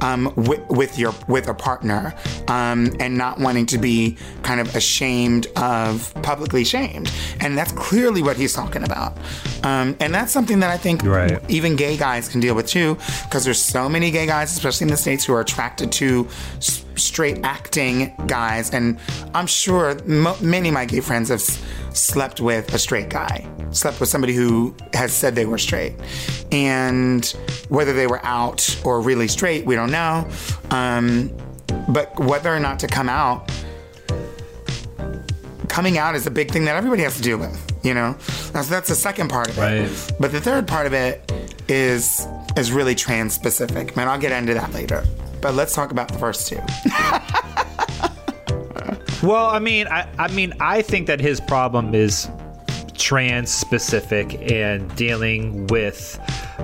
um, 0.00 0.32
with, 0.34 0.60
with 0.68 0.98
your 0.98 1.14
with 1.28 1.46
a 1.48 1.54
partner 1.54 2.12
um, 2.48 2.92
and 2.98 3.16
not 3.16 3.38
wanting 3.38 3.66
to 3.66 3.78
be 3.78 4.16
kind 4.42 4.60
of 4.60 4.74
ashamed 4.74 5.46
of 5.56 6.12
publicly 6.22 6.64
shamed. 6.64 7.10
And 7.40 7.56
that's 7.56 7.70
clearly 7.72 8.20
what 8.20 8.36
he's 8.36 8.52
talking 8.52 8.82
about. 8.82 9.16
Um, 9.62 9.96
and 10.00 10.12
that's 10.12 10.32
something 10.32 10.58
that 10.60 10.70
I 10.70 10.76
think 10.76 11.04
Right. 11.04 11.40
even 11.48 11.76
gay 11.76 11.96
guys 11.96 12.28
can 12.28 12.40
deal 12.40 12.54
with 12.56 12.66
too 12.66 12.96
because 13.24 13.44
there's 13.44 13.62
so 13.62 13.88
many 13.88 14.10
gay 14.10 14.26
guys 14.26 14.50
especially 14.52 14.86
in 14.86 14.90
the 14.90 14.96
states 14.96 15.24
who 15.24 15.32
are 15.34 15.40
attracted 15.40 15.92
to 15.92 16.26
s- 16.56 16.84
straight 16.96 17.38
acting 17.44 18.12
guys. 18.26 18.70
And 18.70 18.98
I'm 19.34 19.46
sure 19.46 19.96
mo- 20.04 20.36
many 20.40 20.68
of 20.70 20.74
my 20.74 20.84
gay 20.84 21.00
friends 21.00 21.28
have 21.28 21.40
slept 21.94 22.40
with 22.40 22.72
a 22.74 22.78
straight 22.78 23.08
guy 23.08 23.46
slept 23.70 24.00
with 24.00 24.08
somebody 24.08 24.34
who 24.34 24.74
has 24.92 25.12
said 25.12 25.34
they 25.34 25.46
were 25.46 25.58
straight. 25.58 25.94
And 26.50 27.24
whether 27.68 27.92
they 27.92 28.06
were 28.06 28.24
out 28.24 28.80
or 28.84 29.00
really 29.00 29.28
straight 29.28 29.64
we 29.66 29.74
don't 29.74 29.90
know. 29.90 30.28
Um, 30.70 31.30
but 31.88 32.18
whether 32.18 32.54
or 32.54 32.60
not 32.60 32.78
to 32.80 32.86
come 32.86 33.08
out 33.08 33.50
coming 35.68 35.96
out 35.96 36.14
is 36.14 36.26
a 36.26 36.30
big 36.30 36.50
thing 36.50 36.66
that 36.66 36.76
everybody 36.76 37.02
has 37.02 37.16
to 37.16 37.22
deal 37.22 37.38
with 37.38 37.72
you 37.82 37.94
know? 37.94 38.12
That's, 38.52 38.68
that's 38.68 38.88
the 38.88 38.94
second 38.94 39.28
part 39.28 39.48
of 39.48 39.58
it. 39.58 40.12
But 40.20 40.32
the 40.32 40.40
third 40.40 40.68
part 40.68 40.86
of 40.86 40.92
it 40.92 41.30
is 41.68 42.26
is 42.56 42.70
really 42.70 42.94
trans 42.94 43.32
specific 43.32 43.96
man 43.96 44.08
i'll 44.08 44.18
get 44.18 44.32
into 44.32 44.52
that 44.52 44.72
later. 44.72 45.04
But 45.40 45.54
let's 45.54 45.74
talk 45.74 45.90
about 45.90 46.08
the 46.08 46.18
first 46.18 46.48
two 46.48 46.56
Well, 49.22 49.46
I 49.46 49.60
mean, 49.60 49.86
I, 49.86 50.08
I 50.18 50.28
mean, 50.28 50.52
I 50.58 50.82
think 50.82 51.06
that 51.06 51.20
his 51.20 51.40
problem 51.40 51.94
is 51.94 52.28
trans 52.94 53.50
specific 53.50 54.50
and 54.50 54.92
dealing 54.96 55.68
with 55.68 56.18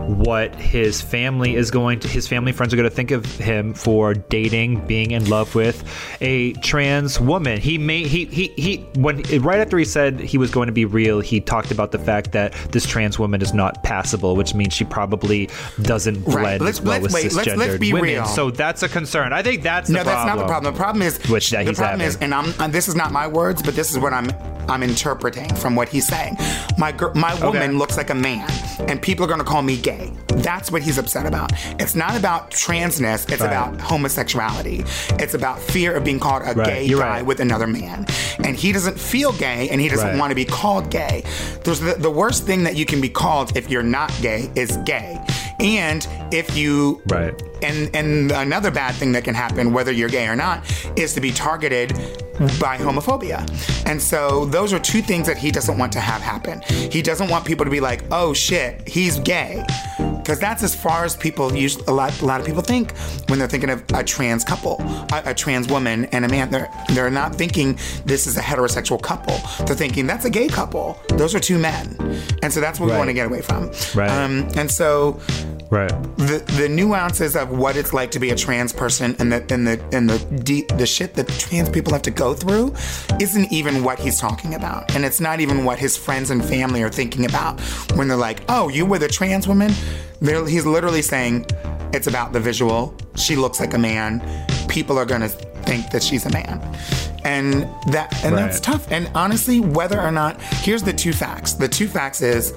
what 0.07 0.55
his 0.55 1.01
family 1.03 1.55
is 1.55 1.71
going 1.71 2.01
to, 2.01 2.09
his 2.09 2.27
family 2.27 2.53
friends 2.53 2.73
are 2.73 2.77
going 2.77 2.89
to 2.89 2.95
think 2.95 3.11
of 3.11 3.25
him 3.37 3.75
for 3.75 4.15
dating, 4.15 4.85
being 4.87 5.11
in 5.11 5.29
love 5.29 5.55
with 5.55 5.85
a 6.21 6.53
trans 6.55 7.21
woman. 7.21 7.61
He 7.61 7.79
may, 7.79 8.05
he, 8.05 8.25
he, 8.27 8.49
he, 8.57 8.77
when, 8.95 9.23
right 9.43 9.61
after 9.61 9.77
he 9.79 9.85
said 9.85 10.19
he 10.21 10.39
was 10.39 10.51
going 10.51 10.67
to 10.67 10.73
be 10.73 10.85
real, 10.85 11.21
he 11.21 11.41
talked 11.41 11.71
about 11.71 11.93
the 11.93 11.99
fact 11.99 12.33
that 12.33 12.53
this 12.73 12.87
trans 12.87 13.19
woman 13.19 13.43
is 13.43 13.53
not 13.53 13.83
passable, 13.83 14.35
which 14.37 14.55
means 14.55 14.73
she 14.73 14.85
probably 14.85 15.49
doesn't 15.83 16.23
blend 16.25 16.39
Right. 16.39 16.61
Let's- 16.61 16.81
well 16.81 16.93
let's- 17.01 17.03
with 17.03 17.13
wait, 17.15 17.33
let's- 17.33 17.49
cisgendered 17.49 17.57
let's 17.59 17.79
be 17.79 17.93
women. 17.93 18.09
real. 18.11 18.25
So 18.27 18.51
that's 18.51 18.83
a 18.83 18.89
concern. 18.89 19.33
I 19.33 19.43
think 19.43 19.63
that's 19.63 19.89
the 19.89 19.95
no, 19.95 20.05
that's 20.05 20.15
problem. 20.15 20.37
not 20.37 20.43
the 20.43 20.49
problem. 20.49 20.73
The 20.75 20.79
problem 20.79 21.03
is 21.03 21.19
Which 21.31 21.51
that 21.51 21.65
the 21.65 21.71
he's 21.71 21.79
problem 21.79 22.01
having. 22.01 22.07
is, 22.15 22.17
and 22.23 22.35
I'm 22.35 22.55
and 22.61 22.73
this 22.73 22.89
is 22.89 22.95
not 22.95 23.13
my 23.13 23.27
words, 23.27 23.63
but 23.63 23.75
this 23.75 23.91
is 23.91 23.99
what 23.99 24.13
I'm 24.13 24.31
I'm 24.69 24.83
interpreting 24.83 25.53
from 25.57 25.75
what 25.75 25.89
he's 25.89 26.07
saying. 26.07 26.37
My 26.77 26.93
gir- 26.93 27.15
my 27.15 27.35
woman 27.45 27.79
looks 27.79 27.97
like 27.97 28.11
a 28.11 28.15
man, 28.15 28.47
and 28.87 29.01
people 29.01 29.25
are 29.25 29.29
going 29.29 29.41
to 29.41 29.45
call 29.45 29.63
me 29.63 29.79
gay. 29.79 29.88
That's 30.29 30.71
what 30.71 30.83
he's 30.83 30.99
upset 30.99 31.27
about. 31.27 31.53
It's 31.81 31.95
not 31.95 32.17
about 32.17 32.51
transness. 32.51 33.31
It's 33.31 33.41
Right. 33.41 33.47
about 33.47 33.81
homosexuality. 33.81 34.85
It's 35.19 35.35
about 35.35 35.61
fear 35.61 35.95
of 35.95 36.05
being 36.05 36.21
called 36.21 36.43
a 36.45 36.53
Right, 36.55 36.67
gay 36.67 36.85
you're 36.85 37.01
guy 37.01 37.09
right. 37.19 37.27
with 37.27 37.41
another 37.41 37.67
man, 37.67 38.07
and 38.45 38.57
he 38.57 38.73
doesn't 38.73 38.99
feel 38.99 39.33
gay, 39.33 39.69
and 39.71 39.81
he 39.81 39.89
doesn't 39.89 40.19
want 40.19 40.31
to 40.31 40.35
be 40.35 40.45
called 40.45 40.91
gay. 40.91 41.25
There's 41.65 41.81
the, 41.81 41.95
the 41.95 42.11
worst 42.11 42.45
thing 42.47 42.65
that 42.65 42.77
you 42.77 42.85
can 42.87 43.01
be 43.01 43.09
called 43.09 43.57
if 43.57 43.69
you're 43.71 43.83
not 43.83 44.13
gay 44.23 44.51
is 44.55 44.77
gay, 44.85 45.19
and 45.61 46.07
if 46.31 46.57
you 46.57 47.03
Right. 47.07 47.35
and 47.63 47.91
and 47.95 48.31
another 48.33 48.71
bad 48.71 48.95
thing 48.95 49.13
that 49.13 49.25
can 49.25 49.35
happen, 49.35 49.73
whether 49.73 49.93
you're 49.93 50.09
gay 50.09 50.27
or 50.29 50.37
not, 50.37 50.63
is 50.97 51.15
to 51.15 51.21
be 51.21 51.31
targeted 51.33 51.93
by 52.61 52.79
homophobia. 52.79 53.41
And 53.87 54.01
so 54.01 54.45
those 54.47 54.73
are 54.73 54.79
two 54.79 55.03
things 55.03 55.27
that 55.27 55.37
he 55.39 55.51
doesn't 55.51 55.77
want 55.77 55.93
to 55.93 56.01
have 56.01 56.23
happen. 56.23 56.61
He 56.91 57.03
doesn't 57.03 57.29
want 57.29 57.45
people 57.45 57.65
to 57.65 57.71
be 57.71 57.81
like, 57.81 58.03
"Oh 58.13 58.33
shit, 58.33 58.87
he's 58.87 59.19
gay." 59.21 59.65
Because 60.29 60.41
that's 60.41 60.63
as 60.63 60.75
far 60.75 61.07
as 61.07 61.17
people 61.17 61.55
usually 61.55 61.87
a 61.87 61.91
lot 61.91 62.21
a 62.21 62.27
lot 62.27 62.39
of 62.39 62.47
people 62.47 62.61
think 62.61 62.95
when 63.31 63.39
they're 63.39 63.49
thinking 63.49 63.71
of 63.71 63.83
a 63.95 64.05
trans 64.05 64.45
couple, 64.45 64.77
a, 65.11 65.23
a 65.31 65.35
trans 65.35 65.69
woman 65.69 66.05
and 66.13 66.23
a 66.23 66.29
man. 66.29 66.51
They're 66.51 66.71
they're 66.91 67.09
not 67.09 67.35
thinking 67.35 67.79
this 68.05 68.27
is 68.27 68.37
a 68.37 68.43
heterosexual 68.43 69.01
couple. 69.01 69.41
They're 69.65 69.75
thinking 69.75 70.07
that's 70.07 70.27
a 70.27 70.31
gay 70.31 70.49
couple. 70.49 71.01
Those 71.09 71.35
are 71.35 71.41
two 71.41 71.59
men, 71.59 71.97
and 72.43 72.53
so 72.53 72.61
that's 72.61 72.79
what 72.79 72.91
we 72.91 72.93
want 72.93 73.09
to 73.09 73.15
get 73.15 73.25
away 73.25 73.41
from. 73.41 73.71
Right. 73.95 74.11
Um, 74.11 74.47
and 74.55 74.71
so 74.71 75.19
Right. 75.71 75.91
the 76.17 76.43
the 76.57 76.67
nuances 76.69 77.37
of 77.37 77.51
what 77.51 77.77
it's 77.77 77.93
like 77.93 78.11
to 78.13 78.19
be 78.19 78.31
a 78.31 78.35
trans 78.35 78.73
person 78.73 79.15
and 79.19 79.31
the 79.31 79.45
and 79.53 79.67
the 79.67 79.83
and 79.93 80.09
the 80.09 80.19
deep, 80.43 80.69
the 80.79 80.87
shit 80.87 81.13
that 81.15 81.29
trans 81.29 81.69
people 81.69 81.93
have 81.93 82.03
to 82.03 82.11
go 82.11 82.33
through 82.33 82.75
isn't 83.21 83.53
even 83.53 83.85
what 83.85 83.99
he's 83.99 84.19
talking 84.19 84.55
about, 84.55 84.95
and 84.95 85.05
it's 85.05 85.21
not 85.21 85.41
even 85.41 85.65
what 85.65 85.79
his 85.79 85.95
friends 85.95 86.31
and 86.31 86.43
family 86.43 86.83
are 86.83 86.89
thinking 86.91 87.27
about 87.27 87.61
when 87.97 88.09
they're 88.09 88.17
like, 88.17 88.41
"Oh, 88.49 88.69
you 88.69 88.87
were 88.87 88.99
the 88.99 89.09
trans 89.09 89.47
woman?" 89.47 89.73
They're, 90.21 90.47
he's 90.47 90.65
literally 90.65 91.03
saying 91.03 91.47
it's 91.93 92.07
about 92.07 92.33
the 92.33 92.41
visual. 92.41 92.95
She 93.17 93.37
looks 93.37 93.61
like 93.61 93.75
a 93.75 93.79
man. 93.79 94.23
People 94.69 94.99
are 94.99 95.05
gonna 95.05 95.29
think 95.29 95.91
that 95.91 96.03
she's 96.03 96.25
a 96.25 96.31
man. 96.31 96.61
And 97.25 97.65
that 97.93 98.25
and 98.25 98.37
that's 98.37 98.59
tough. 98.61 98.91
And 98.91 99.11
honestly, 99.15 99.61
whether 99.61 100.01
or 100.01 100.13
not 100.13 100.41
here's 100.41 100.83
the 100.83 100.95
two 100.95 101.13
facts. 101.13 101.53
The 101.53 101.69
two 101.69 101.89
facts 101.89 102.23
is 102.23 102.53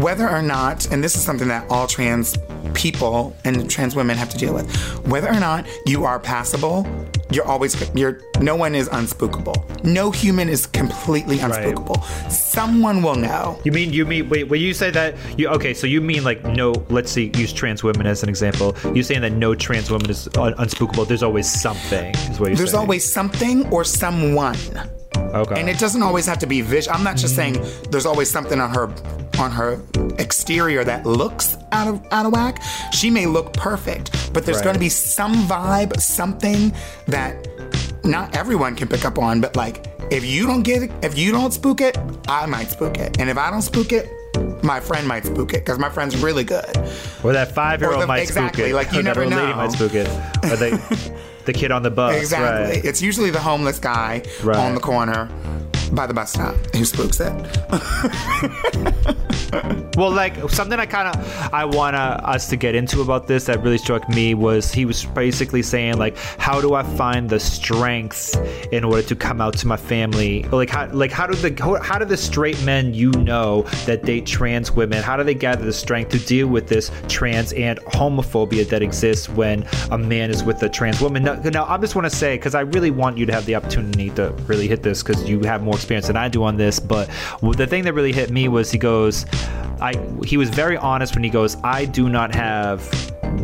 whether 0.00 0.28
or 0.28 0.42
not, 0.42 0.90
and 0.90 1.04
this 1.04 1.14
is 1.14 1.22
something 1.22 1.48
that 1.48 1.68
all 1.70 1.86
trans 1.86 2.36
people 2.74 3.36
and 3.44 3.68
trans 3.70 3.94
women 3.94 4.16
have 4.16 4.30
to 4.30 4.38
deal 4.38 4.54
with, 4.54 4.70
whether 5.06 5.28
or 5.28 5.38
not 5.40 5.66
you 5.86 6.04
are 6.04 6.18
passable, 6.18 6.86
you're 7.30 7.44
always 7.44 7.76
you're 7.94 8.20
no 8.40 8.56
one 8.56 8.74
is 8.74 8.88
unspookable. 8.88 9.84
No 9.84 10.10
human 10.10 10.48
is 10.48 10.66
completely 10.66 11.36
unspookable. 11.38 12.02
Someone 12.30 13.02
will 13.02 13.14
know. 13.14 13.60
You 13.64 13.72
mean 13.72 13.92
you 13.92 14.06
mean 14.06 14.28
wait 14.28 14.48
when 14.48 14.60
you 14.60 14.72
say 14.74 14.90
that 14.90 15.16
you 15.38 15.48
okay 15.48 15.74
so 15.74 15.86
you 15.86 16.00
mean 16.00 16.24
like 16.24 16.42
no 16.44 16.72
let's 16.88 17.10
see 17.12 17.30
use 17.36 17.52
trans 17.52 17.82
women 17.82 18.06
as 18.06 18.22
an 18.22 18.28
example 18.28 18.74
you 18.94 19.02
saying 19.02 19.20
that 19.20 19.32
no 19.32 19.54
trans 19.54 19.90
woman 19.90 20.10
is 20.10 20.26
un- 20.38 20.54
unspookable 20.54 21.06
there's 21.06 21.22
always 21.22 21.48
something 21.50 22.14
is 22.14 22.40
what 22.40 22.48
you're 22.48 22.56
There's 22.56 22.70
saying 22.72 22.80
always 22.80 23.10
something 23.12 23.66
or 23.72 23.84
someone. 23.84 24.56
Okay 25.34 25.60
And 25.60 25.68
it 25.68 25.78
doesn't 25.78 26.02
always 26.02 26.26
have 26.26 26.38
to 26.38 26.46
be 26.46 26.60
visual. 26.60 26.96
I'm 26.96 27.04
not 27.04 27.16
just 27.16 27.34
saying 27.36 27.54
there's 27.90 28.06
always 28.06 28.30
something 28.30 28.60
on 28.60 28.70
her 28.74 28.92
on 29.38 29.50
her 29.50 29.80
exterior 30.18 30.84
that 30.84 31.06
looks 31.06 31.56
out 31.72 31.88
of 31.88 32.00
out 32.12 32.26
of 32.26 32.32
whack. 32.32 32.62
She 32.92 33.10
may 33.10 33.26
look 33.26 33.52
perfect, 33.52 34.32
but 34.34 34.44
there's 34.44 34.58
Right. 34.58 34.64
going 34.64 34.74
to 34.74 34.80
be 34.80 34.88
some 34.90 35.34
vibe, 35.46 36.00
something 36.00 36.72
that 37.06 37.34
not 38.04 38.34
everyone 38.36 38.74
can 38.76 38.88
pick 38.88 39.04
up 39.04 39.18
on. 39.18 39.40
But 39.40 39.56
like, 39.56 39.86
if 40.10 40.24
you 40.24 40.46
don't 40.46 40.62
get 40.62 40.82
it, 40.82 40.90
if 41.02 41.16
you 41.16 41.32
don't 41.32 41.52
spook 41.52 41.80
it, 41.80 41.96
I 42.28 42.46
might 42.46 42.70
spook 42.70 42.98
it, 42.98 43.18
and 43.20 43.30
if 43.30 43.38
I 43.38 43.50
don't 43.50 43.62
spook 43.62 43.92
it. 43.92 44.08
My 44.62 44.80
friend 44.80 45.06
might 45.08 45.24
spook 45.24 45.54
it 45.54 45.64
because 45.64 45.78
my 45.78 45.88
friend's 45.90 46.16
really 46.22 46.44
good. 46.44 46.64
or 47.24 47.32
that 47.32 47.52
five 47.54 47.80
year 47.80 47.92
old 47.92 48.06
might 48.06 48.20
exactly, 48.22 48.64
spook 48.64 48.70
it 48.70 48.74
like, 48.74 48.92
you 48.92 49.02
never 49.02 49.22
old 49.24 49.32
lady 49.32 49.46
know. 49.46 49.56
might 49.56 49.72
spook 49.72 49.94
it 49.94 50.06
or 50.44 50.56
the 50.56 51.12
the 51.46 51.52
kid 51.52 51.70
on 51.72 51.82
the 51.82 51.90
bus 51.90 52.14
Exactly. 52.16 52.76
right 52.76 52.84
It's 52.84 53.00
usually 53.00 53.30
the 53.30 53.40
homeless 53.40 53.78
guy 53.78 54.22
Right. 54.42 54.56
on 54.58 54.74
the 54.74 54.80
corner 54.80 55.28
by 55.92 56.06
the 56.06 56.14
bus 56.14 56.32
stop 56.32 56.54
who 56.74 56.84
spooks 56.84 57.18
it. 57.20 57.32
Well, 59.96 60.12
like 60.12 60.48
something 60.48 60.78
I 60.78 60.86
kind 60.86 61.08
of 61.08 61.52
I 61.52 61.64
want 61.64 61.96
us 61.96 62.48
to 62.48 62.56
get 62.56 62.74
into 62.74 63.02
about 63.02 63.26
this 63.26 63.44
that 63.46 63.62
really 63.62 63.76
struck 63.76 64.08
me 64.08 64.34
was 64.34 64.72
he 64.72 64.84
was 64.84 65.04
basically 65.04 65.62
saying 65.62 65.98
like, 65.98 66.16
how 66.16 66.60
do 66.60 66.74
I 66.74 66.84
find 66.84 67.28
the 67.28 67.40
strength 67.40 68.36
in 68.72 68.84
order 68.84 69.02
to 69.02 69.16
come 69.16 69.40
out 69.40 69.58
to 69.58 69.66
my 69.66 69.76
family? 69.76 70.44
Like 70.44 70.70
how 70.70 70.88
like 70.92 71.10
how 71.10 71.26
do 71.26 71.34
the 71.34 71.62
how, 71.62 71.74
how 71.82 71.98
do 71.98 72.04
the 72.04 72.16
straight 72.16 72.62
men 72.64 72.94
you 72.94 73.10
know 73.10 73.62
that 73.84 74.04
date 74.04 74.26
trans 74.26 74.70
women? 74.70 75.02
How 75.02 75.16
do 75.16 75.24
they 75.24 75.34
gather 75.34 75.64
the 75.64 75.72
strength 75.72 76.12
to 76.12 76.18
deal 76.20 76.46
with 76.46 76.68
this 76.68 76.90
trans 77.08 77.52
and 77.52 77.78
homophobia 77.80 78.68
that 78.68 78.82
exists 78.82 79.28
when 79.28 79.66
a 79.90 79.98
man 79.98 80.30
is 80.30 80.44
with 80.44 80.62
a 80.62 80.68
trans 80.68 81.00
woman? 81.00 81.24
Now, 81.24 81.34
now 81.34 81.66
I 81.66 81.76
just 81.78 81.94
want 81.94 82.08
to 82.08 82.16
say 82.16 82.36
because 82.36 82.54
I 82.54 82.60
really 82.60 82.92
want 82.92 83.18
you 83.18 83.26
to 83.26 83.32
have 83.32 83.44
the 83.44 83.56
opportunity 83.56 84.10
to 84.10 84.30
really 84.46 84.68
hit 84.68 84.82
this 84.82 85.02
because 85.02 85.28
you 85.28 85.40
have 85.40 85.62
more 85.62 85.74
experience 85.74 86.06
than 86.06 86.16
I 86.16 86.28
do 86.28 86.44
on 86.44 86.56
this. 86.56 86.78
But 86.80 87.10
the 87.42 87.66
thing 87.66 87.84
that 87.84 87.92
really 87.92 88.12
hit 88.12 88.30
me 88.30 88.48
was 88.48 88.70
he 88.70 88.78
goes. 88.78 89.26
I 89.80 89.94
he 90.24 90.36
was 90.36 90.50
very 90.50 90.76
honest 90.76 91.14
when 91.14 91.24
he 91.24 91.30
goes, 91.30 91.56
I 91.64 91.84
do 91.84 92.08
not 92.08 92.34
have 92.34 92.88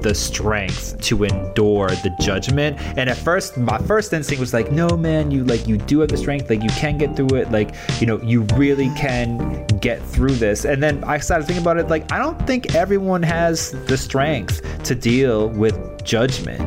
the 0.02 0.14
strength 0.14 1.00
to 1.00 1.24
endure 1.24 1.88
the 1.88 2.14
judgment. 2.20 2.78
And 2.96 3.08
at 3.08 3.16
first, 3.16 3.56
my 3.56 3.78
first 3.78 4.12
instinct 4.12 4.40
was 4.40 4.52
like, 4.52 4.72
no, 4.72 4.96
man, 4.96 5.30
you 5.30 5.44
like 5.44 5.66
you 5.66 5.76
do 5.76 6.00
have 6.00 6.10
the 6.10 6.16
strength, 6.16 6.50
like 6.50 6.62
you 6.62 6.70
can 6.70 6.98
get 6.98 7.16
through 7.16 7.36
it, 7.36 7.50
like 7.50 7.74
you 8.00 8.06
know, 8.06 8.20
you 8.22 8.42
really 8.54 8.90
can 8.90 9.66
get 9.80 10.02
through 10.02 10.34
this. 10.34 10.64
And 10.64 10.82
then 10.82 11.02
I 11.04 11.18
started 11.18 11.46
thinking 11.46 11.62
about 11.62 11.78
it, 11.78 11.88
like 11.88 12.10
I 12.12 12.18
don't 12.18 12.44
think 12.46 12.74
everyone 12.74 13.22
has 13.22 13.72
the 13.86 13.96
strength 13.96 14.62
to 14.84 14.94
deal 14.94 15.48
with 15.50 16.04
judgment. 16.04 16.60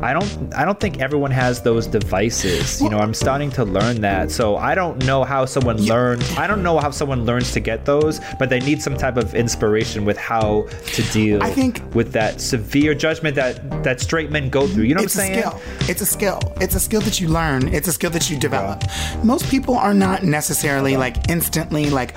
I 0.00 0.12
don't 0.12 0.54
I 0.54 0.64
don't 0.64 0.78
think 0.78 1.00
everyone 1.00 1.30
has 1.32 1.60
those 1.62 1.86
devices. 1.86 2.80
You 2.80 2.88
know, 2.88 2.98
I'm 2.98 3.14
starting 3.14 3.50
to 3.52 3.64
learn 3.64 4.00
that. 4.02 4.30
So 4.30 4.56
I 4.56 4.74
don't 4.74 5.04
know 5.04 5.24
how 5.24 5.44
someone 5.44 5.76
learns 5.78 6.30
I 6.36 6.46
don't 6.46 6.62
know 6.62 6.78
how 6.78 6.90
someone 6.90 7.24
learns 7.24 7.52
to 7.52 7.60
get 7.60 7.84
those, 7.84 8.20
but 8.38 8.48
they 8.48 8.60
need 8.60 8.80
some 8.82 8.96
type 8.96 9.16
of 9.16 9.34
inspiration 9.34 10.04
with 10.04 10.16
how 10.16 10.66
to 10.94 11.02
deal 11.12 11.42
I 11.42 11.50
think- 11.50 11.82
with 11.94 12.12
that 12.12 12.40
severe 12.40 12.94
judgment 12.94 13.34
that 13.36 13.82
that 13.82 14.00
straight 14.00 14.30
men 14.30 14.48
go 14.50 14.66
through. 14.68 14.84
You 14.84 14.94
know 14.94 15.02
what 15.02 15.16
I'm 15.16 15.20
a 15.22 15.26
saying? 15.26 15.38
skill. 15.40 15.60
It's 15.88 16.00
a 16.02 16.06
skill. 16.06 16.40
It's 16.60 16.74
a 16.74 16.80
skill 16.80 17.00
that 17.02 17.20
you 17.20 17.28
learn. 17.28 17.68
It's 17.68 17.88
a 17.88 17.92
skill 17.92 18.10
that 18.10 18.30
you 18.30 18.38
develop. 18.38 18.84
Most 19.24 19.50
people 19.50 19.76
are 19.76 19.94
not 19.94 20.22
necessarily 20.22 20.96
like 20.96 21.28
instantly 21.28 21.90
like 21.90 22.14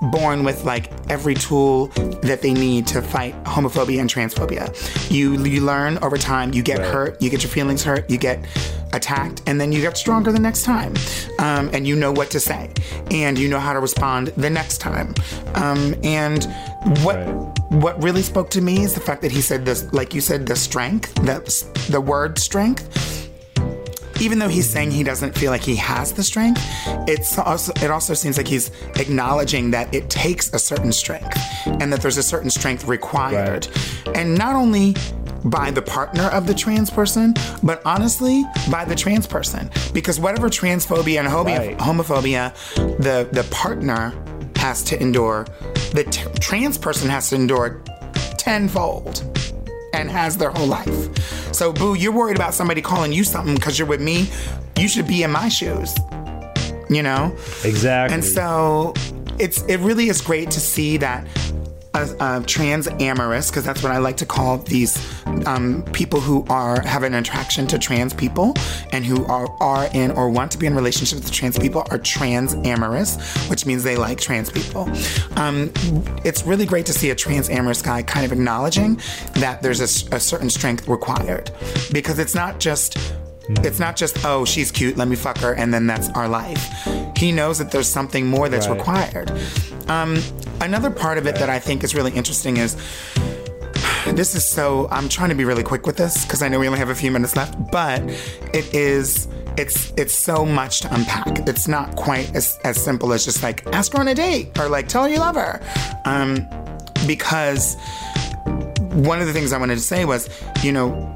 born 0.00 0.44
with 0.44 0.64
like 0.64 0.90
every 1.10 1.34
tool 1.34 1.86
that 2.22 2.40
they 2.42 2.52
need 2.52 2.86
to 2.88 3.02
fight 3.02 3.34
homophobia 3.44 4.00
and 4.00 4.08
transphobia. 4.08 4.70
You 5.10 5.42
you 5.44 5.60
learn 5.60 5.98
over 5.98 6.16
time. 6.16 6.52
You 6.52 6.62
get 6.62 6.80
hurt. 6.80 7.20
You 7.20 7.30
get 7.30 7.42
your 7.42 7.50
feelings 7.50 7.82
hurt. 7.82 8.10
You 8.10 8.18
get 8.18 8.44
attacked, 8.92 9.42
and 9.46 9.60
then 9.60 9.72
you 9.72 9.80
get 9.80 9.96
stronger 9.96 10.32
the 10.32 10.40
next 10.40 10.62
time. 10.62 10.94
Um, 11.38 11.70
and 11.72 11.86
you 11.86 11.96
know 11.96 12.12
what 12.12 12.30
to 12.30 12.40
say, 12.40 12.70
and 13.10 13.38
you 13.38 13.48
know 13.48 13.60
how 13.60 13.72
to 13.72 13.80
respond 13.80 14.28
the 14.28 14.50
next 14.50 14.78
time. 14.78 15.14
Um, 15.54 15.94
and 16.02 16.44
what 17.02 17.18
what 17.70 18.02
really 18.02 18.22
spoke 18.22 18.50
to 18.50 18.60
me 18.60 18.82
is 18.82 18.94
the 18.94 19.00
fact 19.00 19.22
that 19.22 19.32
he 19.32 19.40
said 19.40 19.64
this, 19.64 19.92
like 19.92 20.14
you 20.14 20.20
said, 20.20 20.46
the 20.46 20.56
strength, 20.56 21.14
the 21.14 21.40
the 21.90 22.00
word 22.00 22.38
strength 22.38 23.19
even 24.20 24.38
though 24.38 24.48
he's 24.48 24.68
saying 24.68 24.90
he 24.90 25.02
doesn't 25.02 25.36
feel 25.36 25.50
like 25.50 25.62
he 25.62 25.76
has 25.76 26.12
the 26.12 26.22
strength, 26.22 26.60
it's 27.08 27.38
also 27.38 27.72
it 27.76 27.90
also 27.90 28.14
seems 28.14 28.36
like 28.36 28.46
he's 28.48 28.70
acknowledging 28.96 29.70
that 29.70 29.92
it 29.94 30.08
takes 30.10 30.52
a 30.52 30.58
certain 30.58 30.92
strength 30.92 31.36
and 31.66 31.92
that 31.92 32.00
there's 32.02 32.18
a 32.18 32.22
certain 32.22 32.50
strength 32.50 32.84
required. 32.86 33.68
And 34.14 34.36
not 34.36 34.54
only 34.54 34.94
by 35.44 35.70
the 35.70 35.80
partner 35.80 36.24
of 36.24 36.46
the 36.46 36.52
trans 36.54 36.90
person, 36.90 37.34
but 37.62 37.80
honestly 37.86 38.44
by 38.70 38.84
the 38.84 38.94
trans 38.94 39.26
person. 39.26 39.70
Because 39.94 40.20
whatever 40.20 40.48
transphobia 40.50 41.18
and 41.20 41.28
Right. 41.32 41.78
homophobia 41.78 42.52
the 42.98 43.28
the 43.32 43.44
partner 43.50 44.12
has 44.56 44.82
to 44.84 45.00
endure, 45.00 45.46
the 45.94 46.04
t- 46.04 46.22
trans 46.40 46.76
person 46.76 47.08
has 47.08 47.30
to 47.30 47.36
endure 47.36 47.80
tenfold 48.36 49.24
and 49.92 50.10
has 50.10 50.36
their 50.36 50.50
whole 50.50 50.66
life. 50.66 51.54
So, 51.54 51.72
boo, 51.72 51.94
you're 51.94 52.12
worried 52.12 52.36
about 52.36 52.54
somebody 52.54 52.82
calling 52.82 53.12
you 53.12 53.24
something 53.24 53.54
because 53.54 53.78
you're 53.78 53.88
with 53.88 54.00
me. 54.00 54.28
You 54.76 54.88
should 54.88 55.06
be 55.06 55.22
in 55.22 55.30
my 55.30 55.48
shoes. 55.48 55.94
You 56.88 57.02
know? 57.02 57.34
Exactly. 57.64 58.14
And 58.14 58.24
so 58.24 58.94
it's 59.38 59.62
it 59.62 59.78
really 59.78 60.08
is 60.08 60.20
great 60.20 60.50
to 60.52 60.60
see 60.60 60.96
that 60.98 61.26
a, 61.94 62.08
a 62.20 62.44
trans 62.46 62.86
amorous, 63.00 63.50
because 63.50 63.64
that's 63.64 63.82
what 63.82 63.90
I 63.92 63.98
like 63.98 64.16
to 64.18 64.26
call 64.26 64.58
these 64.58 64.96
um, 65.46 65.82
people 65.92 66.20
who 66.20 66.44
are 66.48 66.80
have 66.82 67.02
an 67.02 67.14
attraction 67.14 67.66
to 67.68 67.78
trans 67.78 68.14
people 68.14 68.54
and 68.92 69.04
who 69.04 69.24
are, 69.26 69.48
are 69.60 69.88
in 69.92 70.12
or 70.12 70.30
want 70.30 70.52
to 70.52 70.58
be 70.58 70.66
in 70.66 70.74
relationships 70.74 71.22
with 71.22 71.32
trans 71.32 71.58
people 71.58 71.84
are 71.90 71.98
trans 71.98 72.54
amorous, 72.54 73.16
which 73.48 73.66
means 73.66 73.82
they 73.82 73.96
like 73.96 74.20
trans 74.20 74.50
people. 74.50 74.88
Um, 75.36 75.72
it's 76.24 76.44
really 76.44 76.66
great 76.66 76.86
to 76.86 76.92
see 76.92 77.10
a 77.10 77.14
trans 77.14 77.48
amorous 77.50 77.82
guy 77.82 78.02
kind 78.02 78.24
of 78.24 78.32
acknowledging 78.32 79.00
that 79.34 79.60
there's 79.62 79.80
a, 79.80 80.14
a 80.14 80.20
certain 80.20 80.50
strength 80.50 80.86
required 80.86 81.50
because 81.92 82.18
it's 82.18 82.34
not 82.34 82.60
just 82.60 82.96
it's 83.64 83.80
not 83.80 83.96
just, 83.96 84.24
oh, 84.24 84.44
she's 84.44 84.70
cute, 84.70 84.96
let 84.96 85.08
me 85.08 85.16
fuck 85.16 85.36
her, 85.38 85.54
and 85.54 85.74
then 85.74 85.84
that's 85.84 86.08
our 86.10 86.28
life. 86.28 86.64
He 87.16 87.32
knows 87.32 87.58
that 87.58 87.72
there's 87.72 87.88
something 87.88 88.24
more 88.24 88.48
that's 88.48 88.68
Right. 88.68 88.76
required. 88.78 89.32
Um, 89.88 90.22
another 90.60 90.90
part 90.90 91.18
of 91.18 91.26
it 91.26 91.36
that 91.36 91.50
I 91.50 91.58
think 91.58 91.82
is 91.84 91.94
really 91.94 92.12
interesting 92.12 92.56
is 92.56 92.76
this 94.06 94.34
is 94.34 94.46
so, 94.46 94.88
I'm 94.90 95.08
trying 95.08 95.30
to 95.30 95.34
be 95.34 95.44
really 95.44 95.62
quick 95.62 95.86
with 95.86 95.96
this 95.96 96.24
because 96.24 96.42
I 96.42 96.48
know 96.48 96.58
we 96.58 96.66
only 96.66 96.78
have 96.78 96.90
a 96.90 96.94
few 96.94 97.10
minutes 97.10 97.36
left, 97.36 97.56
but 97.70 98.02
it 98.54 98.72
is. 98.74 99.28
It's 99.56 99.92
it's 99.96 100.14
so 100.14 100.46
much 100.46 100.80
to 100.82 100.94
unpack. 100.94 101.48
It's 101.48 101.66
not 101.66 101.96
quite 101.96 102.34
as, 102.36 102.58
as 102.64 102.82
simple 102.82 103.12
as 103.12 103.24
just 103.24 103.42
like 103.42 103.66
ask 103.74 103.92
her 103.92 103.98
on 103.98 104.08
a 104.08 104.14
date 104.14 104.56
or 104.58 104.68
like 104.68 104.86
tell 104.86 105.02
her 105.02 105.08
you 105.08 105.18
love 105.18 105.34
her, 105.34 105.60
um, 106.04 106.46
because 107.06 107.76
one 108.92 109.20
of 109.20 109.26
the 109.26 109.32
things 109.32 109.52
I 109.52 109.58
wanted 109.58 109.74
to 109.74 109.80
say 109.80 110.04
was, 110.04 110.30
you 110.62 110.70
know, 110.72 111.12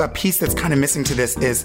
a 0.00 0.08
piece 0.08 0.38
that's 0.38 0.54
kind 0.54 0.72
of 0.72 0.78
missing 0.78 1.04
to 1.04 1.14
this 1.14 1.36
is 1.36 1.64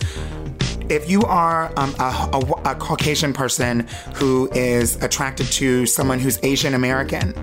if 0.90 1.10
you 1.10 1.22
are 1.24 1.72
um, 1.78 1.96
a, 2.00 2.30
a- 2.34 2.72
a 2.72 2.76
Caucasian 2.76 3.34
person 3.34 3.88
who 4.16 4.50
is 4.54 5.02
attracted 5.04 5.48
to 5.48 5.86
someone 5.86 6.20
who's 6.20 6.40
Asian 6.44 6.74
American, 6.74 7.34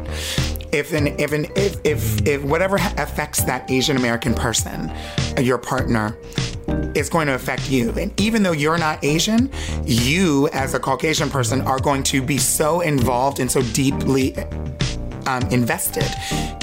if 0.72 0.92
an 0.92 1.08
if 1.18 1.32
an 1.32 1.46
if 1.56 1.76
if, 1.84 2.26
if 2.26 2.42
whatever 2.44 2.76
affects 2.76 3.42
that 3.44 3.70
Asian 3.70 3.96
American 3.96 4.34
person, 4.34 4.90
your 5.38 5.58
partner, 5.58 6.16
is 6.94 7.08
going 7.08 7.26
to 7.26 7.34
affect 7.34 7.70
you. 7.70 7.90
And 7.98 8.18
even 8.20 8.42
though 8.42 8.52
you're 8.52 8.78
not 8.78 9.02
Asian, 9.04 9.50
you 9.84 10.48
as 10.52 10.74
a 10.74 10.78
Caucasian 10.80 11.28
person 11.30 11.60
are 11.62 11.78
going 11.78 12.02
to 12.04 12.22
be 12.22 12.38
so 12.38 12.80
involved 12.80 13.40
and 13.40 13.50
so 13.50 13.62
deeply 13.72 14.34
um, 15.26 15.42
invested 15.50 16.06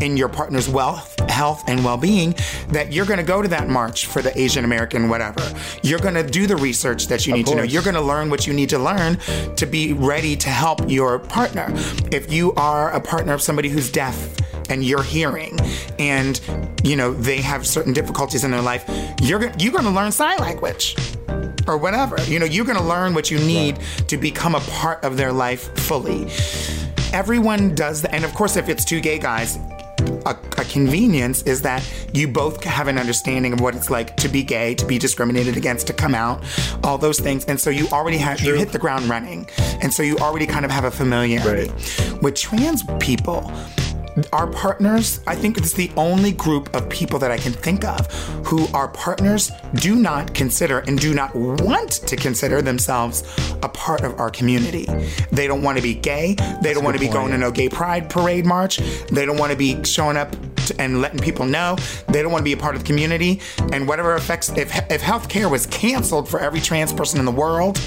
in 0.01 0.17
your 0.17 0.29
partner's 0.29 0.69
wealth, 0.69 1.19
health, 1.29 1.63
and 1.67 1.83
well 1.83 1.97
being 1.97 2.35
that 2.69 2.91
you're 2.91 3.05
going 3.05 3.19
to 3.19 3.25
go 3.25 3.41
to 3.41 3.47
that 3.47 3.69
march 3.69 4.05
for 4.05 4.21
the 4.21 4.37
Asian 4.39 4.65
American 4.65 5.09
whatever. 5.09 5.41
You're 5.83 5.99
going 5.99 6.15
to 6.15 6.23
do 6.23 6.47
the 6.47 6.55
research 6.55 7.07
that 7.07 7.25
you 7.25 7.33
need 7.33 7.47
to 7.47 7.55
know. 7.55 7.63
You're 7.63 7.83
going 7.83 7.95
to 7.95 8.01
learn 8.01 8.29
what 8.29 8.47
you 8.47 8.53
need 8.53 8.69
to 8.69 8.79
learn 8.79 9.17
to 9.55 9.65
be 9.65 9.93
ready 9.93 10.35
to 10.37 10.49
help 10.49 10.89
your 10.89 11.19
partner. 11.19 11.67
If 12.11 12.31
you 12.31 12.53
are 12.53 12.91
a 12.91 13.01
partner 13.01 13.33
of 13.33 13.41
somebody 13.41 13.69
who's 13.69 13.91
deaf, 13.91 14.35
and 14.69 14.85
you're 14.85 15.03
hearing 15.03 15.57
and 15.97 16.39
you 16.83 16.95
know 16.95 17.11
they 17.11 17.41
have 17.41 17.65
certain 17.65 17.91
difficulties 17.91 18.43
in 18.43 18.51
their 18.51 18.61
life 18.61 18.85
you're 19.21 19.51
you're 19.57 19.71
going 19.71 19.83
to 19.83 19.89
learn 19.89 20.11
sign 20.11 20.37
language 20.37 20.95
or 21.67 21.77
whatever 21.77 22.21
you 22.23 22.39
know 22.39 22.45
you're 22.45 22.65
going 22.65 22.77
to 22.77 22.83
learn 22.83 23.13
what 23.13 23.31
you 23.31 23.39
need 23.39 23.79
to 24.07 24.17
become 24.17 24.55
a 24.55 24.59
part 24.61 25.03
of 25.03 25.17
their 25.17 25.33
life 25.33 25.75
fully 25.79 26.29
everyone 27.13 27.75
does 27.75 28.01
that. 28.01 28.13
And 28.13 28.25
of 28.25 28.33
course, 28.33 28.55
if 28.55 28.69
it's 28.69 28.85
two 28.85 29.01
gay 29.01 29.19
guys, 29.19 29.57
a, 30.25 30.31
a 30.57 30.65
convenience 30.65 31.43
is 31.43 31.61
that 31.63 31.87
you 32.13 32.27
both 32.27 32.63
have 32.63 32.87
an 32.87 32.97
understanding 32.97 33.53
of 33.53 33.61
what 33.61 33.75
it's 33.75 33.89
like 33.89 34.15
to 34.17 34.29
be 34.29 34.43
gay, 34.43 34.75
to 34.75 34.85
be 34.85 34.97
discriminated 34.97 35.57
against, 35.57 35.87
to 35.87 35.93
come 35.93 36.15
out, 36.15 36.43
all 36.83 36.97
those 36.97 37.19
things. 37.19 37.45
And 37.45 37.59
so 37.59 37.69
you 37.69 37.87
already 37.89 38.17
have, 38.17 38.41
you 38.41 38.55
hit 38.55 38.71
the 38.71 38.79
ground 38.79 39.05
running. 39.05 39.47
And 39.81 39.93
so 39.93 40.03
you 40.03 40.17
already 40.17 40.45
kind 40.45 40.65
of 40.65 40.71
have 40.71 40.85
a 40.85 40.91
familiarity. 40.91 41.71
With 42.21 42.35
trans 42.35 42.83
people, 42.99 43.51
our 44.33 44.47
partners, 44.47 45.21
I 45.27 45.35
think 45.35 45.57
it's 45.57 45.73
the 45.73 45.91
only 45.95 46.31
group 46.31 46.73
of 46.75 46.89
people 46.89 47.19
that 47.19 47.31
I 47.31 47.37
can 47.37 47.53
think 47.53 47.83
of 47.83 48.11
who 48.45 48.67
our 48.73 48.87
partners 48.87 49.51
do 49.75 49.95
not 49.95 50.33
consider 50.33 50.79
and 50.79 50.99
do 50.99 51.13
not 51.13 51.35
want 51.35 51.91
to 51.91 52.15
consider 52.15 52.61
themselves 52.61 53.23
a 53.61 53.69
part 53.69 54.01
of 54.01 54.19
our 54.19 54.29
community. 54.29 54.85
They 55.31 55.47
don't 55.47 55.61
want 55.61 55.77
to 55.77 55.83
be 55.83 55.93
gay. 55.93 56.35
They 56.61 56.73
don't 56.73 56.83
want 56.83 56.97
to 56.97 56.99
be 56.99 57.09
going 57.09 57.31
to 57.31 57.37
no 57.37 57.51
gay 57.51 57.69
pride 57.69 58.09
parade 58.09 58.45
march. 58.45 58.77
They 59.11 59.25
don't 59.25 59.37
want 59.37 59.51
to 59.51 59.57
be 59.57 59.83
showing 59.83 60.17
up 60.17 60.35
and 60.77 61.01
letting 61.01 61.19
people 61.19 61.45
know. 61.45 61.75
They 62.07 62.21
don't 62.21 62.31
want 62.31 62.41
to 62.41 62.45
be 62.45 62.53
a 62.53 62.57
part 62.57 62.75
of 62.75 62.81
the 62.81 62.87
community. 62.87 63.41
And 63.71 63.87
whatever 63.87 64.15
affects, 64.15 64.49
if, 64.49 64.75
if 64.91 65.01
healthcare 65.01 65.49
was 65.49 65.65
canceled 65.67 66.27
for 66.29 66.39
every 66.39 66.61
trans 66.61 66.93
person 66.93 67.19
in 67.19 67.25
the 67.25 67.31
world, 67.31 67.79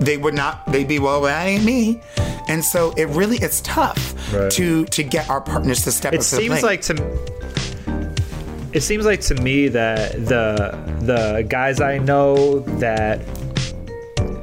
they 0.00 0.16
would 0.16 0.34
not 0.34 0.64
they'd 0.72 0.88
be 0.88 0.98
well 0.98 1.20
that 1.22 1.46
ain't 1.46 1.64
me 1.64 2.00
and 2.48 2.64
so 2.64 2.92
it 2.96 3.04
really 3.08 3.36
it's 3.38 3.60
tough 3.62 4.14
Right. 4.32 4.50
to 4.52 4.84
to 4.86 5.02
get 5.02 5.28
our 5.28 5.40
partners 5.40 5.82
to 5.84 5.92
step 5.92 6.12
it 6.12 6.16
up 6.16 6.20
the 6.20 6.24
seems 6.24 6.62
like 6.62 6.80
to 6.82 6.94
it 8.72 8.82
seems 8.82 9.04
like 9.04 9.20
to 9.22 9.34
me 9.36 9.66
that 9.68 10.12
the 10.12 10.78
the 11.00 11.44
guys 11.48 11.80
I 11.80 11.98
know 11.98 12.60
that 12.78 13.20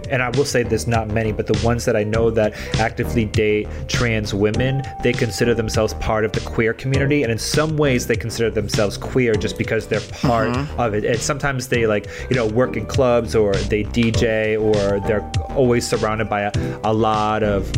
and 0.10 0.22
I 0.22 0.30
will 0.32 0.46
say 0.46 0.64
there's 0.64 0.88
not 0.88 1.08
many, 1.10 1.32
but 1.32 1.48
the 1.48 1.60
ones 1.66 1.86
that 1.86 1.96
I 1.96 2.04
know 2.04 2.30
that 2.32 2.54
actively 2.80 3.26
date 3.26 3.68
trans 3.88 4.34
women, 4.34 4.84
they 5.04 5.14
consider 5.14 5.54
themselves 5.54 5.94
part 5.96 6.26
of 6.26 6.32
the 6.32 6.42
queer 6.42 6.74
community, 6.74 7.24
and 7.24 7.32
in 7.32 7.38
some 7.38 7.78
ways 7.78 8.08
they 8.08 8.16
consider 8.16 8.50
themselves 8.50 8.98
queer 8.98 9.36
just 9.36 9.58
because 9.58 9.88
they're 9.88 10.00
part 10.22 10.56
of 10.78 10.94
it. 10.94 11.06
And 11.06 11.20
sometimes 11.20 11.68
they 11.68 11.88
like 11.88 12.08
you 12.30 12.36
know 12.36 12.48
work 12.48 12.76
in 12.78 12.86
clubs 12.86 13.36
or 13.36 13.54
they 13.54 13.84
DJ 13.84 14.60
or 14.60 15.00
they're 15.08 15.30
always 15.56 15.88
surrounded 15.88 16.30
by 16.30 16.42
a, 16.42 16.52
a 16.84 16.94
lot 16.94 17.44
of 17.44 17.72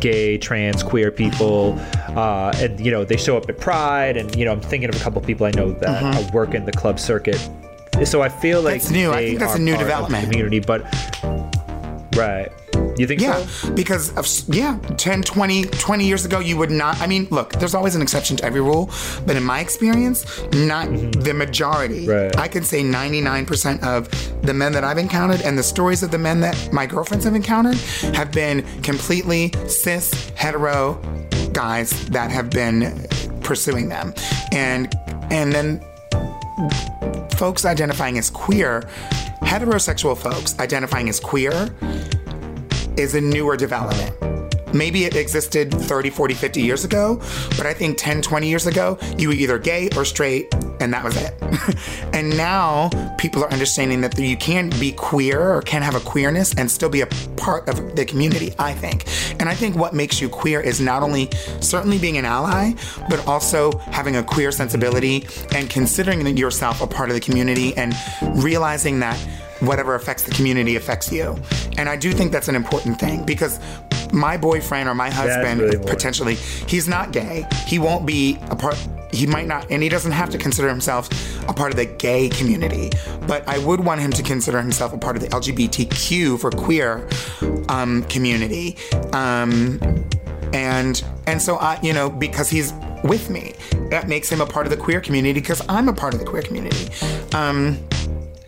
gay, 0.00 0.36
trans, 0.38 0.82
queer 0.82 1.10
people, 1.10 1.78
uh, 2.08 2.52
and 2.56 2.78
you 2.80 2.90
know 2.90 3.04
they 3.04 3.16
show 3.16 3.36
up 3.36 3.48
at 3.48 3.58
Pride, 3.58 4.16
and 4.16 4.34
you 4.36 4.44
know 4.44 4.52
I'm 4.52 4.60
thinking 4.60 4.88
of 4.88 4.96
a 4.96 4.98
couple 5.00 5.20
of 5.20 5.26
people 5.26 5.46
I 5.46 5.50
know 5.52 5.72
that 5.72 6.02
uh, 6.02 6.30
work 6.32 6.54
in 6.54 6.64
the 6.64 6.72
club 6.72 6.98
circuit. 7.00 7.40
So 8.04 8.20
I 8.20 8.28
feel 8.28 8.60
like 8.60 8.82
That's 8.82 8.90
new. 8.90 9.10
I 9.10 9.24
think 9.24 9.38
that's 9.38 9.54
a 9.54 9.58
new 9.58 9.72
part 9.72 9.82
of 9.82 9.88
the 9.88 9.94
development. 9.94 10.24
community, 10.24 10.60
but 10.60 10.82
right. 12.16 12.50
You 12.98 13.06
think 13.06 13.20
yeah 13.20 13.44
so? 13.46 13.70
because 13.72 14.16
of 14.16 14.26
yeah 14.54 14.78
10 14.96 15.22
20 15.22 15.64
20 15.64 16.06
years 16.06 16.24
ago 16.24 16.38
you 16.40 16.56
would 16.56 16.70
not 16.70 16.98
i 17.02 17.06
mean 17.06 17.28
look 17.30 17.52
there's 17.54 17.74
always 17.74 17.94
an 17.94 18.00
exception 18.00 18.38
to 18.38 18.44
every 18.44 18.60
rule 18.62 18.90
but 19.26 19.36
in 19.36 19.44
my 19.44 19.60
experience 19.60 20.24
not 20.52 20.88
the 20.88 21.34
majority 21.34 22.06
Mm-hmm. 22.06 22.10
Right. 22.10 22.38
i 22.38 22.48
can 22.48 22.64
say 22.64 22.82
99% 22.82 23.82
of 23.82 24.08
the 24.42 24.54
men 24.54 24.72
that 24.72 24.82
i've 24.82 24.96
encountered 24.98 25.42
and 25.42 25.58
the 25.58 25.62
stories 25.62 26.02
of 26.02 26.10
the 26.10 26.18
men 26.18 26.40
that 26.40 26.72
my 26.72 26.86
girlfriends 26.86 27.24
have 27.26 27.34
encountered 27.34 27.76
have 28.14 28.32
been 28.32 28.62
completely 28.82 29.52
cis 29.68 30.30
hetero 30.34 30.94
guys 31.52 31.90
that 32.08 32.30
have 32.30 32.48
been 32.50 33.06
pursuing 33.42 33.88
them 33.88 34.14
and 34.52 34.94
and 35.30 35.52
then 35.52 35.80
folks 37.36 37.64
identifying 37.66 38.16
as 38.16 38.30
queer, 38.30 38.88
heterosexual 39.46 40.16
folks 40.16 40.58
identifying 40.58 41.08
as 41.08 41.20
queer, 41.20 41.70
is 42.96 43.14
a 43.14 43.20
newer 43.20 43.56
development. 43.56 44.35
Maybe 44.76 45.04
it 45.04 45.16
existed 45.16 45.72
30, 45.72 46.10
40, 46.10 46.34
50 46.34 46.60
years 46.60 46.84
ago, 46.84 47.16
but 47.56 47.66
I 47.66 47.72
think 47.72 47.96
10, 47.98 48.22
20 48.22 48.48
years 48.48 48.66
ago, 48.66 48.98
you 49.16 49.28
were 49.28 49.34
either 49.34 49.58
gay 49.58 49.88
or 49.96 50.04
straight, 50.04 50.52
and 50.80 50.92
that 50.92 51.02
was 51.02 51.16
it. 51.16 51.34
and 52.12 52.36
now 52.36 52.90
people 53.16 53.42
are 53.42 53.50
understanding 53.50 54.00
that 54.02 54.18
you 54.18 54.36
can't 54.36 54.78
be 54.78 54.92
queer 54.92 55.54
or 55.54 55.62
can 55.62 55.82
have 55.82 55.94
a 55.94 56.00
queerness 56.00 56.54
and 56.54 56.70
still 56.70 56.88
be 56.90 57.00
a 57.00 57.06
part 57.36 57.68
of 57.68 57.96
the 57.96 58.04
community, 58.04 58.54
I 58.58 58.74
think. 58.74 59.06
And 59.40 59.48
I 59.48 59.54
think 59.54 59.76
what 59.76 59.94
makes 59.94 60.20
you 60.20 60.28
queer 60.28 60.60
is 60.60 60.80
not 60.80 61.02
only 61.02 61.30
certainly 61.60 61.98
being 61.98 62.18
an 62.18 62.24
ally, 62.24 62.72
but 63.08 63.26
also 63.26 63.78
having 63.78 64.16
a 64.16 64.22
queer 64.22 64.52
sensibility 64.52 65.26
and 65.54 65.70
considering 65.70 66.36
yourself 66.36 66.82
a 66.82 66.86
part 66.86 67.08
of 67.08 67.14
the 67.14 67.20
community 67.20 67.76
and 67.76 67.94
realizing 68.42 69.00
that 69.00 69.16
whatever 69.60 69.94
affects 69.94 70.22
the 70.22 70.32
community 70.32 70.76
affects 70.76 71.10
you. 71.10 71.36
And 71.78 71.88
I 71.88 71.96
do 71.96 72.12
think 72.12 72.32
that's 72.32 72.48
an 72.48 72.56
important 72.56 72.98
thing 73.00 73.24
because 73.24 73.58
my 74.12 74.36
boyfriend 74.36 74.88
or 74.88 74.94
my 74.94 75.10
husband 75.10 75.60
really 75.60 75.78
potentially 75.78 76.34
he's 76.34 76.88
not 76.88 77.12
gay. 77.12 77.44
He 77.66 77.78
won't 77.78 78.06
be 78.06 78.38
a 78.50 78.56
part 78.56 78.76
he 79.12 79.26
might 79.26 79.46
not 79.46 79.70
and 79.70 79.82
he 79.82 79.88
doesn't 79.88 80.12
have 80.12 80.30
to 80.30 80.38
consider 80.38 80.68
himself 80.68 81.08
a 81.48 81.52
part 81.52 81.72
of 81.72 81.76
the 81.76 81.86
gay 81.86 82.28
community, 82.28 82.90
but 83.26 83.46
I 83.48 83.58
would 83.58 83.80
want 83.80 84.00
him 84.00 84.12
to 84.12 84.22
consider 84.22 84.60
himself 84.60 84.92
a 84.92 84.98
part 84.98 85.16
of 85.16 85.22
the 85.22 85.28
LGBTQ 85.28 86.38
for 86.40 86.50
queer 86.50 87.08
um, 87.68 88.02
community. 88.04 88.76
Um, 89.12 89.80
and 90.52 91.02
and 91.26 91.40
so 91.40 91.56
I, 91.56 91.78
you 91.82 91.92
know, 91.92 92.08
because 92.08 92.48
he's 92.48 92.72
with 93.04 93.30
me, 93.30 93.54
that 93.90 94.08
makes 94.08 94.30
him 94.30 94.40
a 94.40 94.46
part 94.46 94.66
of 94.66 94.70
the 94.70 94.76
queer 94.76 95.00
community 95.00 95.40
because 95.40 95.62
I'm 95.68 95.88
a 95.88 95.92
part 95.92 96.14
of 96.14 96.20
the 96.20 96.26
queer 96.26 96.42
community. 96.42 96.88
Um, 97.34 97.78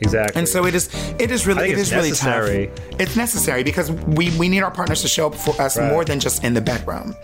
Exactly. 0.01 0.38
and 0.38 0.49
so 0.49 0.64
it 0.66 0.74
is. 0.74 0.88
It 1.18 1.30
is 1.30 1.46
really. 1.46 1.70
It 1.70 1.78
is 1.78 1.92
really 1.92 2.11
necessary. 2.11 2.66
tough. 2.68 3.01
It's 3.01 3.16
necessary 3.16 3.62
because 3.64 3.90
we 3.90 4.30
we 4.38 4.49
need 4.49 4.62
our 4.62 4.70
partners 4.70 5.03
to 5.03 5.09
show 5.09 5.26
up 5.26 5.34
for 5.34 5.61
us 5.61 5.76
Right. 5.76 5.90
more 5.90 6.05
than 6.05 6.20
just 6.20 6.44
in 6.44 6.55
the 6.55 6.61
bedroom. 6.61 7.16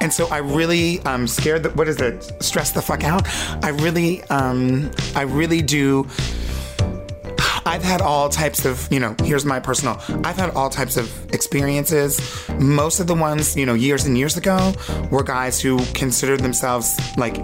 And 0.00 0.12
so 0.12 0.28
I 0.28 0.38
really 0.38 1.00
um 1.00 1.26
scared 1.26 1.62
that 1.64 1.74
what 1.76 1.88
is 1.88 2.00
it? 2.00 2.32
Stress 2.42 2.70
the 2.72 2.82
fuck 2.82 3.02
out. 3.04 3.26
I 3.64 3.70
really 3.70 4.22
um 4.24 4.90
I 5.16 5.22
really 5.22 5.60
do. 5.62 6.06
I've 7.66 7.82
had 7.84 8.00
all 8.00 8.28
types 8.28 8.64
of, 8.64 8.88
you 8.90 8.98
know, 8.98 9.14
here's 9.22 9.44
my 9.44 9.60
personal, 9.60 10.00
I've 10.24 10.36
had 10.36 10.50
all 10.50 10.70
types 10.70 10.96
of 10.96 11.12
experiences. 11.32 12.18
Most 12.58 13.00
of 13.00 13.06
the 13.06 13.14
ones, 13.14 13.54
you 13.56 13.66
know, 13.66 13.74
years 13.74 14.06
and 14.06 14.16
years 14.16 14.36
ago 14.36 14.72
were 15.10 15.22
guys 15.22 15.60
who 15.60 15.78
considered 15.92 16.40
themselves 16.40 16.98
like 17.18 17.36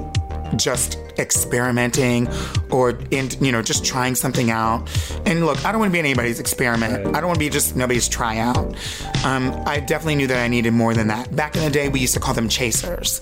just 0.58 0.98
experimenting 1.18 2.28
or 2.70 2.98
in 3.10 3.30
you 3.40 3.52
know 3.52 3.62
just 3.62 3.84
trying 3.84 4.14
something 4.14 4.50
out. 4.50 4.88
And 5.26 5.44
look 5.44 5.64
i 5.64 5.72
don't 5.72 5.80
want 5.80 5.90
to 5.90 5.92
be 5.92 5.98
anybody's 5.98 6.40
experiment. 6.40 7.14
I 7.14 7.20
don't 7.20 7.26
want 7.26 7.34
to 7.34 7.44
be 7.44 7.48
just 7.48 7.76
nobody's 7.76 8.08
tryout. 8.08 8.74
Um, 9.24 9.52
i 9.66 9.80
definitely 9.80 10.16
knew 10.16 10.26
that 10.26 10.42
i 10.42 10.48
needed 10.48 10.72
more 10.72 10.94
than 10.94 11.08
that. 11.08 11.34
Back 11.34 11.56
in 11.56 11.62
the 11.62 11.70
day 11.70 11.88
we 11.88 12.00
used 12.00 12.14
to 12.14 12.20
call 12.20 12.34
them 12.34 12.48
chasers. 12.48 13.20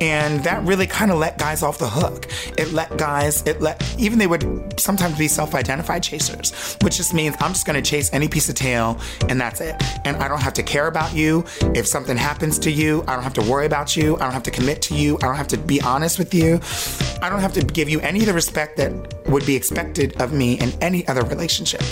And 0.00 0.42
that 0.44 0.64
really 0.64 0.86
kind 0.86 1.10
of 1.10 1.18
let 1.18 1.38
guys 1.38 1.62
off 1.62 1.78
the 1.78 1.88
hook. 1.88 2.28
It 2.58 2.72
let 2.72 2.96
guys 2.96 3.42
it 3.46 3.60
let 3.60 3.82
even 3.98 4.18
they 4.18 4.26
would 4.26 4.80
sometimes 4.80 5.18
be 5.18 5.28
self-identified 5.28 6.02
chasers 6.02 6.76
which 6.82 6.96
just 6.96 7.14
means 7.14 7.36
i'm 7.40 7.52
just 7.52 7.66
going 7.66 7.80
to 7.80 7.88
chase 7.88 8.12
any 8.12 8.28
piece 8.28 8.48
of 8.48 8.54
tail 8.54 8.98
and 9.28 9.40
that's 9.40 9.60
it. 9.60 9.74
And 10.04 10.16
i 10.16 10.28
don't 10.28 10.40
have 10.42 10.54
to 10.54 10.62
care 10.62 10.86
about 10.86 11.14
you. 11.14 11.44
If 11.74 11.86
something 11.86 12.16
happens 12.16 12.58
to 12.60 12.70
you 12.70 13.02
i 13.08 13.14
don't 13.14 13.24
have 13.24 13.34
to 13.34 13.42
worry 13.42 13.66
about 13.66 13.96
you. 13.96 14.16
I 14.16 14.20
don't 14.20 14.32
have 14.32 14.42
to 14.44 14.50
commit 14.50 14.82
to 14.82 14.94
you. 14.94 15.16
I 15.16 15.26
don't 15.26 15.36
have 15.36 15.48
to 15.48 15.56
be 15.56 15.80
honest 15.80 16.18
with 16.18 16.34
you 16.34 16.60
I 17.22 17.28
don't 17.28 17.40
have 17.40 17.52
to 17.52 17.62
give 17.62 17.88
you 17.88 18.00
any 18.00 18.20
of 18.20 18.26
the 18.26 18.32
respect 18.32 18.76
that 18.78 18.92
would 19.28 19.46
be 19.46 19.54
expected 19.54 20.20
of 20.20 20.32
me 20.32 20.54
in 20.58 20.72
any 20.82 21.06
other 21.06 21.22
relationship. 21.22 21.82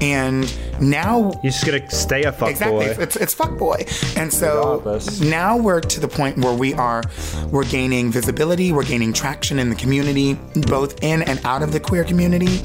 And 0.00 0.52
now 0.80 1.32
You're 1.42 1.52
just 1.52 1.64
gonna 1.66 1.88
stay 1.90 2.24
a 2.24 2.32
fuck 2.32 2.50
exactly 2.50 2.86
boy. 2.86 2.96
it's 2.98 3.16
it's 3.16 3.34
fuck 3.34 3.56
boy. 3.58 3.84
And 4.16 4.32
so 4.32 4.78
Regardless. 4.78 5.20
now 5.20 5.56
we're 5.58 5.80
to 5.80 6.00
the 6.00 6.08
point 6.08 6.38
where 6.38 6.54
we 6.54 6.72
are 6.74 7.02
we're 7.50 7.64
gaining 7.64 8.10
visibility, 8.10 8.72
we're 8.72 8.84
gaining 8.84 9.12
traction 9.12 9.58
in 9.58 9.68
the 9.68 9.76
community, 9.76 10.34
both 10.66 11.02
in 11.02 11.22
and 11.22 11.40
out 11.44 11.62
of 11.62 11.72
the 11.72 11.80
queer 11.80 12.04
community, 12.04 12.62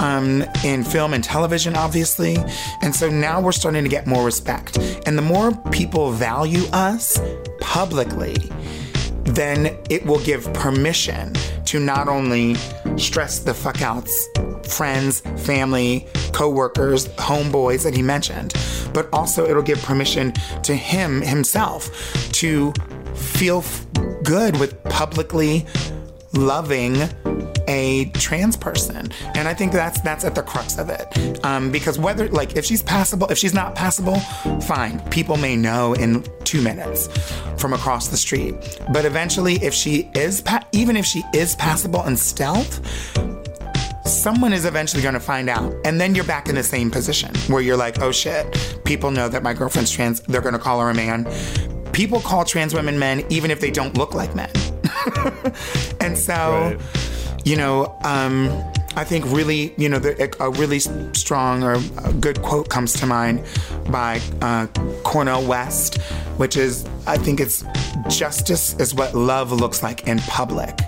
um, 0.00 0.42
in 0.64 0.82
film 0.84 1.12
and 1.14 1.22
television, 1.22 1.76
obviously. 1.76 2.36
And 2.82 2.94
so 2.94 3.08
now 3.10 3.40
we're 3.40 3.52
starting 3.52 3.84
to 3.84 3.90
get 3.90 4.06
more 4.06 4.24
respect. 4.24 4.78
And 5.06 5.16
the 5.18 5.22
more 5.22 5.52
people 5.70 6.10
value 6.12 6.64
us 6.72 7.20
publicly, 7.60 8.36
then 9.24 9.76
it 9.88 10.04
will 10.04 10.20
give 10.20 10.52
permission 10.52 11.32
to 11.66 11.78
not 11.78 12.08
only 12.08 12.54
stress 12.96 13.38
the 13.38 13.54
fuck 13.54 13.82
outs 13.82 14.28
friends, 14.68 15.20
family, 15.44 16.06
co-workers, 16.32 17.08
homeboys 17.08 17.82
that 17.82 17.94
he 17.94 18.02
mentioned, 18.02 18.54
but 18.94 19.08
also 19.12 19.46
it'll 19.46 19.62
give 19.62 19.82
permission 19.82 20.32
to 20.62 20.74
him 20.74 21.20
himself 21.20 21.90
to 22.32 22.72
feel 23.14 23.58
f- 23.58 23.86
good 24.22 24.58
with 24.58 24.82
publicly 24.84 25.66
loving 26.32 26.94
a 27.68 28.06
trans 28.10 28.56
person. 28.56 29.10
And 29.34 29.48
i 29.48 29.54
think 29.54 29.72
that's 29.72 30.00
that's 30.00 30.24
at 30.24 30.34
the 30.34 30.42
crux 30.42 30.78
of 30.78 30.88
it. 30.90 31.44
Um, 31.44 31.70
because 31.70 31.98
whether 31.98 32.28
like 32.28 32.56
if 32.56 32.64
she's 32.64 32.82
passable 32.82 33.28
if 33.28 33.38
she's 33.38 33.54
not 33.54 33.74
passable 33.74 34.16
fine. 34.60 35.00
People 35.10 35.36
may 35.36 35.56
know 35.56 35.94
in 35.94 36.24
two 36.44 36.62
minutes 36.62 37.08
from 37.56 37.72
across 37.72 38.08
the 38.08 38.16
street. 38.16 38.54
But 38.92 39.04
eventually 39.04 39.56
if 39.56 39.74
she 39.74 40.10
is 40.14 40.40
pa- 40.40 40.66
even 40.72 40.96
if 40.96 41.04
she 41.06 41.22
is 41.34 41.54
passable 41.56 42.04
in 42.06 42.16
stealth 42.16 42.80
someone 44.04 44.52
is 44.52 44.64
eventually 44.64 45.00
going 45.02 45.14
to 45.14 45.20
find 45.20 45.48
out. 45.48 45.72
And 45.84 46.00
then 46.00 46.14
you're 46.14 46.24
back 46.24 46.48
in 46.48 46.56
the 46.56 46.62
same 46.62 46.90
position 46.90 47.34
where 47.48 47.62
you're 47.62 47.76
like 47.76 48.00
oh 48.00 48.12
shit. 48.12 48.80
People 48.84 49.10
know 49.10 49.28
that 49.28 49.42
my 49.42 49.54
girlfriend's 49.54 49.90
trans 49.90 50.20
they're 50.20 50.40
going 50.40 50.54
to 50.54 50.58
call 50.58 50.80
her 50.80 50.90
a 50.90 50.94
man. 50.94 51.26
People 51.92 52.20
call 52.20 52.44
trans 52.44 52.74
women 52.74 52.98
men 52.98 53.24
even 53.30 53.50
if 53.50 53.60
they 53.60 53.70
don't 53.70 53.96
look 53.96 54.14
like 54.14 54.34
men. 54.34 54.50
And 56.00 56.18
so 56.18 56.34
Right. 56.34 57.21
You 57.44 57.56
know 57.56 57.96
um 58.02 58.48
I 58.94 59.04
think 59.04 59.24
really, 59.28 59.74
you 59.78 59.88
know, 59.88 59.98
the, 59.98 60.34
a 60.38 60.50
really 60.50 60.78
strong 60.78 61.62
or 61.62 61.78
a 62.04 62.12
good 62.12 62.42
quote 62.42 62.68
comes 62.68 62.92
to 62.94 63.06
mind 63.06 63.42
by 63.88 64.20
uh, 64.42 64.66
Cornel 65.02 65.46
West, 65.46 66.00
which 66.36 66.56
is, 66.56 66.86
I 67.06 67.16
think 67.16 67.40
it's 67.40 67.64
justice 68.08 68.74
is 68.78 68.94
what 68.94 69.14
love 69.14 69.50
looks 69.50 69.82
like 69.82 70.06
in 70.06 70.18
public. 70.18 70.78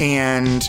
And 0.00 0.64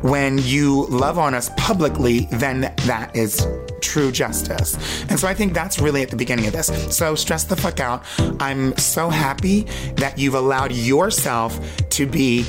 when 0.00 0.38
you 0.38 0.86
love 0.86 1.18
on 1.18 1.34
us 1.34 1.50
publicly, 1.58 2.20
then 2.32 2.72
that 2.86 3.14
is 3.14 3.46
true 3.82 4.10
justice. 4.10 4.74
And 5.10 5.20
so 5.20 5.28
I 5.28 5.34
think 5.34 5.52
that's 5.52 5.80
really 5.80 6.00
at 6.02 6.08
the 6.08 6.16
beginning 6.16 6.46
of 6.46 6.54
this. 6.54 6.68
So 6.96 7.14
stress 7.14 7.44
the 7.44 7.56
fuck 7.56 7.78
out. 7.78 8.04
I'm 8.40 8.74
so 8.78 9.10
happy 9.10 9.66
that 9.96 10.16
you've 10.16 10.34
allowed 10.34 10.72
yourself 10.72 11.60
to 11.90 12.06
be 12.06 12.46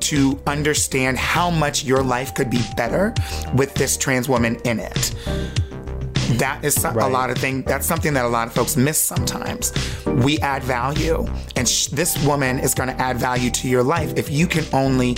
to 0.00 0.38
understand 0.46 1.18
how 1.18 1.50
much 1.50 1.84
your 1.84 2.02
life 2.02 2.34
could 2.34 2.50
be 2.50 2.62
better 2.76 3.14
with 3.54 3.74
this 3.74 3.96
trans 3.96 4.28
woman 4.28 4.56
in 4.64 4.78
it. 4.80 5.14
That 6.38 6.64
is 6.64 6.84
a 6.84 6.90
Right. 6.92 7.10
lot 7.10 7.30
of 7.30 7.38
thing. 7.38 7.62
That's 7.62 7.86
something 7.86 8.14
that 8.14 8.24
a 8.24 8.28
lot 8.28 8.46
of 8.46 8.54
folks 8.54 8.76
miss 8.76 8.98
sometimes. 8.98 9.72
We 10.06 10.38
add 10.38 10.62
value, 10.62 11.26
and 11.56 11.68
sh- 11.68 11.86
this 11.88 12.16
woman 12.24 12.58
is 12.60 12.72
going 12.74 12.88
to 12.88 13.00
add 13.00 13.18
value 13.18 13.50
to 13.50 13.68
your 13.68 13.82
life 13.82 14.12
if 14.16 14.30
you 14.30 14.46
can 14.46 14.64
only 14.72 15.16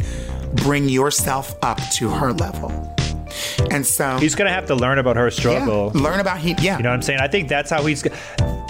bring 0.55 0.89
yourself 0.89 1.55
up 1.63 1.79
to 1.95 2.09
her 2.09 2.33
level. 2.33 2.95
And 3.71 3.87
so, 3.87 4.19
He's 4.19 4.35
gonna 4.35 4.51
have 4.51 4.67
to 4.67 4.75
learn 4.75 4.99
about 4.99 5.17
her 5.17 5.27
yeah, 5.27 5.31
struggle. 5.31 5.91
learn 5.95 6.21
about 6.21 6.39
he. 6.39 6.55
Yeah, 6.61 6.77
You 6.77 6.83
know 6.83 6.91
what 6.91 6.97
I'm 6.97 7.03
saying? 7.03 7.21
I 7.21 7.29
think 7.29 7.49
that's 7.49 7.71
how 7.71 7.85
he's 7.85 8.03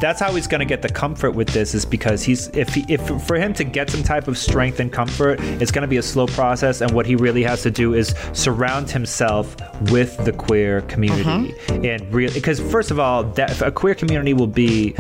that's 0.02 0.18
how 0.18 0.34
he's 0.34 0.48
going 0.48 0.58
to 0.58 0.64
get 0.64 0.82
the 0.82 0.88
comfort 0.88 1.30
with 1.30 1.48
this 1.50 1.74
is 1.74 1.84
because 1.84 2.24
he's 2.24 2.48
if 2.48 2.74
he, 2.74 2.84
if 2.88 3.00
for 3.24 3.36
him 3.36 3.54
to 3.54 3.62
get 3.62 3.88
some 3.88 4.02
type 4.02 4.26
of 4.26 4.36
strength 4.36 4.80
and 4.80 4.92
comfort, 4.92 5.38
it's 5.40 5.70
going 5.70 5.82
to 5.82 5.88
be 5.88 5.98
a 5.98 6.02
slow 6.02 6.26
process 6.26 6.80
and 6.80 6.90
what 6.90 7.06
he 7.06 7.14
really 7.14 7.44
has 7.44 7.62
to 7.62 7.70
do 7.70 7.94
is 7.94 8.12
surround 8.32 8.90
himself 8.90 9.54
with 9.92 10.16
the 10.24 10.32
queer 10.32 10.80
community 10.82 11.22
mm-hmm. 11.22 11.84
and 11.84 12.12
really 12.12 12.34
because 12.34 12.58
first 12.58 12.90
of 12.90 12.98
all, 12.98 13.22
that 13.22 13.62
a 13.62 13.70
queer 13.70 13.94
community 13.94 14.34
will 14.34 14.48
be 14.48 14.92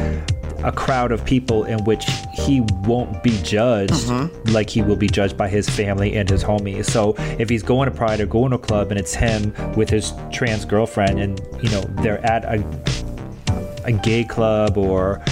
a 0.64 0.72
crowd 0.72 1.12
of 1.12 1.24
people 1.24 1.64
in 1.64 1.82
which 1.84 2.04
he 2.32 2.60
won't 2.84 3.22
be 3.22 3.36
judged 3.42 3.92
mm-hmm. 3.92 4.52
like 4.52 4.70
he 4.70 4.82
will 4.82 4.96
be 4.96 5.08
judged 5.08 5.36
by 5.36 5.48
his 5.48 5.68
family 5.68 6.14
and 6.14 6.28
his 6.28 6.44
homies. 6.44 6.86
So 6.86 7.14
if 7.38 7.48
he's 7.48 7.62
going 7.62 7.90
to 7.90 7.96
Pride 7.96 8.20
or 8.20 8.26
going 8.26 8.50
to 8.50 8.56
a 8.56 8.58
club 8.58 8.90
and 8.90 8.98
it's 8.98 9.14
him 9.14 9.51
with 9.76 9.90
his 9.90 10.12
trans 10.32 10.64
girlfriend 10.64 11.20
and 11.20 11.40
you 11.62 11.70
know 11.70 11.82
they're 12.02 12.24
at 12.24 12.44
a 12.44 12.64
a 13.84 13.92
gay 13.92 14.24
club 14.24 14.76
or 14.76 15.22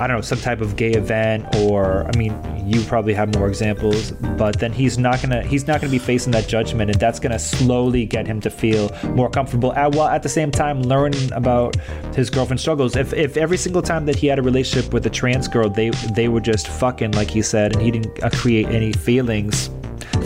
I 0.00 0.06
don't 0.06 0.16
know 0.16 0.20
some 0.20 0.38
type 0.38 0.60
of 0.60 0.76
gay 0.76 0.92
event 0.92 1.54
or 1.56 2.06
I 2.06 2.16
mean 2.16 2.32
you 2.68 2.82
probably 2.82 3.14
have 3.14 3.34
more 3.34 3.48
examples 3.48 4.12
but 4.36 4.58
then 4.60 4.72
he's 4.72 4.98
not 4.98 5.20
gonna 5.20 5.42
he's 5.42 5.66
not 5.66 5.80
gonna 5.80 5.90
be 5.90 5.98
facing 5.98 6.30
that 6.32 6.46
judgment 6.46 6.90
and 6.90 7.00
that's 7.00 7.18
gonna 7.18 7.38
slowly 7.38 8.06
get 8.06 8.26
him 8.26 8.40
to 8.42 8.50
feel 8.50 8.90
more 9.08 9.28
comfortable 9.28 9.72
at, 9.72 9.94
while 9.94 10.08
at 10.08 10.22
the 10.22 10.28
same 10.28 10.50
time 10.50 10.82
learning 10.82 11.32
about 11.32 11.74
his 12.14 12.30
girlfriend's 12.30 12.62
struggles. 12.62 12.94
If, 12.94 13.12
if 13.12 13.36
every 13.36 13.56
single 13.56 13.82
time 13.82 14.06
that 14.06 14.16
he 14.16 14.26
had 14.26 14.38
a 14.38 14.42
relationship 14.42 14.92
with 14.92 15.04
a 15.06 15.10
trans 15.10 15.48
girl 15.48 15.68
they 15.68 15.90
they 16.14 16.28
were 16.28 16.40
just 16.40 16.68
fucking 16.68 17.12
like 17.12 17.30
he 17.30 17.42
said 17.42 17.72
and 17.72 17.82
he 17.82 17.90
didn't 17.90 18.22
uh, 18.22 18.30
create 18.30 18.66
any 18.68 18.92
feelings 18.92 19.70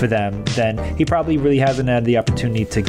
for 0.02 0.08
them 0.08 0.44
then 0.56 0.76
he 0.96 1.04
probably 1.04 1.38
really 1.38 1.58
hasn't 1.58 1.88
had 1.88 2.04
the 2.04 2.18
opportunity 2.18 2.64
to 2.64 2.82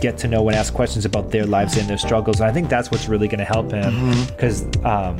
get 0.00 0.16
to 0.16 0.26
know 0.26 0.48
and 0.48 0.56
ask 0.56 0.72
questions 0.72 1.04
about 1.04 1.30
their 1.30 1.44
lives 1.44 1.76
and 1.76 1.86
their 1.86 1.98
struggles. 1.98 2.40
And 2.40 2.48
i 2.48 2.52
think 2.54 2.70
that's 2.70 2.90
what's 2.90 3.06
really 3.06 3.28
going 3.28 3.40
to 3.40 3.44
help 3.44 3.70
him 3.70 4.26
because 4.28 4.64
um, 4.82 5.18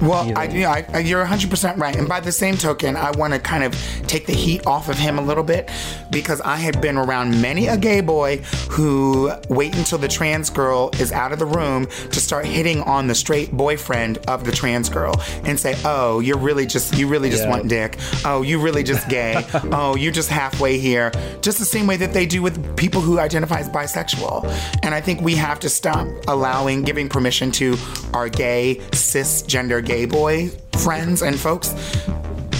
Well, 0.00 0.32
I, 0.38 0.44
yeah, 0.44 0.70
I, 0.70 0.86
I- 0.94 0.98
you're 1.00 1.24
100% 1.24 1.76
right. 1.78 1.96
And 1.96 2.08
by 2.08 2.20
the 2.20 2.32
same 2.32 2.56
token, 2.56 2.96
I 2.96 3.10
want 3.12 3.32
to 3.34 3.38
kind 3.40 3.64
of 3.64 3.74
take 4.06 4.26
the 4.26 4.32
heat 4.32 4.66
off 4.66 4.88
of 4.88 4.96
him 4.96 5.18
a 5.18 5.22
little 5.22 5.42
bit 5.44 5.70
because 6.10 6.40
I 6.40 6.56
have 6.56 6.80
been 6.80 6.96
around 6.96 7.40
many 7.42 7.66
a 7.66 7.76
gay 7.76 8.00
boy 8.00 8.38
who 8.70 9.32
wait 9.48 9.74
until 9.76 9.98
the 9.98 10.08
trans 10.08 10.50
girl 10.50 10.90
is 11.00 11.12
out 11.12 11.32
of 11.32 11.38
the 11.38 11.46
room 11.46 11.86
to 11.86 12.20
start 12.20 12.46
hitting 12.46 12.80
on 12.82 13.06
the 13.08 13.14
straight 13.14 13.52
boyfriend 13.52 14.18
of 14.28 14.44
the 14.44 14.52
trans 14.52 14.88
girl 14.88 15.20
and 15.44 15.58
say, 15.58 15.76
"Oh, 15.84 16.20
you're 16.20 16.38
really 16.38 16.64
just 16.66 16.96
you 16.96 17.08
really 17.08 17.28
just 17.30 17.42
Yeah. 17.44 17.50
want 17.50 17.68
dick. 17.68 17.98
Oh, 18.24 18.42
you 18.42 18.60
really 18.60 18.82
just 18.82 19.08
gay. 19.08 19.44
oh, 19.72 19.96
you're 19.96 20.12
just 20.12 20.28
halfway 20.30 20.78
here." 20.78 21.10
Just 21.42 21.58
the 21.58 21.64
same 21.64 21.86
way 21.86 21.96
that 21.96 22.12
they 22.12 22.24
do 22.26 22.40
with 22.42 22.76
people 22.76 23.00
who 23.00 23.18
identify 23.18 23.58
as 23.58 23.68
bisexual. 23.68 24.44
And 24.82 24.94
I 24.94 25.00
think 25.00 25.20
we 25.20 25.34
have 25.34 25.58
to 25.60 25.68
stop 25.68 26.06
allowing 26.28 26.82
giving 26.82 27.08
permission 27.08 27.50
to 27.52 27.76
our 28.14 28.28
gay 28.28 28.76
cisgender 28.92 29.84
gay 29.88 30.04
boy 30.04 30.48
friends 30.76 31.22
and 31.22 31.40
folks 31.40 31.72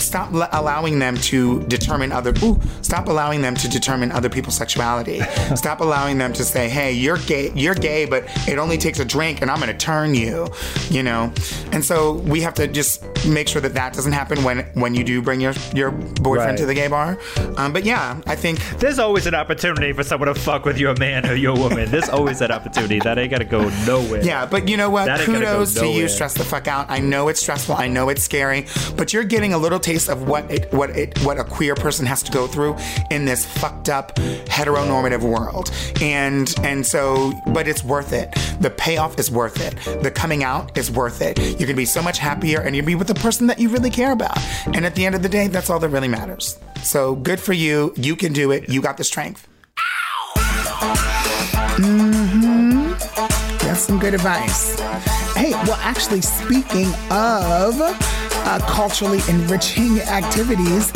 stop 0.08 0.32
l- 0.32 0.48
allowing 0.52 0.98
them 0.98 1.14
to 1.30 1.60
determine 1.76 2.10
other 2.12 2.32
ooh, 2.42 2.58
stop 2.82 3.04
allowing 3.08 3.40
them 3.42 3.54
to 3.54 3.68
determine 3.68 4.10
other 4.18 4.28
people's 4.36 4.56
sexuality 4.56 5.20
stop 5.64 5.80
allowing 5.80 6.16
them 6.18 6.32
to 6.32 6.42
say 6.44 6.68
hey 6.68 6.90
you're 6.92 7.18
gay 7.32 7.52
you're 7.54 7.74
gay 7.74 8.04
but 8.04 8.22
it 8.48 8.58
only 8.58 8.78
takes 8.78 8.98
a 9.00 9.04
drink 9.04 9.42
and 9.42 9.50
i'm 9.50 9.60
gonna 9.60 9.76
turn 9.90 10.14
you 10.14 10.48
you 10.90 11.02
know 11.02 11.32
and 11.72 11.84
so 11.84 12.14
we 12.32 12.40
have 12.40 12.54
to 12.54 12.66
just 12.66 13.04
make 13.26 13.46
sure 13.48 13.60
that 13.60 13.74
that 13.74 13.92
doesn't 13.92 14.12
happen 14.12 14.42
when 14.44 14.58
when 14.82 14.94
you 14.94 15.04
do 15.04 15.20
bring 15.22 15.40
your 15.40 15.54
your 15.74 15.90
boyfriend 15.90 16.38
Right. 16.38 16.58
to 16.58 16.66
the 16.66 16.74
gay 16.74 16.88
bar 16.88 17.18
um, 17.56 17.72
but 17.72 17.84
yeah 17.84 18.20
i 18.26 18.34
think 18.36 18.58
there's 18.78 18.98
always 18.98 19.26
an 19.26 19.34
opportunity 19.34 19.92
for 19.92 20.02
someone 20.04 20.28
to 20.28 20.34
fuck 20.34 20.64
with 20.64 20.78
you, 20.78 20.88
a 20.90 20.98
man 20.98 21.26
or 21.26 21.34
your 21.34 21.54
woman. 21.56 21.90
There's 21.90 22.08
always 22.16 22.38
that 22.38 22.50
opportunity. 22.50 22.98
That 23.00 23.18
ain't 23.18 23.30
gotta 23.30 23.44
go 23.44 23.68
nowhere. 23.86 24.22
Yeah, 24.24 24.46
but 24.46 24.68
you 24.68 24.76
know 24.76 24.88
what? 24.90 25.06
That 25.06 25.26
gonna 25.26 25.40
go 25.40 25.52
Kudos 25.64 25.74
to 25.74 25.86
you. 25.86 26.08
Stress 26.08 26.34
the 26.34 26.44
fuck 26.44 26.68
out. 26.68 26.86
I 26.88 27.00
know 27.00 27.28
it's 27.28 27.40
stressful. 27.40 27.74
I 27.76 27.88
know 27.88 28.08
it's 28.08 28.22
scary, 28.22 28.66
but 28.96 29.12
you're 29.12 29.24
getting 29.24 29.52
a 29.52 29.58
little 29.58 29.80
taste 29.80 29.97
place 29.98 30.08
of 30.08 30.28
what 30.28 30.48
it, 30.50 30.72
what 30.72 30.90
it, 30.90 31.18
what 31.24 31.38
a 31.38 31.44
queer 31.44 31.74
person 31.74 32.06
has 32.06 32.22
to 32.22 32.30
go 32.32 32.46
through 32.46 32.76
in 33.10 33.24
this 33.24 33.44
fucked 33.44 33.88
up 33.88 34.14
heteronormative 34.46 35.22
world. 35.22 35.70
And 36.00 36.54
and 36.62 36.86
so, 36.86 37.32
but 37.46 37.66
it's 37.66 37.82
worth 37.82 38.12
it. 38.12 38.32
The 38.60 38.70
payoff 38.70 39.18
is 39.18 39.30
worth 39.30 39.60
it. 39.60 40.02
The 40.02 40.10
coming 40.10 40.44
out 40.44 40.76
is 40.78 40.90
worth 40.90 41.20
it. 41.20 41.38
You're 41.38 41.66
gonna 41.66 41.74
be 41.74 41.84
so 41.84 42.02
much 42.02 42.18
happier, 42.18 42.60
and 42.60 42.76
you'll 42.76 42.86
be 42.86 42.94
with 42.94 43.08
the 43.08 43.14
person 43.14 43.46
that 43.48 43.58
you 43.58 43.68
really 43.68 43.90
care 43.90 44.12
about. 44.12 44.38
And 44.66 44.86
at 44.86 44.94
the 44.94 45.04
end 45.04 45.14
of 45.14 45.22
the 45.22 45.28
day, 45.28 45.48
that's 45.48 45.70
all 45.70 45.80
that 45.80 45.88
really 45.88 46.08
matters. 46.08 46.58
So 46.82 47.16
good 47.16 47.40
for 47.40 47.52
you. 47.52 47.92
You 47.96 48.14
can 48.14 48.32
do 48.32 48.52
it. 48.52 48.68
You 48.68 48.80
got 48.80 48.96
the 48.96 49.04
strength. 49.04 49.48
Mm-hmm. 51.78 52.92
That's 53.66 53.80
some 53.80 53.98
good 53.98 54.14
advice. 54.14 54.78
Hey, 55.34 55.50
well, 55.50 55.78
actually, 55.80 56.22
speaking 56.22 56.88
of 57.10 57.78
uh, 58.48 58.58
culturally 58.60 59.20
enriching 59.28 60.00
activities, 60.00 60.90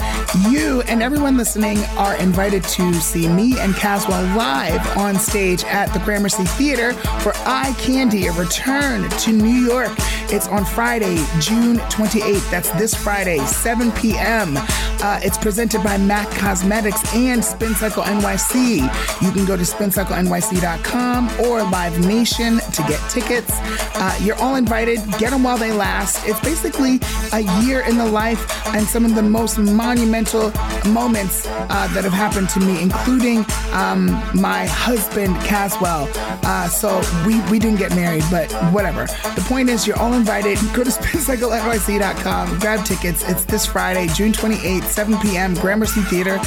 you 0.48 0.80
and 0.82 1.02
everyone 1.02 1.36
listening 1.36 1.78
are 1.98 2.16
invited 2.16 2.64
to 2.64 2.94
see 2.94 3.28
me 3.28 3.58
and 3.58 3.74
Caswell 3.74 4.22
live 4.34 4.96
on 4.96 5.16
stage 5.16 5.62
at 5.64 5.92
the 5.92 5.98
Gramercy 5.98 6.44
Theater 6.44 6.94
for 7.20 7.34
Eye 7.44 7.74
Candy, 7.78 8.26
a 8.26 8.32
return 8.32 9.08
to 9.10 9.32
New 9.32 9.66
York. 9.66 9.92
It's 10.30 10.48
on 10.48 10.64
Friday, 10.64 11.16
June 11.40 11.76
28th. 11.90 12.50
That's 12.50 12.70
this 12.70 12.94
Friday, 12.94 13.38
7 13.40 13.92
p.m. 13.92 14.56
Uh, 14.56 15.20
it's 15.22 15.36
presented 15.36 15.82
by 15.82 15.98
MAC 15.98 16.30
Cosmetics 16.30 17.02
and 17.14 17.44
Spin 17.44 17.74
Cycle 17.74 18.02
NYC. 18.02 18.76
You 19.20 19.30
can 19.30 19.44
go 19.44 19.58
to 19.58 19.62
spincyclenyc.com 19.62 21.40
or 21.40 21.62
Live 21.64 22.00
Nation 22.06 22.60
to 22.74 22.82
get 22.82 23.00
tickets. 23.10 23.50
Uh, 23.94 24.18
you're 24.22 24.36
all 24.36 24.56
invited. 24.56 24.98
Get 25.18 25.30
them 25.30 25.42
while 25.42 25.58
they 25.58 25.72
last. 25.72 26.26
It's 26.26 26.40
basically 26.40 27.00
a 27.32 27.40
year 27.62 27.80
in 27.80 27.96
the 27.96 28.06
life 28.06 28.66
and 28.68 28.86
some 28.86 29.04
of 29.04 29.14
the 29.14 29.22
most 29.22 29.58
monumental 29.58 30.52
moments 30.86 31.46
uh, 31.46 31.88
that 31.94 32.04
have 32.04 32.12
happened 32.12 32.48
to 32.50 32.60
me, 32.60 32.82
including 32.82 33.44
um, 33.72 34.06
my 34.34 34.66
husband, 34.66 35.34
Caswell. 35.42 36.08
Uh, 36.44 36.68
so 36.68 37.00
we, 37.26 37.40
we 37.50 37.58
didn't 37.58 37.78
get 37.78 37.94
married, 37.94 38.24
but 38.30 38.50
whatever. 38.72 39.06
The 39.06 39.44
point 39.48 39.68
is, 39.68 39.86
you're 39.86 39.98
all 39.98 40.14
invited. 40.14 40.58
Go 40.74 40.84
to 40.84 40.90
spincyclenyc.com, 40.90 42.58
grab 42.58 42.84
tickets. 42.84 43.28
It's 43.28 43.44
this 43.44 43.66
Friday, 43.66 44.06
June 44.08 44.32
28th, 44.32 44.84
7 44.84 45.18
p.m., 45.20 45.54
Gramercy 45.54 46.00
Theater. 46.02 46.38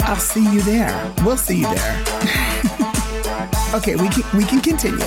I'll 0.00 0.16
see 0.16 0.44
you 0.52 0.62
there. 0.62 1.14
We'll 1.24 1.36
see 1.36 1.58
you 1.58 1.74
there. 1.74 2.02
okay, 3.74 3.96
we 3.96 4.08
can, 4.08 4.24
we 4.36 4.44
can 4.44 4.60
continue. 4.60 5.06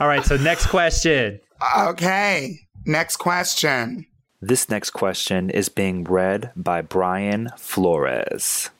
All 0.00 0.08
right, 0.08 0.24
so 0.24 0.38
next 0.38 0.68
question. 0.68 1.40
Okay, 1.78 2.60
next 2.86 3.18
question. 3.18 4.06
This 4.40 4.70
next 4.70 4.90
question 4.90 5.50
is 5.50 5.68
being 5.68 6.04
read 6.04 6.52
by 6.56 6.80
Brian 6.80 7.50
Flores. 7.58 8.70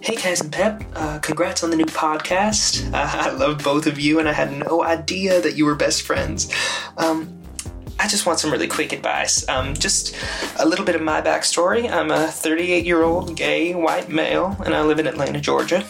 Hey, 0.00 0.16
Kaz 0.16 0.40
and 0.40 0.50
Pep. 0.50 0.82
Uh, 0.94 1.18
congrats 1.18 1.62
on 1.62 1.68
the 1.68 1.76
new 1.76 1.84
podcast. 1.84 2.90
Uh, 2.94 3.10
I 3.28 3.30
love 3.32 3.62
both 3.62 3.86
of 3.86 4.00
you, 4.00 4.18
and 4.18 4.26
I 4.26 4.32
had 4.32 4.50
no 4.50 4.82
idea 4.82 5.42
that 5.42 5.56
you 5.56 5.66
were 5.66 5.74
best 5.74 6.00
friends. 6.00 6.50
Um, 6.96 7.38
I 7.98 8.08
just 8.08 8.24
want 8.24 8.40
some 8.40 8.50
really 8.50 8.66
quick 8.66 8.94
advice. 8.94 9.46
Um, 9.46 9.74
just 9.74 10.16
a 10.58 10.64
little 10.66 10.86
bit 10.86 10.94
of 10.94 11.02
my 11.02 11.20
backstory. 11.20 11.90
I'm 11.90 12.10
a 12.10 12.28
38 12.28 12.86
year 12.86 13.02
old 13.02 13.36
gay 13.36 13.74
white 13.74 14.08
male, 14.08 14.56
and 14.64 14.74
I 14.74 14.80
live 14.80 14.98
in 14.98 15.06
Atlanta, 15.06 15.38
Georgia. 15.38 15.86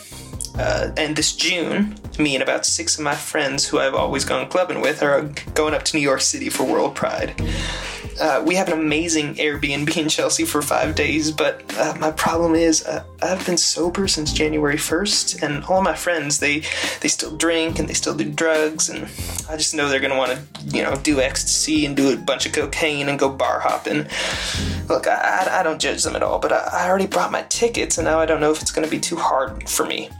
Uh, 0.58 0.90
and 0.96 1.16
this 1.16 1.34
June, 1.34 1.96
me 2.18 2.34
and 2.34 2.42
about 2.42 2.66
six 2.66 2.98
of 2.98 3.04
my 3.04 3.14
friends 3.14 3.66
who 3.66 3.78
I've 3.78 3.94
always 3.94 4.24
gone 4.24 4.48
clubbing 4.48 4.80
with 4.80 5.02
are 5.02 5.22
going 5.54 5.74
up 5.74 5.84
to 5.84 5.96
New 5.96 6.02
York 6.02 6.20
City 6.20 6.48
for 6.48 6.64
World 6.64 6.94
Pride. 6.94 7.40
Uh, 8.20 8.42
we 8.44 8.54
have 8.54 8.68
an 8.68 8.78
amazing 8.78 9.34
Airbnb 9.36 9.96
in 9.96 10.08
Chelsea 10.08 10.44
for 10.44 10.60
five 10.60 10.94
days, 10.94 11.30
but 11.30 11.62
uh, 11.78 11.94
my 11.98 12.10
problem 12.10 12.54
is 12.54 12.84
uh, 12.84 13.02
I've 13.22 13.44
been 13.46 13.56
sober 13.56 14.06
since 14.08 14.32
January 14.34 14.76
1st, 14.76 15.42
and 15.42 15.64
all 15.64 15.80
my 15.80 15.94
friends 15.94 16.38
they 16.38 16.62
they 17.00 17.08
still 17.08 17.34
drink 17.34 17.78
and 17.78 17.88
they 17.88 17.94
still 17.94 18.14
do 18.14 18.30
drugs, 18.30 18.90
and 18.90 19.08
I 19.48 19.56
just 19.56 19.74
know 19.74 19.88
they're 19.88 20.00
gonna 20.00 20.18
want 20.18 20.32
to 20.32 20.76
you 20.76 20.82
know 20.82 20.96
do 20.96 21.20
ecstasy 21.20 21.86
and 21.86 21.96
do 21.96 22.12
a 22.12 22.16
bunch 22.18 22.44
of 22.44 22.52
cocaine 22.52 23.08
and 23.08 23.18
go 23.18 23.30
bar 23.30 23.60
hopping. 23.60 24.06
Look, 24.88 25.06
I, 25.06 25.60
I 25.60 25.62
don't 25.62 25.80
judge 25.80 26.02
them 26.02 26.14
at 26.14 26.22
all, 26.22 26.38
but 26.38 26.52
I, 26.52 26.68
I 26.72 26.88
already 26.90 27.06
bought 27.06 27.32
my 27.32 27.42
tickets, 27.44 27.96
and 27.96 28.04
now 28.04 28.20
I 28.20 28.26
don't 28.26 28.40
know 28.40 28.50
if 28.50 28.60
it's 28.60 28.72
gonna 28.72 28.88
be 28.88 29.00
too 29.00 29.16
hard 29.16 29.66
for 29.66 29.86
me. 29.86 30.10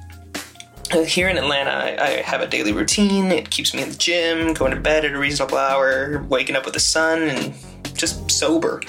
Uh, 0.92 1.04
here 1.04 1.28
in 1.28 1.38
Atlanta, 1.38 1.70
I, 1.70 2.04
I, 2.04 2.08
have 2.22 2.40
a 2.40 2.48
daily 2.48 2.72
routine. 2.72 3.30
It 3.30 3.50
keeps 3.50 3.72
me 3.72 3.82
in 3.82 3.90
the 3.90 3.96
gym, 3.96 4.54
going 4.54 4.72
to 4.72 4.80
bed 4.80 5.04
at 5.04 5.12
a 5.12 5.18
reasonable 5.18 5.56
hour, 5.56 6.24
waking 6.28 6.56
up 6.56 6.64
with 6.64 6.74
the 6.74 6.80
sun, 6.80 7.22
and 7.22 7.54
just 7.94 8.28
sober. 8.28 8.80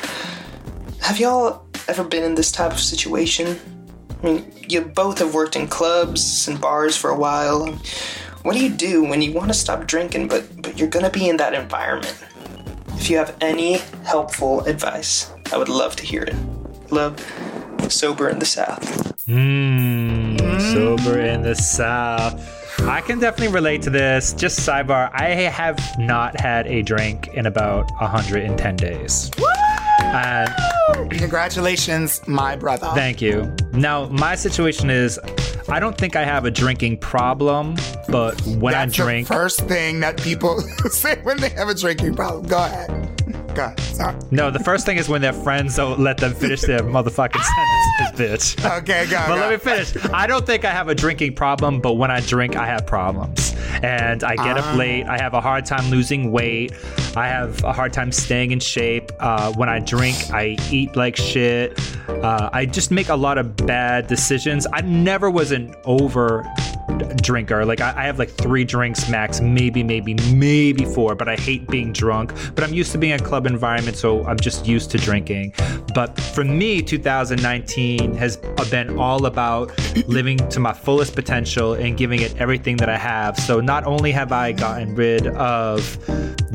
Have 1.02 1.20
y'all 1.20 1.64
ever 1.88 2.04
been 2.04 2.24
in 2.24 2.34
this 2.34 2.52
type 2.52 2.72
of 2.72 2.80
situation? 2.80 3.60
I 4.22 4.26
mean, 4.26 4.52
you 4.68 4.82
both 4.82 5.20
have 5.20 5.36
worked 5.36 5.56
in 5.56 5.68
clubs 5.68 6.48
and 6.48 6.60
bars 6.60 6.98
for 6.98 7.12
a 7.12 7.16
while. 7.16 7.68
What 8.42 8.54
do 8.54 8.64
you 8.64 8.70
do 8.70 9.04
when 9.04 9.22
you 9.22 9.32
want 9.34 9.50
to 9.50 9.54
stop 9.54 9.86
drinking, 9.86 10.28
but, 10.28 10.60
but 10.60 10.80
you're 10.80 10.90
going 10.90 11.06
to 11.06 11.12
be 11.12 11.30
in 11.30 11.38
that 11.38 11.54
environment? 11.54 12.24
If 12.96 13.12
you 13.12 13.18
have 13.18 13.38
any 13.42 13.78
helpful 14.06 14.62
advice, 14.62 15.32
I 15.54 15.58
would 15.58 15.70
love 15.70 15.96
to 15.98 16.04
hear 16.04 16.24
it. 16.24 16.36
Love, 16.92 17.16
Sober 17.92 18.30
in 18.30 18.40
the 18.40 18.46
South. 18.46 18.82
Mmm, 19.28 20.74
sober 20.74 21.20
in 21.20 21.42
the 21.44 21.56
South. 21.56 22.58
I 22.82 23.02
can 23.02 23.20
definitely 23.20 23.54
relate 23.54 23.82
to 23.84 23.90
this. 23.90 24.34
Just 24.34 24.60
sidebar, 24.62 25.12
I 25.14 25.30
have 25.30 25.80
not 26.00 26.40
had 26.40 26.66
a 26.68 26.82
drink 26.82 27.28
in 27.34 27.46
about 27.46 27.92
110 28.02 28.76
days. 28.76 29.30
And 30.00 30.50
Congratulations, 31.12 32.26
my 32.28 32.56
brother. 32.56 32.90
Thank 32.96 33.22
you. 33.22 33.54
Now, 33.74 34.08
my 34.08 34.36
situation 34.36 34.90
is 34.90 35.20
I 35.70 35.80
don't 35.80 35.98
think 35.98 36.16
I 36.16 36.26
have 36.26 36.46
a 36.46 36.52
drinking 36.52 36.98
problem, 36.98 37.76
but 38.10 38.42
when 38.48 38.74
That's 38.74 39.00
I 39.00 39.04
drink. 39.04 39.28
the 39.28 39.34
first 39.34 39.62
thing 39.68 40.00
that 40.02 40.18
people 40.22 40.60
say 40.90 41.20
when 41.24 41.38
they 41.38 41.50
have 41.50 41.70
a 41.70 41.76
drinking 41.76 42.16
problem. 42.16 42.48
Go 42.48 42.58
ahead. 42.58 42.90
Go 43.56 43.66
ahead. 43.66 43.80
Sorry. 43.80 44.16
No, 44.32 44.50
the 44.50 44.60
first 44.60 44.86
thing 44.86 44.98
is 44.98 45.10
when 45.10 45.22
their 45.22 45.34
friends 45.34 45.76
don't 45.76 46.00
let 46.00 46.18
them 46.18 46.34
finish 46.34 46.62
their 46.62 46.80
motherfucking 46.82 47.42
sentences, 48.10 48.56
bitch. 48.56 48.78
Okay, 48.80 49.06
go. 49.10 49.18
But 49.28 49.36
go. 49.36 49.42
let 49.42 49.52
me 49.52 49.58
finish. 49.58 49.94
I 50.14 50.26
don't 50.28 50.46
think 50.46 50.64
I 50.66 50.72
have 50.72 50.88
a 50.88 50.96
drinking 50.96 51.36
problem, 51.36 51.82
but 51.82 51.94
when 51.94 52.10
I 52.12 52.22
drink, 52.22 52.56
I 52.56 52.66
have 52.66 52.86
problems. 52.88 53.56
And 53.84 54.24
I 54.24 54.36
get 54.36 54.58
Ah. 54.58 54.72
up 54.72 54.78
late. 54.78 55.06
I 55.06 55.18
have 55.18 55.34
a 55.34 55.42
hard 55.42 55.66
time 55.66 55.90
losing 55.90 56.32
weight. 56.32 56.74
I 57.16 57.28
have 57.28 57.64
a 57.64 57.74
hard 57.74 57.94
time 57.94 58.12
staying 58.12 58.52
in 58.52 58.60
shape. 58.60 59.12
Uh, 59.20 59.52
when 59.54 59.70
I 59.70 59.80
drink, 59.80 60.16
I 60.34 60.56
eat 60.72 60.96
like 60.96 61.16
shit. 61.16 61.80
Uh, 62.08 62.50
I 62.54 62.66
just 62.66 62.92
make 62.92 63.10
a 63.10 63.16
lot 63.16 63.38
of 63.38 63.56
bad 63.58 64.08
decisions. 64.08 64.66
I 64.72 64.82
never 64.82 65.30
was 65.30 65.52
an 65.52 65.76
over 65.86 66.46
drinker. 67.22 67.66
Like 67.66 67.82
I, 67.82 67.90
I 67.98 68.06
have 68.06 68.20
like 68.20 68.30
three 68.30 68.64
drinks 68.64 69.10
max, 69.10 69.42
maybe, 69.42 69.84
maybe, 69.84 70.16
maybe 70.34 70.86
four. 70.86 71.16
But 71.16 71.30
I 71.30 71.36
hate 71.36 71.68
being 71.68 71.94
drunk. 71.94 72.34
But 72.56 72.64
I'm 72.64 72.74
used 72.74 72.92
to 72.94 72.98
being 72.98 73.14
in 73.14 73.22
a 73.22 73.24
club 73.24 73.46
environment, 73.46 73.98
so 73.98 74.26
I'm 74.26 74.40
just 74.40 74.68
used 74.68 74.92
to 74.92 74.98
drinking. 74.98 75.54
But 75.94 76.20
for 76.20 76.44
me, 76.44 76.82
2019 76.82 78.14
has 78.16 78.38
been 78.70 78.98
all 78.98 79.26
about 79.26 79.72
living 80.08 80.38
to 80.50 80.60
my 80.60 80.74
fullest 80.74 81.16
potential 81.16 81.74
and 81.74 81.98
giving 81.98 82.22
it 82.22 82.36
everything 82.38 82.78
that 82.78 82.90
I 82.90 82.98
have. 82.98 83.38
So 83.38 83.60
not 83.60 83.86
only 83.86 84.12
have 84.12 84.32
I 84.32 84.52
gotten 84.52 84.96
rid 84.96 85.28
of 85.28 85.98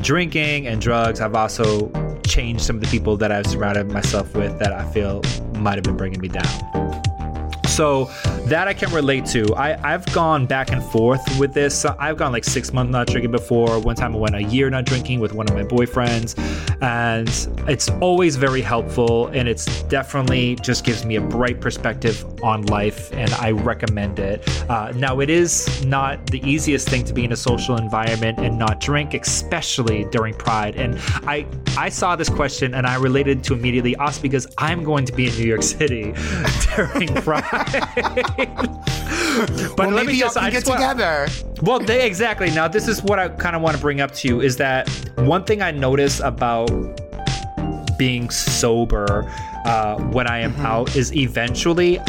drinking 0.01 0.67
and 0.67 0.81
drugs, 0.81 1.21
I've 1.21 1.35
also 1.35 1.91
changed 2.25 2.63
some 2.63 2.77
of 2.77 2.81
the 2.81 2.87
people 2.87 3.17
that 3.17 3.31
I've 3.31 3.47
surrounded 3.47 3.91
myself 3.91 4.35
with 4.35 4.57
that 4.59 4.73
I 4.73 4.85
feel 4.91 5.21
might 5.55 5.75
have 5.75 5.83
been 5.83 5.97
bringing 5.97 6.19
me 6.19 6.27
down. 6.27 7.06
So 7.77 8.05
that 8.47 8.67
I 8.67 8.73
can 8.73 8.91
relate 8.91 9.27
to. 9.27 9.53
I, 9.53 9.93
I've 9.93 10.03
gone 10.11 10.47
back 10.47 10.71
and 10.71 10.81
forth 10.81 11.21
with 11.37 11.53
this. 11.53 11.85
I've 11.85 12.17
gone 12.17 12.31
like 12.31 12.43
six 12.43 12.73
months 12.73 12.91
not 12.91 13.05
drinking 13.05 13.29
before. 13.29 13.79
One 13.79 13.95
time 13.95 14.15
I 14.15 14.17
went 14.17 14.35
a 14.35 14.41
year 14.41 14.67
not 14.71 14.85
drinking 14.85 15.19
with 15.19 15.33
one 15.33 15.47
of 15.47 15.53
my 15.53 15.61
boyfriends. 15.61 16.33
And 16.81 17.29
it's 17.69 17.89
always 18.01 18.35
very 18.35 18.61
helpful. 18.61 19.27
And 19.27 19.47
it's 19.47 19.83
definitely 19.83 20.55
just 20.55 20.85
gives 20.85 21.05
me 21.05 21.17
a 21.17 21.21
bright 21.21 21.61
perspective 21.61 22.25
on 22.41 22.63
life. 22.63 23.13
And 23.13 23.31
I 23.35 23.51
recommend 23.51 24.17
it. 24.17 24.47
Uh, 24.67 24.91
now, 24.95 25.19
it 25.19 25.29
is 25.29 25.85
not 25.85 26.25
the 26.31 26.41
easiest 26.49 26.89
thing 26.89 27.03
to 27.05 27.13
be 27.13 27.25
in 27.25 27.31
a 27.31 27.37
social 27.37 27.77
environment 27.77 28.39
and 28.39 28.57
not 28.57 28.79
drink, 28.79 29.13
especially 29.13 30.05
during 30.05 30.33
Pride. 30.33 30.77
And 30.77 30.97
I, 31.27 31.45
I 31.77 31.89
saw 31.89 32.15
this 32.15 32.29
question 32.29 32.73
and 32.73 32.87
I 32.87 32.95
related 32.95 33.43
to 33.43 33.53
immediately 33.53 33.95
us 33.97 34.17
because 34.17 34.47
I'm 34.57 34.83
going 34.83 35.05
to 35.05 35.13
be 35.13 35.27
in 35.27 35.35
New 35.35 35.45
York 35.45 35.61
City 35.61 36.13
during 36.75 37.13
Pride. 37.15 37.66
but 38.37 39.77
well, 39.77 39.89
let 39.89 40.05
maybe 40.05 40.13
me 40.13 40.19
just 40.19 40.37
I 40.37 40.49
get 40.49 40.65
just 40.65 40.71
together. 40.71 41.27
well, 41.61 41.79
they 41.79 42.05
exactly. 42.05 42.49
Now, 42.51 42.67
this 42.67 42.87
is 42.87 43.01
what 43.03 43.19
I 43.19 43.29
kind 43.29 43.55
of 43.55 43.61
want 43.61 43.75
to 43.75 43.81
bring 43.81 44.01
up 44.01 44.11
to 44.13 44.27
you 44.27 44.41
is 44.41 44.57
that 44.57 44.89
one 45.15 45.43
thing 45.43 45.61
I 45.61 45.71
notice 45.71 46.19
about 46.19 46.69
being 47.97 48.29
sober 48.29 49.29
uh, 49.65 49.97
when 50.11 50.27
I 50.27 50.39
am 50.39 50.53
Mm-hmm. 50.53 50.65
out 50.65 50.95
is 50.95 51.13
eventually 51.15 51.99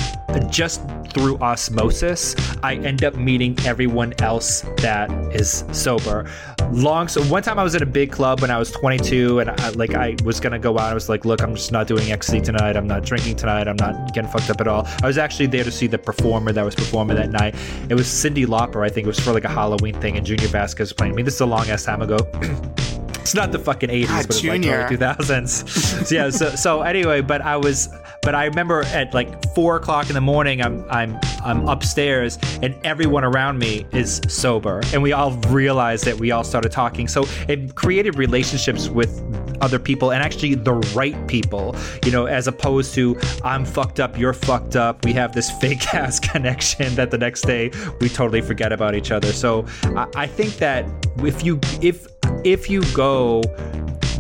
just 0.49 0.81
through 1.11 1.39
osmosis, 1.39 2.35
I 2.63 2.77
end 2.77 3.05
up 3.05 3.17
meeting 3.17 3.57
everyone 3.65 4.15
else 4.21 4.63
that 4.79 5.11
is 5.35 5.65
sober. 5.73 6.31
Long 6.71 7.09
so 7.09 7.23
one 7.25 7.43
time 7.43 7.59
I 7.59 7.63
was 7.63 7.75
at 7.75 7.83
a 7.83 7.87
big 7.87 8.13
club 8.13 8.41
when 8.41 8.51
I 8.51 8.59
was 8.59 8.71
22 8.73 9.41
and 9.41 9.51
I, 9.51 9.71
like 9.71 9.95
I 9.95 10.17
was 10.25 10.39
gonna 10.41 10.59
go 10.59 10.79
out. 10.79 10.91
I 10.91 10.95
was 10.95 11.09
like, 11.09 11.25
look, 11.25 11.43
I'm 11.43 11.55
just 11.55 11.73
not 11.73 11.87
doing 11.87 12.13
ecstasy 12.13 12.41
tonight. 12.41 12.77
I'm 12.77 12.87
not 12.87 13.05
drinking 13.05 13.37
tonight. 13.37 13.69
I'm 13.69 13.77
not 13.77 14.13
getting 14.13 14.31
fucked 14.31 14.51
up 14.51 14.61
at 14.61 14.69
all. 14.69 14.87
I 15.03 15.07
was 15.07 15.19
actually 15.19 15.47
there 15.47 15.65
to 15.65 15.73
see 15.73 15.87
the 15.87 15.99
performer 15.99 16.53
that 16.53 16.65
was 16.65 16.75
performing 16.75 17.17
that 17.17 17.31
night. 17.31 17.55
It 17.89 17.95
was 17.95 18.07
Cyndi 18.07 18.47
Lauper. 18.47 18.85
I 18.85 18.91
think 18.91 19.07
it 19.07 19.09
was 19.09 19.21
for 19.21 19.33
like 19.33 19.45
a 19.45 19.49
Halloween 19.49 19.99
thing, 20.01 20.17
and 20.17 20.27
Junior 20.27 20.49
Vasquez 20.49 20.89
was 20.89 20.93
playing. 20.93 21.13
I 21.13 21.17
mean, 21.17 21.25
this 21.25 21.35
is 21.35 21.41
a 21.41 21.47
long 21.47 21.69
ass 21.71 21.85
time 21.85 22.03
ago. 22.03 22.19
it's 23.29 23.35
not 23.35 23.53
the 23.53 23.59
fucking 23.59 23.91
80s, 23.91 24.07
God, 24.07 24.11
ah, 24.11 24.17
but 24.17 24.25
it's 24.25 24.43
like 24.43 24.53
Junior. 24.63 24.87
early 24.87 24.97
2000s. 24.97 25.69
so 26.07 26.15
yeah. 26.15 26.31
So 26.31 26.49
so 26.57 26.81
anyway, 26.81 27.21
but 27.21 27.43
I 27.43 27.59
was, 27.59 27.91
but 28.23 28.35
I 28.35 28.47
remember 28.47 28.85
at 28.85 29.13
like 29.13 29.55
four 29.55 29.77
o'clock 29.77 30.09
in 30.09 30.15
the 30.15 30.21
morning, 30.23 30.63
I'm 30.63 30.83
I'm 30.89 31.21
I'm 31.45 31.69
upstairs, 31.69 32.39
and 32.63 32.75
everyone 32.85 33.25
around 33.25 33.59
me 33.59 33.87
is 33.93 34.23
sober, 34.29 34.81
and 34.95 35.03
we 35.03 35.13
all 35.13 35.33
realized 35.49 36.07
that 36.07 36.19
we 36.19 36.31
all 36.31 36.43
started 36.43 36.73
talking. 36.73 37.07
So 37.07 37.27
it 37.49 37.75
created 37.75 38.17
relationships 38.17 38.89
with 38.89 39.23
other 39.61 39.79
people 39.79 40.13
and 40.13 40.23
actually 40.23 40.55
the 40.55 40.75
right 40.95 41.27
people, 41.27 41.75
you 42.05 42.13
know, 42.13 42.27
as 42.27 42.47
opposed 42.47 42.95
to 42.95 43.19
I'm 43.45 43.65
fucked 43.65 44.01
up, 44.01 44.17
you're 44.19 44.33
fucked 44.33 44.77
up. 44.77 45.05
We 45.05 45.13
have 45.15 45.35
this 45.35 45.51
fake 45.61 45.93
ass 45.95 46.19
connection 46.19 46.95
that 46.95 47.11
the 47.11 47.19
next 47.19 47.43
day 47.43 47.71
we 48.01 48.09
totally 48.09 48.41
forget 48.41 48.73
about 48.73 48.95
each 48.95 49.11
other. 49.11 49.33
So 49.33 49.67
I, 49.85 50.07
I 50.15 50.27
think 50.27 50.57
that 50.57 50.87
if 51.19 51.45
you 51.45 51.61
if 51.83 52.07
if 52.45 52.71
you 52.71 52.83
go, 52.95 53.43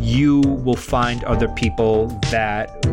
you 0.01 0.41
will 0.41 0.77
find 0.77 1.25
other 1.25 1.49
people 1.49 2.07
that 2.31 2.85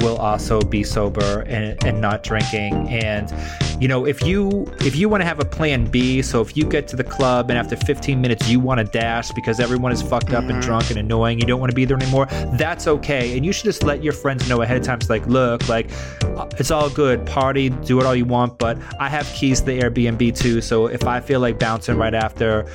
will 0.00 0.16
also 0.16 0.60
be 0.60 0.84
sober 0.84 1.40
and, 1.42 1.82
and 1.84 2.00
not 2.00 2.22
drinking. 2.22 2.88
And 2.88 3.32
you 3.80 3.88
know 3.88 4.06
if 4.06 4.22
you 4.22 4.66
if 4.80 4.96
you 4.96 5.08
want 5.08 5.20
to 5.20 5.26
have 5.26 5.38
a 5.38 5.44
plan 5.44 5.84
b 5.84 6.22
so 6.22 6.40
if 6.40 6.56
you 6.56 6.64
get 6.64 6.88
to 6.88 6.96
the 6.96 7.04
club 7.04 7.50
and 7.50 7.58
after 7.58 7.76
15 7.76 8.18
minutes 8.18 8.48
you 8.48 8.58
want 8.58 8.78
to 8.78 8.84
dash 8.84 9.30
because 9.32 9.60
everyone 9.60 9.92
is 9.92 10.00
fucked 10.00 10.32
up 10.32 10.44
and 10.44 10.62
drunk 10.62 10.88
and 10.88 10.98
annoying 10.98 11.38
you 11.38 11.44
don't 11.44 11.60
want 11.60 11.70
to 11.70 11.74
be 11.74 11.84
there 11.84 11.96
anymore 11.96 12.26
that's 12.54 12.86
okay. 12.86 13.36
And 13.36 13.44
you 13.44 13.52
should 13.52 13.64
just 13.64 13.82
let 13.82 14.02
your 14.02 14.12
friends 14.12 14.48
know 14.48 14.62
ahead 14.62 14.78
of 14.78 14.82
time 14.82 14.98
it's 14.98 15.10
like 15.10 15.26
look 15.26 15.68
like 15.68 15.90
uh, 16.24 16.48
it's 16.58 16.70
all 16.70 16.88
good. 16.88 17.26
Party 17.26 17.68
do 17.68 18.00
it 18.00 18.06
all 18.06 18.14
you 18.14 18.24
want 18.24 18.58
but 18.58 18.78
i 18.98 19.08
have 19.08 19.26
keys 19.34 19.60
to 19.60 19.66
the 19.66 19.80
airbnb 19.80 20.36
too 20.36 20.60
so 20.60 20.86
if 20.86 21.04
i 21.04 21.20
feel 21.20 21.40
like 21.40 21.58
bouncing 21.58 21.96
right 21.96 22.14
after 22.14 22.66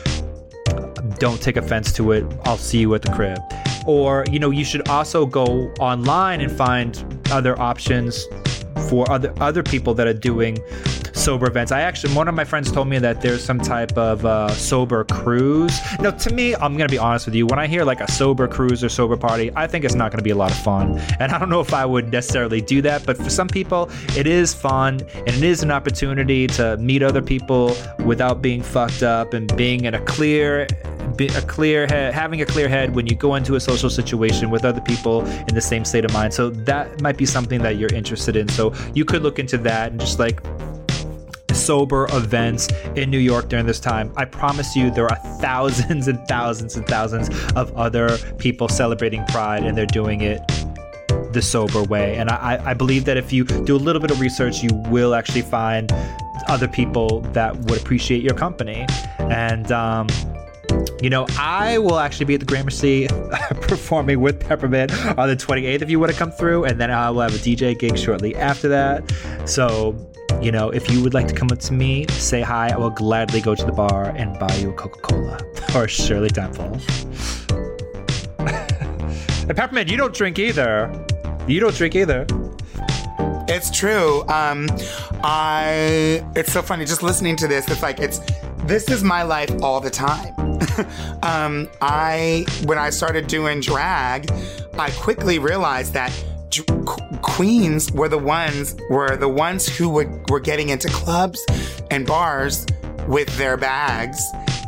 don't 1.22 1.40
take 1.40 1.56
offense 1.56 1.92
to 1.94 2.14
it. 2.14 2.26
I'll 2.46 2.58
see 2.58 2.80
you 2.80 2.96
at 2.96 3.04
the 3.04 3.12
crib. 3.12 3.38
Or, 3.86 4.26
you 4.32 4.40
know, 4.40 4.50
you 4.50 4.66
should 4.66 4.88
also 4.90 5.28
go 5.28 5.72
online 5.80 6.42
and 6.42 6.52
find 6.52 7.22
other 7.30 7.58
options 7.62 8.26
for 8.90 9.10
other 9.12 9.32
other 9.40 9.62
people 9.62 9.94
that 9.94 10.08
are 10.08 10.16
doing 10.16 10.58
sober 11.22 11.48
events. 11.48 11.72
I 11.72 11.82
actually 11.82 12.16
one 12.16 12.28
of 12.28 12.34
my 12.34 12.44
friends 12.44 12.72
told 12.72 12.88
me 12.88 12.98
that 12.98 13.22
there's 13.22 13.44
some 13.44 13.60
type 13.60 13.96
of 13.96 14.26
uh, 14.26 14.50
sober 14.50 15.04
cruise. 15.04 15.80
Now, 16.00 16.12
to 16.12 16.34
me, 16.34 16.56
I'm 16.56 16.76
gonna 16.76 16.90
be 16.90 16.98
honest 16.98 17.28
with 17.28 17.36
you. 17.36 17.46
When 17.46 17.60
I 17.60 17.68
hear 17.68 17.84
like 17.86 18.02
a 18.02 18.12
sober 18.12 18.48
cruise 18.48 18.84
or 18.84 18.90
sober 18.90 19.16
party, 19.16 19.52
I 19.56 19.68
think 19.68 19.86
it's 19.86 19.94
not 19.94 20.12
gonna 20.12 20.24
be 20.24 20.32
a 20.32 20.36
lot 20.36 20.50
of 20.50 20.58
fun. 20.58 21.00
And 21.20 21.32
I 21.32 21.38
don't 21.38 21.50
know 21.50 21.62
if 21.62 21.74
I 21.74 21.86
would 21.86 22.12
necessarily 22.12 22.60
do 22.60 22.82
that, 22.82 23.06
but 23.06 23.18
for 23.18 23.30
some 23.30 23.48
people, 23.48 23.90
it 24.18 24.26
is 24.26 24.54
fun 24.54 25.02
and 25.14 25.30
it 25.30 25.44
is 25.44 25.62
an 25.62 25.70
opportunity 25.70 26.48
to 26.48 26.76
meet 26.78 27.04
other 27.04 27.22
people 27.22 27.76
without 28.04 28.42
being 28.42 28.64
fucked 28.64 29.04
up 29.04 29.36
and 29.36 29.56
being 29.56 29.86
in 29.86 29.94
a 29.94 30.02
clear 30.06 30.68
a 31.20 31.42
clear 31.42 31.86
head, 31.86 32.14
having 32.16 32.42
a 32.42 32.46
clear 32.46 32.68
head 32.68 32.96
when 32.96 33.06
you 33.06 33.16
go 33.16 33.36
into 33.36 33.56
a 33.56 33.60
social 33.60 33.92
situation 33.92 34.50
with 34.50 34.66
other 34.66 34.82
people 34.82 35.24
in 35.26 35.54
the 35.54 35.62
same 35.62 35.86
state 35.86 36.04
of 36.04 36.12
mind. 36.14 36.34
So 36.34 36.50
that 36.50 37.00
might 37.02 37.18
be 37.18 37.28
something 37.28 37.62
that 37.62 37.78
you're 37.78 37.94
interested 37.94 38.36
in. 38.36 38.48
So 38.48 38.74
you 38.96 39.06
could 39.06 39.22
look 39.22 39.38
into 39.38 39.58
that 39.60 39.92
and 39.92 40.00
just 40.00 40.18
like 40.18 40.42
sober 41.66 42.08
events 42.12 42.68
in 42.96 43.10
New 43.10 43.20
York 43.20 43.50
during 43.50 43.66
this 43.66 43.80
time. 43.80 44.12
I 44.18 44.26
promise 44.26 44.76
you, 44.76 44.92
there 44.92 45.08
are 45.08 45.18
thousands 45.40 46.08
and 46.08 46.20
thousands 46.28 46.76
and 46.76 46.86
thousands 46.88 47.30
of 47.54 47.76
other 47.76 48.18
people 48.38 48.68
celebrating 48.68 49.26
Pride, 49.26 49.64
and 49.64 49.78
they're 49.78 49.86
doing 49.86 50.22
it 50.22 50.42
the 51.34 51.42
sober 51.42 51.84
way. 51.84 52.18
And 52.18 52.30
I, 52.30 52.62
I 52.66 52.74
believe 52.74 53.06
that 53.06 53.18
if 53.18 53.32
you 53.32 53.46
do 53.46 53.76
a 53.76 53.78
little 53.78 54.02
bit 54.02 54.12
of 54.12 54.20
research, 54.20 54.62
you 54.62 54.70
will 54.88 55.16
actually 55.16 55.44
find 55.44 55.92
other 56.48 56.68
people 56.68 57.22
that 57.34 57.56
would 57.56 57.80
appreciate 57.80 58.22
your 58.24 58.34
company. 58.34 58.86
And, 59.20 59.72
um, 59.72 60.08
you 61.02 61.10
know, 61.10 61.26
I 61.38 61.78
will 61.78 62.00
actually 62.00 62.26
be 62.26 62.34
at 62.36 62.40
the 62.40 62.46
Gramercy 62.46 63.08
performing 63.62 64.20
with 64.20 64.40
Peppermint 64.40 64.92
on 65.18 65.28
the 65.30 65.36
28th 65.36 65.82
if 65.82 65.90
you 65.90 66.00
want 66.00 66.12
to 66.12 66.18
come 66.18 66.32
through, 66.32 66.66
and 66.66 66.80
then 66.80 66.92
I 66.92 67.10
will 67.10 67.22
have 67.22 67.34
a 67.34 67.38
DJ 67.38 67.78
gig 67.78 67.98
shortly 67.98 68.36
after 68.36 68.68
that. 68.70 69.04
So, 69.46 70.11
you 70.42 70.52
know, 70.52 70.70
if 70.70 70.90
you 70.90 71.02
would 71.04 71.14
like 71.14 71.28
to 71.28 71.34
come 71.34 71.50
up 71.52 71.60
to 71.60 71.74
me, 71.74 72.06
say 72.10 72.42
hi, 72.42 72.70
I 72.70 72.78
will 72.78 72.90
gladly 72.90 73.42
go 73.42 73.56
to 73.56 73.66
the 73.66 73.72
bar 73.72 74.10
and 74.16 74.38
buy 74.40 74.54
you 74.56 74.70
a 74.70 74.74
Coca 74.74 75.00
Cola 75.00 75.40
or 75.76 75.88
Shirley 75.88 76.30
Temple. 76.30 76.80
and 78.40 79.50
Peppermint, 79.56 79.90
you 79.90 79.98
don't 79.98 80.14
drink 80.14 80.40
either. 80.40 80.92
You 81.48 81.60
don't 81.60 81.76
drink 81.76 81.96
either. 81.96 82.26
It's 83.48 83.70
true. 83.70 84.22
Um, 84.30 84.68
I. 85.24 86.26
It's 86.36 86.54
so 86.54 86.62
funny 86.62 86.86
just 86.86 87.04
listening 87.04 87.36
to 87.38 87.48
this. 87.48 87.70
It's 87.70 87.82
like 87.82 88.00
it's. 88.00 88.20
This 88.64 88.90
is 88.90 89.04
my 89.04 89.24
life 89.24 89.52
all 89.62 89.82
the 89.82 89.90
time. 89.90 90.34
um, 91.24 91.68
I 91.82 92.46
when 92.66 92.78
I 92.78 92.92
started 92.92 93.28
doing 93.28 93.60
drag, 93.60 94.32
I 94.78 94.92
quickly 94.92 95.40
realized 95.40 95.94
that 95.94 96.12
dr- 96.50 97.11
queens 97.22 97.92
were 97.92 98.10
the 98.10 98.18
ones 98.18 98.76
were 98.90 99.16
the 99.16 99.30
ones 99.30 99.68
who 99.68 99.90
would 99.90 100.30
were 100.30 100.40
getting 100.40 100.70
into 100.70 100.88
clubs 100.90 101.44
and 101.90 102.06
bars 102.06 102.66
with 103.08 103.36
their 103.38 103.58
bags 103.58 104.22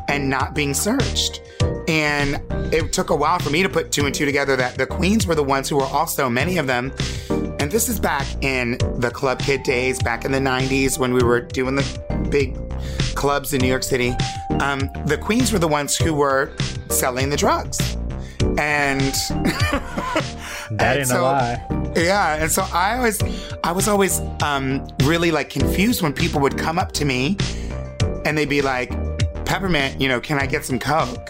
and 0.08 0.30
not 0.30 0.54
being 0.54 0.74
searched. 0.74 1.42
And 1.88 2.42
it 2.74 2.94
took 2.94 3.10
a 3.10 3.16
while 3.16 3.40
for 3.40 3.50
me 3.50 3.64
to 3.64 3.70
put 3.70 3.92
two 3.92 4.06
and 4.06 4.16
two 4.16 4.26
together 4.26 4.56
that 4.56 4.78
the 4.78 4.86
queens 4.86 5.28
were 5.28 5.36
the 5.36 5.44
ones 5.44 5.70
who 5.70 5.78
were 5.78 5.84
also 5.84 6.30
many 6.30 6.58
of 6.58 6.68
them 6.68 6.94
and 7.64 7.72
this 7.72 7.88
is 7.88 7.98
back 7.98 8.28
in 8.44 8.78
the 8.98 9.10
club 9.10 9.40
kid 9.40 9.64
days, 9.64 9.98
back 10.04 10.26
in 10.26 10.34
the 10.34 10.40
90s 10.40 11.00
when 11.00 11.14
we 11.14 11.24
were 11.24 11.40
doing 11.40 11.76
the 11.76 12.28
big 12.30 12.58
clubs 13.16 13.54
in 13.54 13.62
New 13.62 13.70
York 13.70 13.84
City. 13.84 14.10
Um, 14.60 14.90
the 15.06 15.18
queens 15.18 15.54
were 15.54 15.60
the 15.60 15.68
ones 15.70 15.96
who 15.96 16.14
were 16.14 16.52
selling 16.90 17.30
the 17.30 17.38
drugs. 17.38 17.80
And 18.58 19.00
That 19.00 20.68
And 20.72 20.82
ain't 20.82 21.12
a 21.12 21.22
lie. 21.22 21.83
Yeah, 21.96 22.36
and 22.36 22.52
so 22.52 22.66
I 22.74 22.98
always, 22.98 23.22
I 23.64 23.72
was 23.72 23.88
always 23.88 24.20
um, 24.42 24.88
really 25.04 25.32
like 25.32 25.50
confused 25.50 26.02
when 26.02 26.14
people 26.14 26.42
would 26.42 26.58
come 26.58 26.80
up 26.80 26.92
to 26.94 27.06
me 27.06 27.38
and 28.26 28.38
they'd 28.38 28.50
be 28.50 28.62
like, 28.62 28.92
"Peppermint, 29.46 30.02
you 30.02 30.08
know, 30.08 30.20
can 30.20 30.40
I 30.40 30.46
get 30.46 30.66
some 30.66 30.80
coke?" 30.80 31.30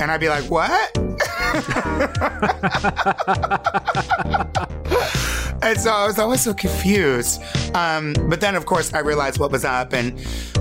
And 0.00 0.10
I'd 0.10 0.20
be 0.20 0.28
like, 0.28 0.44
"What?" 0.44 0.96
and 5.62 5.80
so 5.80 5.90
I 5.90 6.06
was 6.06 6.18
always 6.18 6.40
so 6.40 6.54
confused. 6.54 7.42
Um, 7.74 8.14
but 8.28 8.40
then, 8.40 8.54
of 8.54 8.66
course, 8.66 8.92
I 8.94 9.00
realized 9.00 9.38
what 9.38 9.50
was 9.50 9.64
up, 9.64 9.92
and 9.92 10.18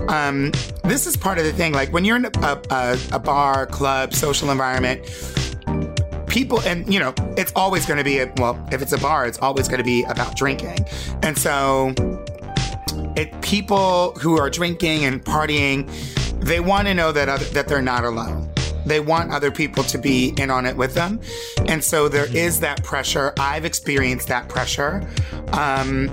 um, 0.10 0.52
this 0.84 1.08
is 1.08 1.16
part 1.16 1.38
of 1.38 1.46
the 1.46 1.54
thing. 1.54 1.74
Like 1.74 1.94
when 1.94 2.06
you're 2.06 2.18
in 2.18 2.26
a, 2.26 2.62
a, 2.70 2.98
a 3.12 3.20
bar, 3.20 3.66
club, 3.68 4.14
social 4.14 4.50
environment, 4.50 5.06
people 6.28 6.62
and 6.62 6.92
you 6.94 7.00
know 7.00 7.14
it's 7.38 7.52
always 7.56 7.86
going 7.86 7.98
to 7.98 8.04
be 8.04 8.20
a, 8.20 8.32
well 8.38 8.62
if 8.72 8.82
it's 8.82 8.92
a 8.92 8.98
bar 8.98 9.26
it's 9.26 9.40
always 9.40 9.68
going 9.68 9.80
to 9.80 9.84
be 9.84 10.04
about 10.04 10.36
drinking. 10.36 10.86
And 11.24 11.38
so 11.38 11.94
it 13.16 13.42
people 13.42 14.12
who 14.20 14.38
are 14.38 14.50
drinking 14.50 15.06
and 15.06 15.24
partying 15.24 15.90
they 16.40 16.60
want 16.60 16.88
to 16.88 16.94
know 16.94 17.12
that 17.12 17.28
other, 17.30 17.46
that 17.46 17.68
they're 17.68 17.82
not 17.82 18.04
alone. 18.04 18.50
They 18.86 19.00
want 19.00 19.32
other 19.32 19.52
people 19.52 19.84
to 19.86 19.98
be 19.98 20.34
in 20.38 20.50
on 20.50 20.66
it 20.66 20.78
with 20.78 20.94
them. 20.94 21.20
And 21.68 21.84
so 21.84 22.08
there 22.08 22.34
is 22.34 22.62
that 22.62 22.84
pressure. 22.84 23.34
I've 23.38 23.66
experienced 23.66 24.28
that 24.30 24.48
pressure 24.48 25.08
um 25.54 26.10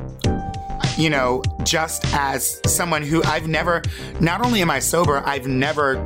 you 0.97 1.11
know, 1.11 1.43
just 1.65 2.05
as 2.15 2.61
someone 2.67 3.03
who 3.03 3.23
I've 3.25 3.49
never, 3.49 3.83
not 4.21 4.45
only 4.45 4.63
am 4.63 4.71
I 4.71 4.79
sober, 4.79 5.23
I've 5.27 5.47
never 5.47 5.97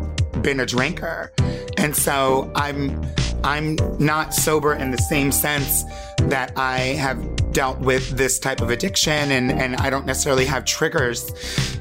been 0.43 0.61
a 0.61 0.67
drinker. 0.67 1.33
And 1.77 1.95
so 1.95 2.51
I'm, 2.55 3.03
I'm 3.45 3.77
not 3.99 4.35
sober 4.35 4.75
in 4.75 4.91
the 4.91 4.99
same 4.99 5.33
sense 5.33 5.85
that 6.23 6.53
I 6.57 6.79
have 6.79 7.53
dealt 7.53 7.79
with 7.79 8.11
this 8.11 8.39
type 8.39 8.61
of 8.61 8.71
addiction 8.71 9.31
and, 9.31 9.51
and 9.51 9.77
I 9.77 9.91
don't 9.91 10.07
necessarily 10.07 10.45
have 10.47 10.65
triggers 10.65 11.31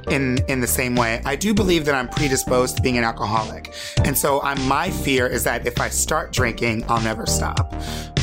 in, 0.10 0.40
in 0.48 0.62
the 0.62 0.68
same 0.68 0.96
way. 0.96 1.22
I 1.26 1.36
do 1.36 1.54
believe 1.54 1.86
that 1.86 1.96
I'm 1.96 2.08
predisposed 2.08 2.78
to 2.78 2.82
being 2.82 2.98
an 2.98 3.04
alcoholic. 3.04 3.74
And 4.04 4.18
so 4.18 4.42
I'm, 4.42 4.62
my 4.68 4.90
fear 4.90 5.28
is 5.28 5.44
that 5.44 5.68
if 5.68 5.80
I 5.82 5.90
start 5.90 6.32
drinking, 6.32 6.86
I'll 6.88 7.02
never 7.02 7.26
stop. 7.26 7.74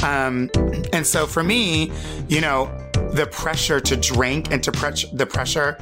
Um, 0.03 0.51
and 0.93 1.07
so 1.07 1.27
for 1.27 1.43
me, 1.43 1.93
you 2.29 2.41
know, 2.41 2.67
the 3.13 3.27
pressure 3.27 3.81
to 3.81 3.97
drink 3.97 4.51
and 4.51 4.63
to 4.63 4.73
pre- 4.73 5.11
the 5.13 5.27
pressure 5.27 5.79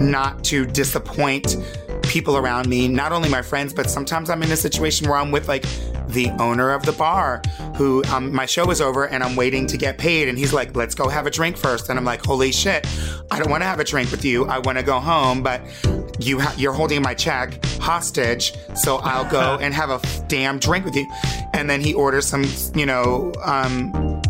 not 0.00 0.44
to 0.44 0.66
disappoint 0.66 1.56
people 2.04 2.36
around 2.36 2.68
me, 2.68 2.88
not 2.88 3.12
only 3.12 3.28
my 3.28 3.42
friends, 3.42 3.72
but 3.72 3.90
sometimes 3.90 4.30
I'm 4.30 4.42
in 4.42 4.50
a 4.52 4.56
situation 4.56 5.08
where 5.08 5.18
I'm 5.18 5.30
with 5.30 5.48
like 5.48 5.64
the 6.08 6.30
owner 6.38 6.70
of 6.70 6.84
the 6.84 6.92
bar 6.92 7.42
who 7.76 8.04
um, 8.04 8.32
my 8.32 8.46
show 8.46 8.70
is 8.70 8.80
over 8.80 9.06
and 9.08 9.22
I'm 9.22 9.36
waiting 9.36 9.66
to 9.66 9.76
get 9.76 9.98
paid. 9.98 10.28
And 10.28 10.38
he's 10.38 10.52
like, 10.52 10.76
let's 10.76 10.94
go 10.94 11.08
have 11.08 11.26
a 11.26 11.30
drink 11.30 11.56
first. 11.56 11.88
And 11.88 11.98
I'm 11.98 12.04
like, 12.04 12.24
holy 12.24 12.52
shit, 12.52 12.86
I 13.30 13.38
don't 13.38 13.50
want 13.50 13.62
to 13.62 13.66
have 13.66 13.80
a 13.80 13.84
drink 13.84 14.10
with 14.10 14.24
you. 14.24 14.46
I 14.46 14.58
want 14.58 14.78
to 14.78 14.84
go 14.84 15.00
home, 15.00 15.42
but 15.42 15.62
you 16.20 16.40
ha- 16.40 16.54
you're 16.56 16.72
holding 16.72 17.02
my 17.02 17.14
check 17.14 17.64
hostage, 17.80 18.54
so 18.74 18.96
I'll 18.98 19.28
go 19.30 19.58
and 19.60 19.74
have 19.74 19.90
a 19.90 19.94
f- 19.94 20.28
damn 20.28 20.58
drink 20.58 20.84
with 20.84 20.94
you. 20.94 21.10
And 21.52 21.68
then 21.68 21.80
he 21.80 21.94
orders 21.94 22.26
some, 22.26 22.44
you 22.74 22.86
know, 22.86 23.32
um, 23.42 24.22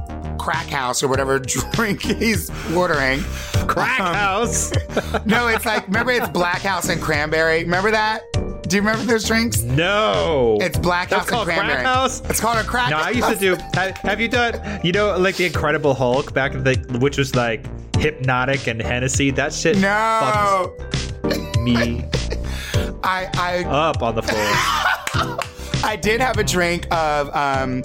crack 0.44 0.66
house 0.66 1.02
or 1.02 1.08
whatever 1.08 1.38
drink 1.72 2.02
he's 2.02 2.50
ordering. 2.74 3.22
Crack 3.66 3.98
Um, 4.00 4.14
house. 4.14 4.72
no, 5.24 5.48
it's 5.48 5.64
like 5.64 5.86
remember 5.86 6.12
it's 6.12 6.28
Black 6.28 6.60
House 6.60 6.90
and 6.90 7.00
Cranberry. 7.00 7.64
Remember 7.64 7.90
that? 7.90 8.20
Do 8.68 8.76
you 8.76 8.82
remember 8.82 9.04
those 9.04 9.24
drinks? 9.24 9.62
No. 9.62 10.58
It's 10.60 10.78
Black 10.78 11.08
That's 11.08 11.22
House 11.22 11.30
called 11.30 11.48
and 11.48 11.56
Cranberry. 11.56 11.82
Crack 11.82 11.94
House? 11.94 12.20
It's 12.28 12.40
called 12.40 12.58
a 12.58 12.64
crack. 12.64 12.90
No, 12.90 12.98
I 12.98 13.10
used 13.10 13.28
to 13.28 13.36
do. 13.36 13.56
Have, 13.72 13.96
have 13.98 14.20
you 14.20 14.28
done? 14.28 14.80
You 14.84 14.92
know, 14.92 15.16
like 15.18 15.36
the 15.36 15.46
Incredible 15.46 15.94
Hulk 15.94 16.34
back 16.34 16.52
in 16.54 16.62
the, 16.62 16.76
which 17.00 17.16
was 17.16 17.34
like 17.34 17.62
Hpnotiq 17.92 18.66
and 18.66 18.82
Hennessy. 18.82 19.30
That 19.30 19.52
shit. 19.54 19.78
No. 19.78 20.74
me 21.60 22.04
I 23.02 23.30
I 23.34 23.64
up 23.64 24.02
on 24.02 24.14
the 24.14 24.22
floor. 24.22 24.44
I 25.84 25.96
did 26.00 26.20
have 26.20 26.38
a 26.38 26.44
drink 26.44 26.86
of 26.90 27.34
um, 27.34 27.82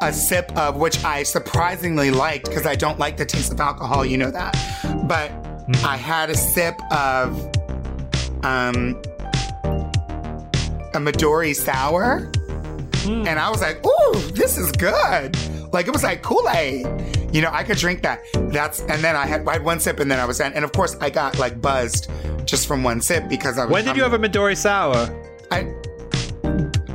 a 0.00 0.12
sip 0.12 0.56
of 0.56 0.76
which 0.76 1.02
I 1.04 1.22
surprisingly 1.22 2.10
liked 2.10 2.46
because 2.46 2.66
I 2.66 2.74
don't 2.74 2.98
like 2.98 3.16
the 3.16 3.26
taste 3.26 3.52
of 3.52 3.60
alcohol. 3.60 4.04
You 4.04 4.18
know 4.18 4.30
that, 4.30 4.54
but 5.06 5.30
I 5.84 5.96
had 5.96 6.30
a 6.30 6.36
sip 6.36 6.80
of 6.92 7.38
um, 8.44 9.00
a 10.94 10.98
Midori 10.98 11.54
sour, 11.54 12.30
and 13.06 13.38
I 13.38 13.50
was 13.50 13.60
like, 13.60 13.84
"Ooh, 13.86 14.20
this 14.32 14.58
is 14.58 14.72
good!" 14.72 15.36
Like 15.72 15.88
it 15.88 15.92
was 15.92 16.04
like 16.04 16.22
Kool 16.22 16.48
Aid. 16.50 16.86
You 17.34 17.42
know, 17.42 17.50
I 17.52 17.64
could 17.64 17.78
drink 17.78 18.02
that. 18.02 18.20
That's 18.34 18.80
and 18.80 19.02
then 19.02 19.16
I 19.16 19.26
had 19.26 19.46
I 19.48 19.54
had 19.54 19.64
one 19.64 19.80
sip 19.80 19.98
and 19.98 20.10
then 20.10 20.20
I 20.20 20.24
was 20.24 20.38
done. 20.38 20.52
And 20.52 20.64
of 20.64 20.72
course, 20.72 20.96
I 21.00 21.10
got 21.10 21.38
like 21.38 21.60
buzzed 21.60 22.08
just 22.44 22.68
from 22.68 22.82
one 22.82 23.00
sip 23.00 23.28
because 23.28 23.58
I 23.58 23.64
was. 23.64 23.72
When 23.72 23.84
did 23.84 23.96
you 23.96 24.02
have 24.02 24.12
a 24.12 24.18
Midori 24.18 24.56
sour? 24.56 25.10
I 25.50 25.74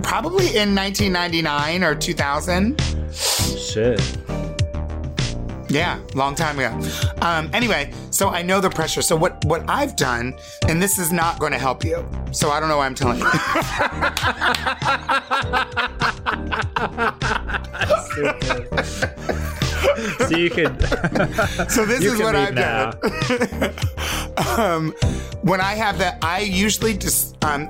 probably 0.09 0.57
in 0.57 0.73
1999 0.73 1.83
or 1.83 1.93
2000. 1.93 2.81
Shit. 3.13 4.17
Yeah, 5.69 5.99
long 6.15 6.33
time 6.33 6.57
ago. 6.57 6.75
Um, 7.21 7.47
anyway, 7.53 7.93
so 8.09 8.29
I 8.29 8.41
know 8.41 8.59
the 8.59 8.71
pressure. 8.71 9.03
So 9.03 9.15
what 9.15 9.45
what 9.45 9.69
I've 9.69 9.95
done, 9.95 10.33
and 10.67 10.81
this 10.81 10.97
is 10.97 11.11
not 11.11 11.37
going 11.37 11.51
to 11.51 11.59
help 11.59 11.85
you. 11.85 12.03
So 12.31 12.49
I 12.49 12.59
don't 12.59 12.69
know 12.69 12.77
why 12.77 12.87
I'm 12.87 12.95
telling 12.95 13.19
you. 13.19 13.25
So 20.19 20.37
you 20.37 20.49
could. 20.49 20.81
so 21.69 21.85
this 21.85 22.01
You 22.01 22.13
is 22.13 22.19
what 22.19 22.35
I've 22.35 22.53
now. 22.53 22.91
done. 22.91 23.73
um, 24.59 24.91
when 25.41 25.61
I 25.61 25.73
have 25.73 25.97
that, 25.99 26.23
I 26.23 26.39
usually 26.41 26.97
just 26.97 27.43
um, 27.43 27.69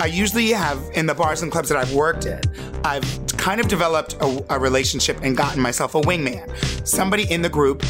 I 0.00 0.06
usually 0.06 0.48
have 0.52 0.82
in 0.94 1.04
the 1.04 1.14
bars 1.14 1.42
and 1.42 1.52
clubs 1.52 1.68
that 1.68 1.76
I've 1.76 1.92
worked 1.92 2.24
at, 2.24 2.46
I've 2.84 3.04
kind 3.36 3.60
of 3.60 3.68
developed 3.68 4.14
a, 4.22 4.44
a 4.48 4.58
relationship 4.58 5.18
and 5.22 5.36
gotten 5.36 5.60
myself 5.60 5.94
a 5.94 6.00
wingman, 6.00 6.88
somebody 6.88 7.30
in 7.30 7.42
the 7.42 7.50
group 7.50 7.82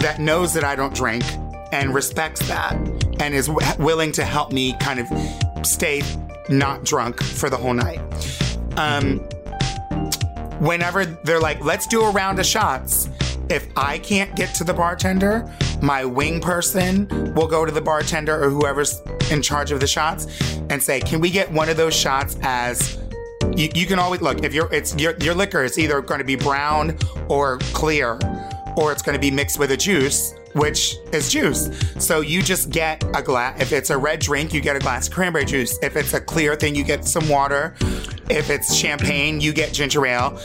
that 0.00 0.16
knows 0.18 0.52
that 0.54 0.64
I 0.64 0.74
don't 0.74 0.92
drink 0.92 1.22
and 1.70 1.94
respects 1.94 2.46
that 2.48 2.72
and 3.20 3.32
is 3.32 3.46
w- 3.46 3.66
willing 3.78 4.10
to 4.10 4.24
help 4.24 4.50
me 4.50 4.72
kind 4.80 4.98
of 4.98 5.06
stay 5.64 6.02
not 6.48 6.82
drunk 6.82 7.22
for 7.22 7.48
the 7.48 7.56
whole 7.56 7.74
night. 7.74 8.00
Um, 8.76 9.20
whenever 10.58 11.04
they're 11.04 11.38
like, 11.38 11.64
let's 11.64 11.86
do 11.86 12.02
a 12.02 12.10
round 12.10 12.40
of 12.40 12.46
shots, 12.46 13.08
if 13.50 13.68
I 13.76 13.98
can't 13.98 14.34
get 14.36 14.54
to 14.56 14.64
the 14.64 14.74
bartender, 14.74 15.50
my 15.82 16.04
wing 16.04 16.40
person 16.40 17.08
will 17.34 17.46
go 17.46 17.64
to 17.64 17.72
the 17.72 17.80
bartender 17.80 18.42
or 18.42 18.50
whoever's 18.50 19.00
in 19.30 19.42
charge 19.42 19.70
of 19.70 19.80
the 19.80 19.86
shots 19.86 20.26
and 20.70 20.82
say, 20.82 21.00
can 21.00 21.20
we 21.20 21.30
get 21.30 21.50
one 21.50 21.68
of 21.68 21.76
those 21.76 21.94
shots 21.94 22.36
as 22.42 22.98
you, 23.56 23.68
you 23.74 23.86
can 23.86 23.98
always 23.98 24.20
look 24.20 24.44
if 24.44 24.54
your 24.54 24.72
it's 24.72 24.94
your 24.96 25.16
your 25.18 25.34
liquor 25.34 25.64
is 25.64 25.78
either 25.78 26.00
going 26.00 26.18
to 26.18 26.24
be 26.24 26.36
brown 26.36 26.96
or 27.28 27.58
clear 27.72 28.18
or 28.76 28.92
it's 28.92 29.02
going 29.02 29.14
to 29.14 29.20
be 29.20 29.30
mixed 29.30 29.58
with 29.58 29.72
a 29.72 29.76
juice 29.76 30.34
which 30.54 30.96
is 31.12 31.30
juice. 31.30 31.68
So 31.98 32.20
you 32.20 32.42
just 32.42 32.70
get 32.70 33.04
a 33.14 33.22
glass 33.22 33.60
if 33.60 33.72
it's 33.72 33.90
a 33.90 33.98
red 33.98 34.20
drink 34.20 34.52
you 34.52 34.60
get 34.60 34.76
a 34.76 34.78
glass 34.78 35.08
of 35.08 35.14
cranberry 35.14 35.44
juice. 35.44 35.78
If 35.82 35.96
it's 35.96 36.14
a 36.14 36.20
clear 36.20 36.56
thing 36.56 36.74
you 36.74 36.84
get 36.84 37.04
some 37.04 37.28
water 37.28 37.74
if 38.30 38.50
it's 38.50 38.74
champagne 38.74 39.40
you 39.40 39.52
get 39.52 39.72
ginger 39.72 40.04
ale 40.06 40.38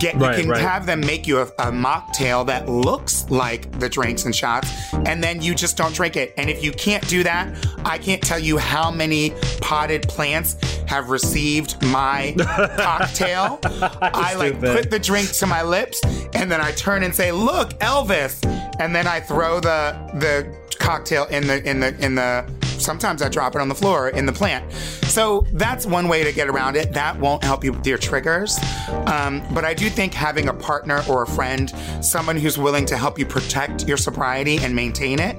get 0.00 0.14
Right, 0.16 0.36
you 0.36 0.42
can 0.42 0.50
right. 0.50 0.60
have 0.60 0.86
them 0.86 1.00
make 1.00 1.26
you 1.26 1.38
a, 1.38 1.42
a 1.42 1.70
mocktail 1.70 2.46
that 2.46 2.68
looks 2.68 3.28
like 3.30 3.78
the 3.78 3.88
drinks 3.88 4.24
and 4.24 4.34
shots 4.34 4.70
and 4.92 5.22
then 5.22 5.40
you 5.40 5.54
just 5.54 5.76
don't 5.76 5.94
drink 5.94 6.16
it 6.16 6.34
and 6.36 6.50
if 6.50 6.62
you 6.62 6.72
can't 6.72 7.06
do 7.08 7.22
that 7.22 7.54
i 7.84 7.98
can't 7.98 8.22
tell 8.22 8.38
you 8.38 8.58
how 8.58 8.90
many 8.90 9.32
potted 9.60 10.02
plants 10.08 10.56
have 10.86 11.10
received 11.10 11.80
my 11.86 12.34
cocktail 12.78 13.58
i 14.02 14.34
like 14.34 14.52
Stupid. 14.54 14.76
put 14.76 14.90
the 14.90 14.98
drink 14.98 15.30
to 15.32 15.46
my 15.46 15.62
lips 15.62 16.00
and 16.34 16.50
then 16.50 16.60
i 16.60 16.72
turn 16.72 17.02
and 17.02 17.14
say 17.14 17.32
look 17.32 17.70
elvis 17.80 18.44
and 18.80 18.94
then 18.94 19.06
i 19.06 19.20
throw 19.20 19.60
the 19.60 19.96
the 20.14 20.54
cocktail 20.78 21.24
in 21.26 21.46
the 21.46 21.62
in 21.68 21.80
the 21.80 21.96
in 22.04 22.14
the 22.14 22.44
sometimes 22.82 23.22
i 23.22 23.28
drop 23.28 23.54
it 23.54 23.60
on 23.60 23.68
the 23.68 23.74
floor 23.74 24.08
in 24.10 24.26
the 24.26 24.32
plant. 24.32 24.72
So 25.04 25.46
that's 25.52 25.86
one 25.86 26.08
way 26.08 26.24
to 26.24 26.32
get 26.32 26.48
around 26.48 26.76
it. 26.76 26.92
That 26.92 27.18
won't 27.18 27.44
help 27.44 27.64
you 27.64 27.72
with 27.72 27.86
your 27.86 27.98
triggers. 27.98 28.58
Um, 29.06 29.42
but 29.52 29.64
i 29.64 29.74
do 29.74 29.88
think 29.88 30.14
having 30.14 30.48
a 30.48 30.54
partner 30.54 31.02
or 31.08 31.22
a 31.22 31.26
friend 31.26 31.72
someone 32.00 32.36
who's 32.36 32.58
willing 32.58 32.86
to 32.86 32.96
help 32.96 33.18
you 33.18 33.26
protect 33.26 33.86
your 33.86 33.96
sobriety 33.96 34.58
and 34.58 34.74
maintain 34.74 35.18
it 35.18 35.36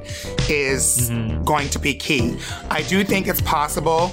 is 0.50 1.10
going 1.44 1.70
to 1.70 1.80
be 1.80 1.94
key. 1.94 2.38
I 2.70 2.84
do 2.84 3.04
think 3.04 3.28
it's 3.28 3.42
possible 3.42 4.12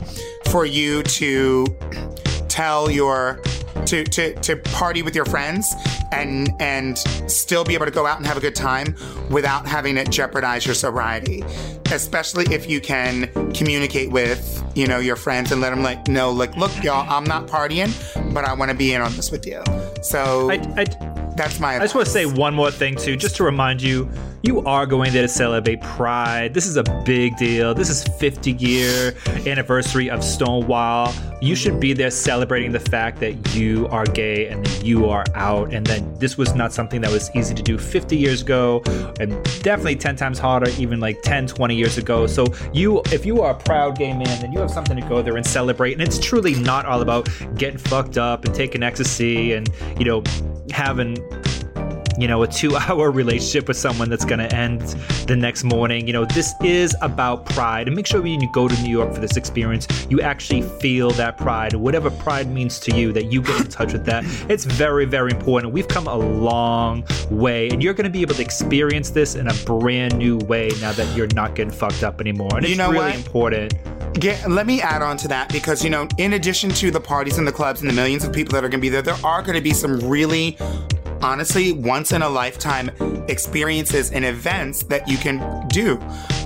for 0.51 0.67
you 0.67 1.03
to 1.05 1.67
tell 2.49 2.91
your 2.91 3.41
to, 3.87 4.05
to 4.05 4.35
to 4.35 4.57
party 4.57 5.03
with 5.03 5.15
your 5.15 5.25
friends 5.25 5.75
and 6.13 6.51
and 6.61 6.99
still 6.99 7.65
be 7.65 7.75
able 7.75 7.87
to 7.87 7.93
go 7.93 8.07
out 8.07 8.19
and 8.19 8.27
have 8.27 8.37
a 8.37 8.41
good 8.41 8.55
time 8.55 8.95
without 9.31 9.67
having 9.67 9.97
it 9.97 10.11
jeopardize 10.11 10.67
your 10.67 10.75
sobriety. 10.75 11.45
Especially 11.93 12.45
if 12.55 12.69
you 12.69 12.81
can 12.81 13.31
communicate 13.53 14.11
with 14.11 14.63
you 14.75 14.87
know 14.87 14.99
your 14.99 15.17
friends 15.17 15.53
and 15.53 15.61
let 15.61 15.71
them 15.71 15.83
like 15.83 16.07
know 16.09 16.31
like 16.31 16.57
look 16.57 16.71
y'all 16.83 17.05
i'm 17.11 17.25
not 17.25 17.49
partying 17.49 17.91
but 18.33 18.45
i 18.45 18.55
want 18.55 18.71
to 18.71 18.77
be 18.77 18.95
in 18.95 19.01
on 19.01 19.15
this 19.17 19.31
with 19.31 19.47
you. 19.47 19.63
So 20.03 20.51
I, 20.51 20.55
I, 20.77 20.85
that's 21.37 21.59
my 21.61 21.77
I 21.77 21.79
just 21.81 21.95
want 21.95 22.07
to 22.07 22.13
say 22.13 22.27
one 22.27 22.55
more 22.55 22.71
thing 22.71 22.97
too, 22.97 23.17
just 23.17 23.37
to 23.37 23.45
remind 23.45 23.83
you, 23.83 24.11
you 24.43 24.63
are 24.63 24.87
going 24.87 25.13
there 25.13 25.23
to 25.23 25.29
celebrate 25.29 25.81
Pride. 25.83 26.55
This 26.55 26.67
is 26.67 26.77
a 26.77 26.83
big 27.05 27.37
deal. 27.37 27.75
This 27.75 27.91
is 27.91 28.05
50 28.05 28.53
year 28.53 29.15
anniversary 29.47 30.09
of 30.09 30.25
Stonewall. 30.25 31.13
You 31.43 31.55
should 31.55 31.81
be 31.81 31.93
there 31.93 32.11
celebrating 32.11 32.73
the 32.73 32.81
fact 32.81 33.21
that 33.21 33.55
you 33.55 33.87
are 33.89 34.05
gay 34.05 34.49
and 34.49 34.67
you 34.83 35.09
are 35.09 35.25
out, 35.35 35.73
and 35.73 35.87
that 35.87 36.21
this 36.21 36.37
was 36.37 36.55
not 36.55 36.73
something 36.73 37.01
that 37.01 37.11
was 37.11 37.31
easy 37.35 37.55
to 37.55 37.63
do 37.63 37.79
50 37.79 38.17
years 38.17 38.43
ago, 38.43 38.83
and 39.21 39.31
definitely 39.63 39.97
10 39.97 40.17
times 40.17 40.39
harder, 40.39 40.71
even 40.79 41.01
like 41.01 41.21
10, 41.23 41.47
20 41.47 41.75
years 41.75 41.99
ago. 41.99 42.27
So 42.27 42.47
you, 42.73 43.03
if 43.07 43.25
you 43.25 43.43
are 43.43 43.53
a 43.53 43.59
proud 43.59 43.99
gay 43.99 44.13
man, 44.13 44.41
then 44.41 44.53
you 44.53 44.61
have 44.61 44.71
something 44.71 45.01
to 45.01 45.09
go 45.09 45.23
there 45.23 45.37
and 45.37 45.47
celebrate. 45.47 45.95
And 45.95 46.03
it's 46.03 46.19
truly 46.19 46.55
not 46.55 46.87
all 46.87 47.03
about 47.03 47.29
getting 47.57 47.79
fucked 47.79 48.19
up 48.19 48.45
and 48.45 48.55
taking 48.55 48.83
ecstasy 48.83 49.53
and 49.53 49.69
you 49.99 50.05
know 50.05 50.23
having 50.71 51.17
you 52.21 52.29
know, 52.29 52.43
a 52.43 52.47
two 52.47 52.77
hour 52.77 53.11
relationship 53.23 53.69
with 53.69 53.77
someone 53.77 54.09
that's 54.11 54.25
going 54.25 54.39
to 54.39 54.55
end 54.55 54.81
the 55.27 55.37
next 55.37 55.65
morning. 55.65 56.07
You 56.07 56.13
know, 56.13 56.25
this 56.25 56.55
is 56.63 56.95
about 57.01 57.45
pride. 57.47 57.87
And 57.87 57.97
make 57.97 58.07
sure 58.07 58.21
when 58.21 58.41
you 58.41 58.53
go 58.53 58.69
to 58.69 58.83
New 58.83 58.91
York 58.91 59.15
for 59.15 59.21
this 59.21 59.37
experience, 59.37 59.87
you 60.11 60.21
actually 60.21 60.63
feel 60.63 61.11
that 61.13 61.37
pride, 61.37 61.75
whatever 61.75 62.11
pride 62.11 62.51
means 62.51 62.79
to 62.81 62.95
you, 62.97 63.13
that 63.13 63.33
you 63.33 63.43
get 63.43 63.61
in 63.61 63.67
touch 63.69 63.93
with 63.93 64.05
that. 64.07 64.25
It's 64.51 64.65
very, 64.65 65.05
very 65.05 65.31
important. 65.31 65.73
We've 65.73 65.87
come 65.87 66.07
a 66.09 66.17
long 66.17 67.05
way, 67.31 67.69
and 67.69 67.83
you're 67.83 67.95
going 67.95 68.05
to 68.05 68.11
be 68.11 68.23
able 68.23 68.35
to 68.35 68.43
experience 68.43 69.11
this 69.11 69.35
in 69.37 69.47
a 69.49 69.55
brand 69.65 70.17
new 70.19 70.39
way 70.39 70.71
now 70.81 70.93
that 70.93 71.17
you're 71.17 71.29
not 71.35 71.55
getting 71.55 71.73
fucked 71.73 72.03
up 72.03 72.21
anymore. 72.21 72.51
And 72.57 72.65
You 72.67 72.71
it's 72.73 72.79
know 72.79 72.91
really 72.91 73.11
what? 73.13 73.17
important. 73.17 73.75
Get, 74.15 74.51
let 74.51 74.67
me 74.67 74.81
add 74.83 75.03
on 75.03 75.17
to 75.19 75.29
that 75.29 75.53
because, 75.53 75.85
you 75.85 75.91
know, 75.91 76.09
in 76.19 76.33
addition 76.33 76.71
to 76.71 76.91
the 76.91 77.01
parties 77.01 77.39
and 77.39 77.47
the 77.47 77.53
clubs 77.53 77.81
and 77.81 77.89
the 77.89 77.95
millions 77.95 78.25
of 78.25 78.33
people 78.33 78.53
that 78.53 78.65
are 78.65 78.69
going 78.69 78.81
to 78.81 78.83
be 78.83 78.89
there, 78.89 79.03
there 79.03 79.17
are 79.25 79.41
going 79.41 79.55
to 79.55 79.63
be 79.63 79.73
some 79.73 80.01
really, 80.01 80.59
honestly, 81.23 81.73
once 81.73 82.13
in 82.13 82.23
a 82.23 82.29
lifetime 82.29 82.91
experiences 83.29 84.11
and 84.13 84.25
events 84.25 84.83
that 84.85 85.09
you 85.09 85.17
can 85.17 85.67
do. 85.69 86.01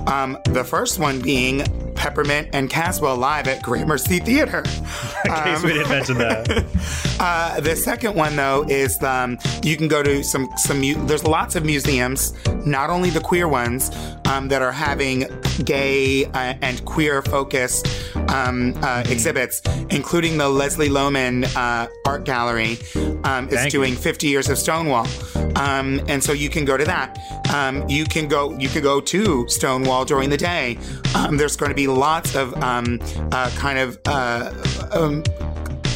Um, 0.07 0.37
the 0.45 0.63
first 0.63 0.99
one 0.99 1.19
being 1.19 1.63
Peppermint 1.95 2.49
and 2.53 2.69
Caswell 2.69 3.17
live 3.17 3.47
at 3.47 3.63
Gramercy 3.63 4.19
Theater. 4.19 4.59
In 5.25 5.33
case 5.33 5.63
we 5.63 5.73
didn't 5.73 5.89
mention 5.89 6.17
that. 6.19 6.65
Uh, 7.17 7.61
the 7.61 7.77
second 7.77 8.13
one, 8.13 8.35
though, 8.35 8.65
is 8.67 9.01
um, 9.01 9.39
you 9.63 9.77
can 9.77 9.87
go 9.87 10.03
to 10.03 10.21
some 10.21 10.49
some. 10.57 10.81
Mu- 10.81 11.05
there's 11.05 11.23
lots 11.23 11.55
of 11.55 11.63
museums, 11.63 12.33
not 12.65 12.89
only 12.89 13.09
the 13.09 13.21
queer 13.21 13.47
ones, 13.47 13.89
um, 14.25 14.47
that 14.49 14.61
are 14.61 14.71
having 14.71 15.25
gay 15.63 16.25
uh, 16.25 16.55
and 16.61 16.83
queer 16.85 17.21
focused 17.21 17.87
um, 18.29 18.73
uh, 18.81 19.03
exhibits, 19.07 19.61
including 19.89 20.37
the 20.37 20.49
Leslie 20.49 20.89
Lohman 20.89 21.45
uh, 21.55 21.87
Art 22.05 22.25
Gallery 22.25 22.77
um, 23.23 23.47
is 23.47 23.55
Thank 23.55 23.73
you. 23.73 23.79
doing 23.79 23.95
50 23.95 24.27
years 24.27 24.49
of 24.49 24.57
Stonewall, 24.57 25.07
um, 25.55 26.01
and 26.07 26.23
so 26.23 26.33
you 26.33 26.49
can 26.49 26.65
go 26.65 26.77
to 26.77 26.85
that. 26.85 27.17
Um, 27.53 27.87
you 27.89 28.05
can 28.05 28.27
go. 28.27 28.57
You 28.57 28.69
can 28.69 28.81
go 28.81 28.99
to 28.99 29.47
Stonewall 29.47 30.05
during 30.05 30.29
the 30.29 30.37
day. 30.37 30.77
Um, 31.15 31.37
there's 31.37 31.55
going 31.55 31.69
to 31.69 31.75
be 31.75 31.87
lots 31.87 32.35
of 32.35 32.53
um, 32.61 32.99
uh, 33.31 33.49
kind 33.55 33.79
of. 33.79 33.99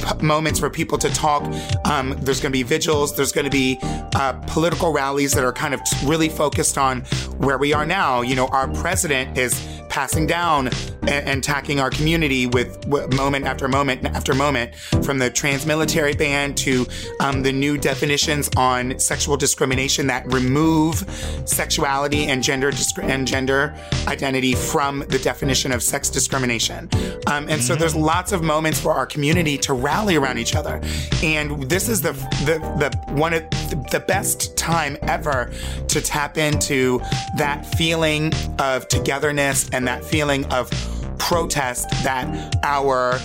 P- 0.01 0.25
moments 0.25 0.59
for 0.59 0.69
people 0.69 0.97
to 0.97 1.09
talk. 1.09 1.43
Um, 1.85 2.15
there's 2.19 2.39
going 2.39 2.51
to 2.51 2.57
be 2.57 2.63
vigils. 2.63 3.15
There's 3.15 3.31
going 3.31 3.45
to 3.45 3.51
be 3.51 3.79
uh, 4.15 4.33
political 4.47 4.91
rallies 4.91 5.33
that 5.33 5.43
are 5.43 5.53
kind 5.53 5.73
of 5.73 5.81
really 6.03 6.29
focused 6.29 6.77
on 6.77 7.01
where 7.37 7.57
we 7.57 7.73
are 7.73 7.85
now. 7.85 8.21
You 8.21 8.35
know, 8.35 8.47
our 8.47 8.67
president 8.75 9.37
is 9.37 9.78
passing 9.99 10.25
down 10.25 10.69
and, 11.01 11.09
and 11.09 11.39
attacking 11.39 11.77
our 11.81 11.89
community 11.89 12.47
with 12.47 12.87
moment 12.87 13.45
after 13.45 13.67
moment 13.67 14.05
after 14.05 14.33
moment, 14.33 14.73
from 15.03 15.19
the 15.19 15.29
trans 15.29 15.65
military 15.65 16.13
ban 16.13 16.55
to 16.55 16.87
um, 17.19 17.43
the 17.43 17.51
new 17.51 17.77
definitions 17.77 18.49
on 18.55 18.97
sexual 18.97 19.35
discrimination 19.35 20.07
that 20.07 20.25
remove 20.31 21.03
sexuality 21.43 22.27
and 22.27 22.41
gender 22.41 22.71
discri- 22.71 23.09
and 23.09 23.27
gender 23.27 23.75
identity 24.07 24.53
from 24.53 24.99
the 25.09 25.19
definition 25.19 25.73
of 25.73 25.83
sex 25.83 26.09
discrimination. 26.09 26.87
Um, 27.27 27.49
and 27.49 27.61
so 27.61 27.75
there's 27.75 27.95
lots 27.95 28.31
of 28.31 28.41
moments 28.41 28.79
for 28.79 28.93
our 28.93 29.05
community 29.05 29.57
to 29.57 29.73
rally 29.73 30.15
around 30.15 30.37
each 30.37 30.55
other. 30.55 30.79
And 31.21 31.63
this 31.63 31.89
is 31.89 32.01
the 32.01 32.13
the, 32.45 32.57
the 32.79 33.13
one 33.15 33.33
of 33.33 33.43
the 33.91 34.01
best 34.07 34.55
time 34.55 34.97
ever 35.01 35.51
to 35.89 35.99
tap 35.99 36.37
into 36.37 37.01
that 37.35 37.65
feeling 37.75 38.31
of 38.59 38.87
togetherness 38.87 39.69
and 39.73 39.88
that 39.89 40.05
feeling 40.05 40.45
of 40.51 40.69
protest 41.17 41.89
that 42.03 42.55
our 42.63 43.19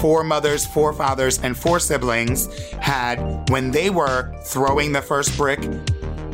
foremothers, 0.00 0.66
forefathers, 0.66 1.38
and 1.42 1.56
four 1.56 1.80
siblings 1.80 2.54
had 2.72 3.48
when 3.48 3.70
they 3.70 3.88
were 3.88 4.30
throwing 4.42 4.92
the 4.92 5.00
first 5.00 5.34
brick 5.38 5.60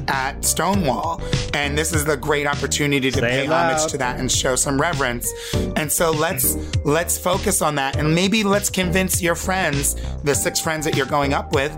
at 0.09 0.45
Stonewall. 0.45 1.23
And 1.55 1.79
this 1.79 1.93
is 1.93 2.05
the 2.05 2.17
great 2.17 2.49
opportunity 2.49 3.13
to 3.13 3.21
Say 3.21 3.31
pay 3.31 3.47
homage 3.47 3.89
to 3.93 3.99
that 3.99 4.19
and 4.19 4.31
show 4.31 4.57
some 4.57 4.81
reverence. 4.81 5.33
And 5.77 5.91
so 5.91 6.11
let's 6.11 6.57
let's 6.85 7.17
focus 7.17 7.63
on 7.63 7.77
that 7.77 7.95
and 7.95 8.13
maybe 8.13 8.43
let's 8.43 8.71
convince 8.71 9.23
your 9.23 9.37
friends, 9.37 9.95
the 10.25 10.35
six 10.35 10.59
friends 10.59 10.85
that 10.85 10.97
you're 10.97 11.07
going 11.07 11.33
up 11.33 11.53
with, 11.53 11.71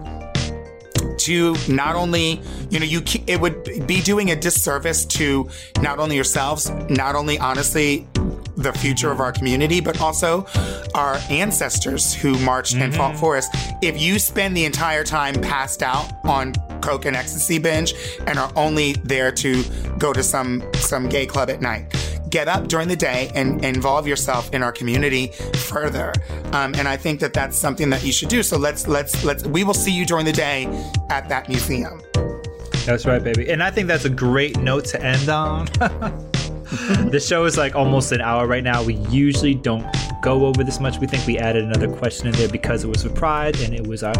to 1.18 1.56
not 1.68 1.94
only 1.94 2.40
you 2.70 2.78
know 2.78 2.86
you 2.86 3.02
it 3.26 3.40
would 3.40 3.86
be 3.86 4.00
doing 4.00 4.30
a 4.30 4.36
disservice 4.36 5.04
to 5.04 5.48
not 5.80 5.98
only 5.98 6.14
yourselves 6.14 6.70
not 6.88 7.14
only 7.14 7.38
honestly 7.38 8.06
the 8.56 8.72
future 8.72 9.10
of 9.10 9.20
our 9.20 9.32
community 9.32 9.80
but 9.80 10.00
also 10.00 10.46
our 10.94 11.14
ancestors 11.30 12.12
who 12.14 12.38
marched 12.40 12.74
and 12.74 12.94
fought 12.94 13.12
mm-hmm. 13.12 13.20
for 13.20 13.36
us. 13.36 13.48
If 13.82 14.00
you 14.00 14.18
spend 14.18 14.56
the 14.56 14.64
entire 14.64 15.04
time 15.04 15.34
passed 15.34 15.82
out 15.82 16.12
on 16.24 16.52
coke 16.80 17.06
and 17.06 17.16
ecstasy 17.16 17.58
binge 17.58 17.94
and 18.26 18.38
are 18.38 18.52
only 18.56 18.92
there 19.04 19.32
to 19.32 19.64
go 19.98 20.12
to 20.12 20.22
some 20.22 20.62
some 20.74 21.08
gay 21.08 21.26
club 21.26 21.48
at 21.48 21.60
night 21.60 21.94
get 22.32 22.48
up 22.48 22.66
during 22.66 22.88
the 22.88 22.96
day 22.96 23.30
and 23.34 23.64
involve 23.64 24.08
yourself 24.08 24.52
in 24.52 24.62
our 24.62 24.72
community 24.72 25.28
further. 25.54 26.12
Um, 26.52 26.74
and 26.74 26.88
I 26.88 26.96
think 26.96 27.20
that 27.20 27.32
that's 27.32 27.56
something 27.56 27.90
that 27.90 28.02
you 28.02 28.10
should 28.10 28.30
do. 28.30 28.42
So 28.42 28.56
let's 28.56 28.88
let's 28.88 29.22
let's 29.22 29.44
we 29.44 29.62
will 29.62 29.74
see 29.74 29.92
you 29.92 30.04
during 30.04 30.24
the 30.24 30.32
day 30.32 30.64
at 31.10 31.28
that 31.28 31.48
museum. 31.48 32.00
That's 32.86 33.06
right, 33.06 33.22
baby. 33.22 33.48
And 33.50 33.62
I 33.62 33.70
think 33.70 33.86
that's 33.86 34.06
a 34.06 34.10
great 34.10 34.58
note 34.58 34.86
to 34.86 35.00
end 35.00 35.28
on. 35.28 35.66
the 37.10 37.22
show 37.24 37.44
is 37.44 37.56
like 37.56 37.76
almost 37.76 38.10
an 38.10 38.20
hour 38.20 38.46
right 38.46 38.64
now. 38.64 38.82
We 38.82 38.94
usually 38.94 39.54
don't 39.54 39.86
go 40.22 40.46
over 40.46 40.64
this 40.64 40.80
much. 40.80 40.98
We 40.98 41.06
think 41.06 41.26
we 41.26 41.38
added 41.38 41.64
another 41.64 41.88
question 41.88 42.26
in 42.26 42.32
there 42.32 42.48
because 42.48 42.82
it 42.82 42.88
was 42.88 43.04
for 43.04 43.10
Pride 43.10 43.60
and 43.60 43.74
it 43.74 43.86
was 43.86 44.02
our 44.02 44.14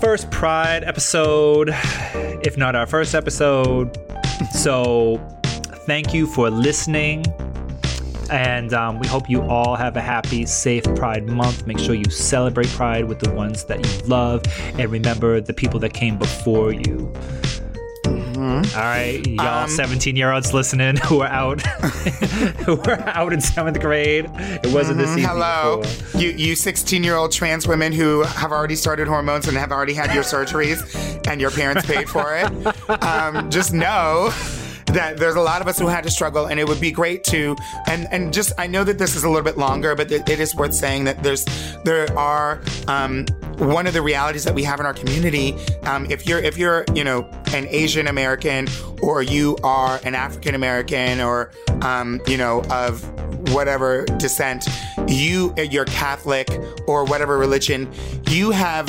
first 0.00 0.30
Pride 0.30 0.84
episode, 0.84 1.70
if 2.44 2.56
not 2.56 2.74
our 2.74 2.86
first 2.86 3.14
episode. 3.14 3.98
So 4.52 5.20
thank 5.86 6.14
you 6.14 6.26
for 6.26 6.50
listening. 6.50 7.24
And 8.30 8.72
um, 8.72 8.98
we 8.98 9.06
hope 9.06 9.28
you 9.28 9.42
all 9.42 9.76
have 9.76 9.96
a 9.96 10.00
happy, 10.00 10.46
safe 10.46 10.84
Pride 10.96 11.26
month. 11.26 11.66
Make 11.66 11.78
sure 11.78 11.94
you 11.94 12.08
celebrate 12.10 12.68
Pride 12.68 13.04
with 13.04 13.18
the 13.18 13.30
ones 13.32 13.64
that 13.64 13.84
you 13.84 14.08
love. 14.08 14.42
And 14.78 14.90
remember 14.90 15.40
the 15.40 15.52
people 15.52 15.78
that 15.80 15.92
came 15.92 16.16
before 16.16 16.72
you. 16.72 17.12
All 18.74 18.80
right, 18.80 19.24
y'all 19.26 19.64
Um, 19.64 19.70
17 19.70 20.16
year 20.16 20.32
olds 20.32 20.52
listening 20.52 20.96
who 20.96 21.20
are 21.20 21.28
out, 21.28 21.60
who 22.64 22.80
are 22.82 23.00
out 23.08 23.32
in 23.32 23.40
seventh 23.40 23.80
grade. 23.80 24.28
It 24.34 24.72
wasn't 24.72 24.98
this 24.98 25.10
easy. 25.10 25.20
Mm-hmm. 25.20 25.30
Hello, 25.30 25.82
before. 25.82 26.20
you 26.20 26.30
you 26.30 26.56
16 26.56 27.04
year 27.04 27.14
old 27.14 27.30
trans 27.30 27.68
women 27.68 27.92
who 27.92 28.22
have 28.22 28.50
already 28.50 28.74
started 28.74 29.06
hormones 29.06 29.46
and 29.46 29.56
have 29.56 29.70
already 29.70 29.94
had 29.94 30.12
your 30.12 30.24
surgeries, 30.24 30.80
and 31.28 31.40
your 31.40 31.50
parents 31.50 31.86
paid 31.86 32.08
for 32.08 32.36
it. 32.36 32.50
Um, 33.02 33.50
just 33.50 33.72
know 33.72 34.32
that 34.92 35.16
there's 35.16 35.36
a 35.36 35.40
lot 35.40 35.60
of 35.60 35.68
us 35.68 35.78
who 35.78 35.86
had 35.86 36.04
to 36.04 36.10
struggle, 36.10 36.46
and 36.46 36.58
it 36.60 36.68
would 36.68 36.80
be 36.80 36.90
great 36.90 37.24
to 37.24 37.56
and 37.86 38.06
and 38.10 38.32
just 38.32 38.52
I 38.58 38.66
know 38.66 38.84
that 38.84 38.98
this 38.98 39.16
is 39.16 39.24
a 39.24 39.28
little 39.28 39.44
bit 39.44 39.58
longer, 39.58 39.94
but 39.94 40.10
it, 40.10 40.28
is 40.28 40.54
worth 40.54 40.74
saying 40.74 41.04
that 41.04 41.22
there's 41.22 41.44
there 41.84 42.06
are. 42.18 42.60
Um, 42.88 43.26
one 43.58 43.86
of 43.86 43.92
the 43.92 44.02
realities 44.02 44.44
that 44.44 44.54
we 44.54 44.64
have 44.64 44.80
in 44.80 44.86
our 44.86 44.94
community, 44.94 45.54
um, 45.82 46.10
if 46.10 46.26
you're 46.26 46.40
if 46.40 46.58
you're 46.58 46.84
you 46.94 47.04
know 47.04 47.28
an 47.52 47.66
Asian 47.68 48.08
American 48.08 48.66
or 49.02 49.22
you 49.22 49.56
are 49.62 50.00
an 50.04 50.14
African 50.14 50.54
American 50.54 51.20
or 51.20 51.52
um, 51.82 52.20
you 52.26 52.36
know 52.36 52.62
of 52.70 53.04
whatever 53.50 54.04
descent, 54.18 54.66
you 55.06 55.54
you're 55.56 55.84
Catholic 55.84 56.48
or 56.88 57.04
whatever 57.04 57.38
religion, 57.38 57.90
you 58.28 58.50
have 58.50 58.88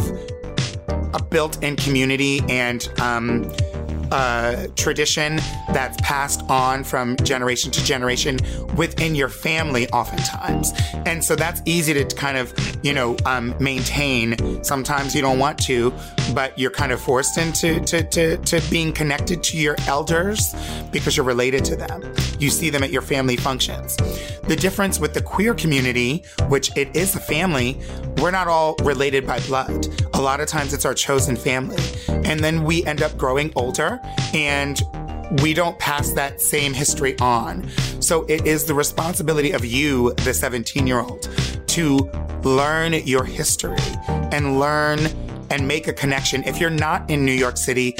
a 1.13 1.21
built-in 1.21 1.75
community 1.75 2.41
and 2.49 2.89
um, 2.99 3.43
tradition 4.75 5.37
that's 5.71 5.97
passed 6.01 6.41
on 6.49 6.83
from 6.83 7.15
generation 7.17 7.71
to 7.71 7.83
generation 7.83 8.37
within 8.75 9.15
your 9.15 9.29
family, 9.29 9.87
oftentimes, 9.89 10.71
and 11.05 11.23
so 11.23 11.35
that's 11.35 11.61
easy 11.65 11.93
to 11.93 12.05
kind 12.15 12.37
of 12.37 12.53
you 12.83 12.93
know 12.93 13.15
um, 13.25 13.55
maintain. 13.59 14.63
Sometimes 14.63 15.15
you 15.15 15.21
don't 15.21 15.39
want 15.39 15.57
to, 15.63 15.93
but 16.33 16.57
you're 16.57 16.71
kind 16.71 16.91
of 16.91 17.01
forced 17.01 17.37
into 17.37 17.79
to, 17.81 18.03
to, 18.03 18.37
to 18.37 18.61
being 18.69 18.91
connected 18.91 19.43
to 19.43 19.57
your 19.57 19.75
elders 19.87 20.53
because 20.91 21.15
you're 21.17 21.25
related 21.25 21.65
to 21.65 21.75
them. 21.75 22.13
You 22.39 22.49
see 22.49 22.69
them 22.69 22.83
at 22.83 22.91
your 22.91 23.01
family 23.01 23.37
functions. 23.37 23.95
The 24.43 24.55
difference 24.55 24.99
with 24.99 25.13
the 25.13 25.21
queer 25.21 25.53
community, 25.53 26.23
which 26.47 26.75
it 26.77 26.95
is 26.95 27.15
a 27.15 27.19
family, 27.19 27.79
we're 28.17 28.31
not 28.31 28.47
all 28.47 28.75
related 28.83 29.25
by 29.25 29.39
blood. 29.41 29.87
A 30.13 30.21
lot 30.21 30.39
of 30.39 30.47
times 30.47 30.73
it's 30.73 30.85
our 30.85 30.93
chosen 30.93 31.35
family. 31.35 31.77
And 32.07 32.39
then 32.39 32.63
we 32.63 32.85
end 32.85 33.01
up 33.01 33.17
growing 33.17 33.51
older 33.55 33.99
and 34.33 34.81
we 35.41 35.53
don't 35.53 35.77
pass 35.79 36.11
that 36.11 36.41
same 36.41 36.73
history 36.73 37.17
on. 37.19 37.67
So 37.99 38.23
it 38.25 38.45
is 38.45 38.65
the 38.65 38.73
responsibility 38.73 39.51
of 39.51 39.65
you, 39.65 40.13
the 40.23 40.33
17 40.33 40.85
year 40.85 40.99
old, 40.99 41.27
to 41.67 41.97
learn 42.43 42.93
your 42.93 43.23
history 43.23 43.77
and 44.07 44.59
learn 44.59 44.99
and 45.49 45.67
make 45.67 45.87
a 45.87 45.93
connection. 45.93 46.43
If 46.43 46.59
you're 46.59 46.69
not 46.69 47.09
in 47.09 47.25
New 47.25 47.33
York 47.33 47.57
City, 47.57 47.95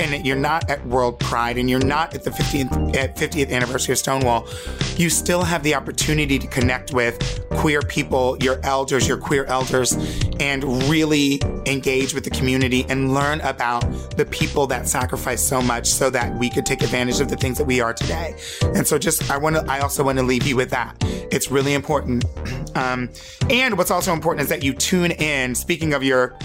and 0.00 0.26
you're 0.26 0.36
not 0.36 0.70
at 0.70 0.84
World 0.86 1.18
Pride 1.18 1.58
and 1.58 1.68
you're 1.68 1.84
not 1.84 2.14
at 2.14 2.24
the 2.24 2.30
50th, 2.30 2.96
at 2.96 3.16
50th 3.16 3.50
anniversary 3.50 3.92
of 3.92 3.98
Stonewall, 3.98 4.48
you 4.96 5.10
still 5.10 5.42
have 5.42 5.62
the 5.62 5.74
opportunity 5.74 6.38
to 6.38 6.46
connect 6.46 6.92
with 6.92 7.44
queer 7.52 7.80
people, 7.82 8.36
your 8.42 8.60
elders, 8.62 9.08
your 9.08 9.16
queer 9.16 9.44
elders, 9.46 9.92
and 10.40 10.64
really 10.88 11.40
engage 11.66 12.14
with 12.14 12.24
the 12.24 12.30
community 12.30 12.84
and 12.88 13.14
learn 13.14 13.40
about 13.40 13.80
the 14.16 14.26
people 14.26 14.66
that 14.66 14.88
sacrificed 14.88 15.48
so 15.48 15.60
much 15.62 15.86
so 15.86 16.10
that 16.10 16.36
we 16.38 16.50
could 16.50 16.66
take 16.66 16.82
advantage 16.82 17.20
of 17.20 17.28
the 17.28 17.36
things 17.36 17.58
that 17.58 17.66
we 17.66 17.80
are 17.80 17.92
today. 17.92 18.34
And 18.62 18.86
so 18.86 18.98
just, 18.98 19.30
I 19.30 19.36
want 19.38 19.56
to, 19.56 19.64
I 19.70 19.80
also 19.80 20.04
want 20.04 20.18
to 20.18 20.24
leave 20.24 20.46
you 20.46 20.56
with 20.56 20.70
that. 20.70 20.96
It's 21.32 21.50
really 21.50 21.74
important. 21.74 22.24
Um, 22.76 23.08
and 23.48 23.78
what's 23.78 23.90
also 23.90 24.12
important 24.12 24.42
is 24.42 24.50
that 24.50 24.62
you 24.62 24.74
tune 24.74 25.10
in, 25.12 25.54
speaking 25.54 25.94
of 25.94 26.04
your 26.04 26.36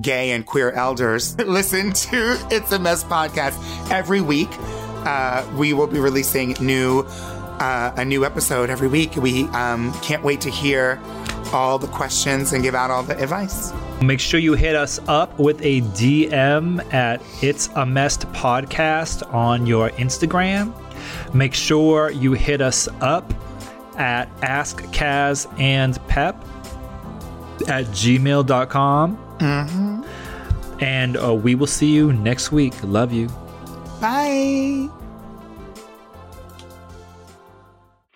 gay 0.00 0.30
and 0.30 0.46
queer 0.46 0.70
elders 0.72 1.36
listen 1.46 1.92
to 1.92 2.38
It's 2.50 2.72
a 2.72 2.78
Mess 2.78 3.04
podcast 3.04 3.90
every 3.90 4.20
week. 4.20 4.48
Uh, 5.04 5.46
we 5.56 5.72
will 5.72 5.86
be 5.86 5.98
releasing 5.98 6.56
new 6.60 7.04
uh, 7.60 7.92
a 7.96 8.04
new 8.04 8.24
episode 8.24 8.70
every 8.70 8.88
week. 8.88 9.16
We 9.16 9.44
um, 9.48 9.92
can't 10.00 10.22
wait 10.22 10.40
to 10.42 10.50
hear 10.50 11.00
all 11.52 11.78
the 11.78 11.88
questions 11.88 12.52
and 12.52 12.62
give 12.62 12.74
out 12.74 12.90
all 12.90 13.02
the 13.02 13.20
advice. 13.20 13.72
Make 14.00 14.20
sure 14.20 14.38
you 14.38 14.54
hit 14.54 14.76
us 14.76 15.00
up 15.08 15.36
with 15.38 15.60
a 15.62 15.80
DM 15.80 16.92
at 16.92 17.20
It's 17.42 17.68
a 17.74 17.84
Mess 17.84 18.18
Podcast 18.18 19.32
on 19.34 19.66
your 19.66 19.90
Instagram. 19.90 20.72
Make 21.34 21.54
sure 21.54 22.10
you 22.10 22.32
hit 22.32 22.60
us 22.60 22.88
up 23.00 23.32
at 23.96 24.28
Ask 24.42 24.82
Kaz 24.92 25.52
and 25.58 25.98
Pep 26.06 26.36
at 27.68 27.86
gmail.com. 27.86 29.27
Mm-hmm. 29.38 30.02
And 30.80 31.16
uh, 31.16 31.34
we 31.34 31.54
will 31.54 31.66
see 31.66 31.92
you 31.92 32.12
next 32.12 32.52
week. 32.52 32.74
Love 32.82 33.12
you. 33.12 33.28
Bye. 34.00 34.88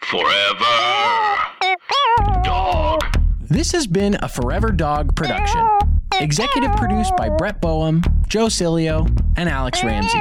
Forever. 0.01 0.65
Dog. 2.43 3.01
This 3.41 3.73
has 3.73 3.87
been 3.87 4.17
a 4.23 4.29
Forever 4.29 4.71
Dog 4.71 5.17
production. 5.17 5.67
Executive 6.21 6.73
produced 6.77 7.17
by 7.17 7.29
Brett 7.31 7.61
Boehm, 7.61 8.03
Joe 8.29 8.47
Cilio, 8.47 9.09
and 9.37 9.49
Alex 9.49 9.83
Ramsey. 9.83 10.21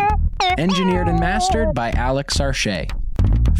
Engineered 0.57 1.07
and 1.07 1.19
mastered 1.19 1.73
by 1.75 1.91
Alex 1.91 2.37
Sarche. 2.37 2.89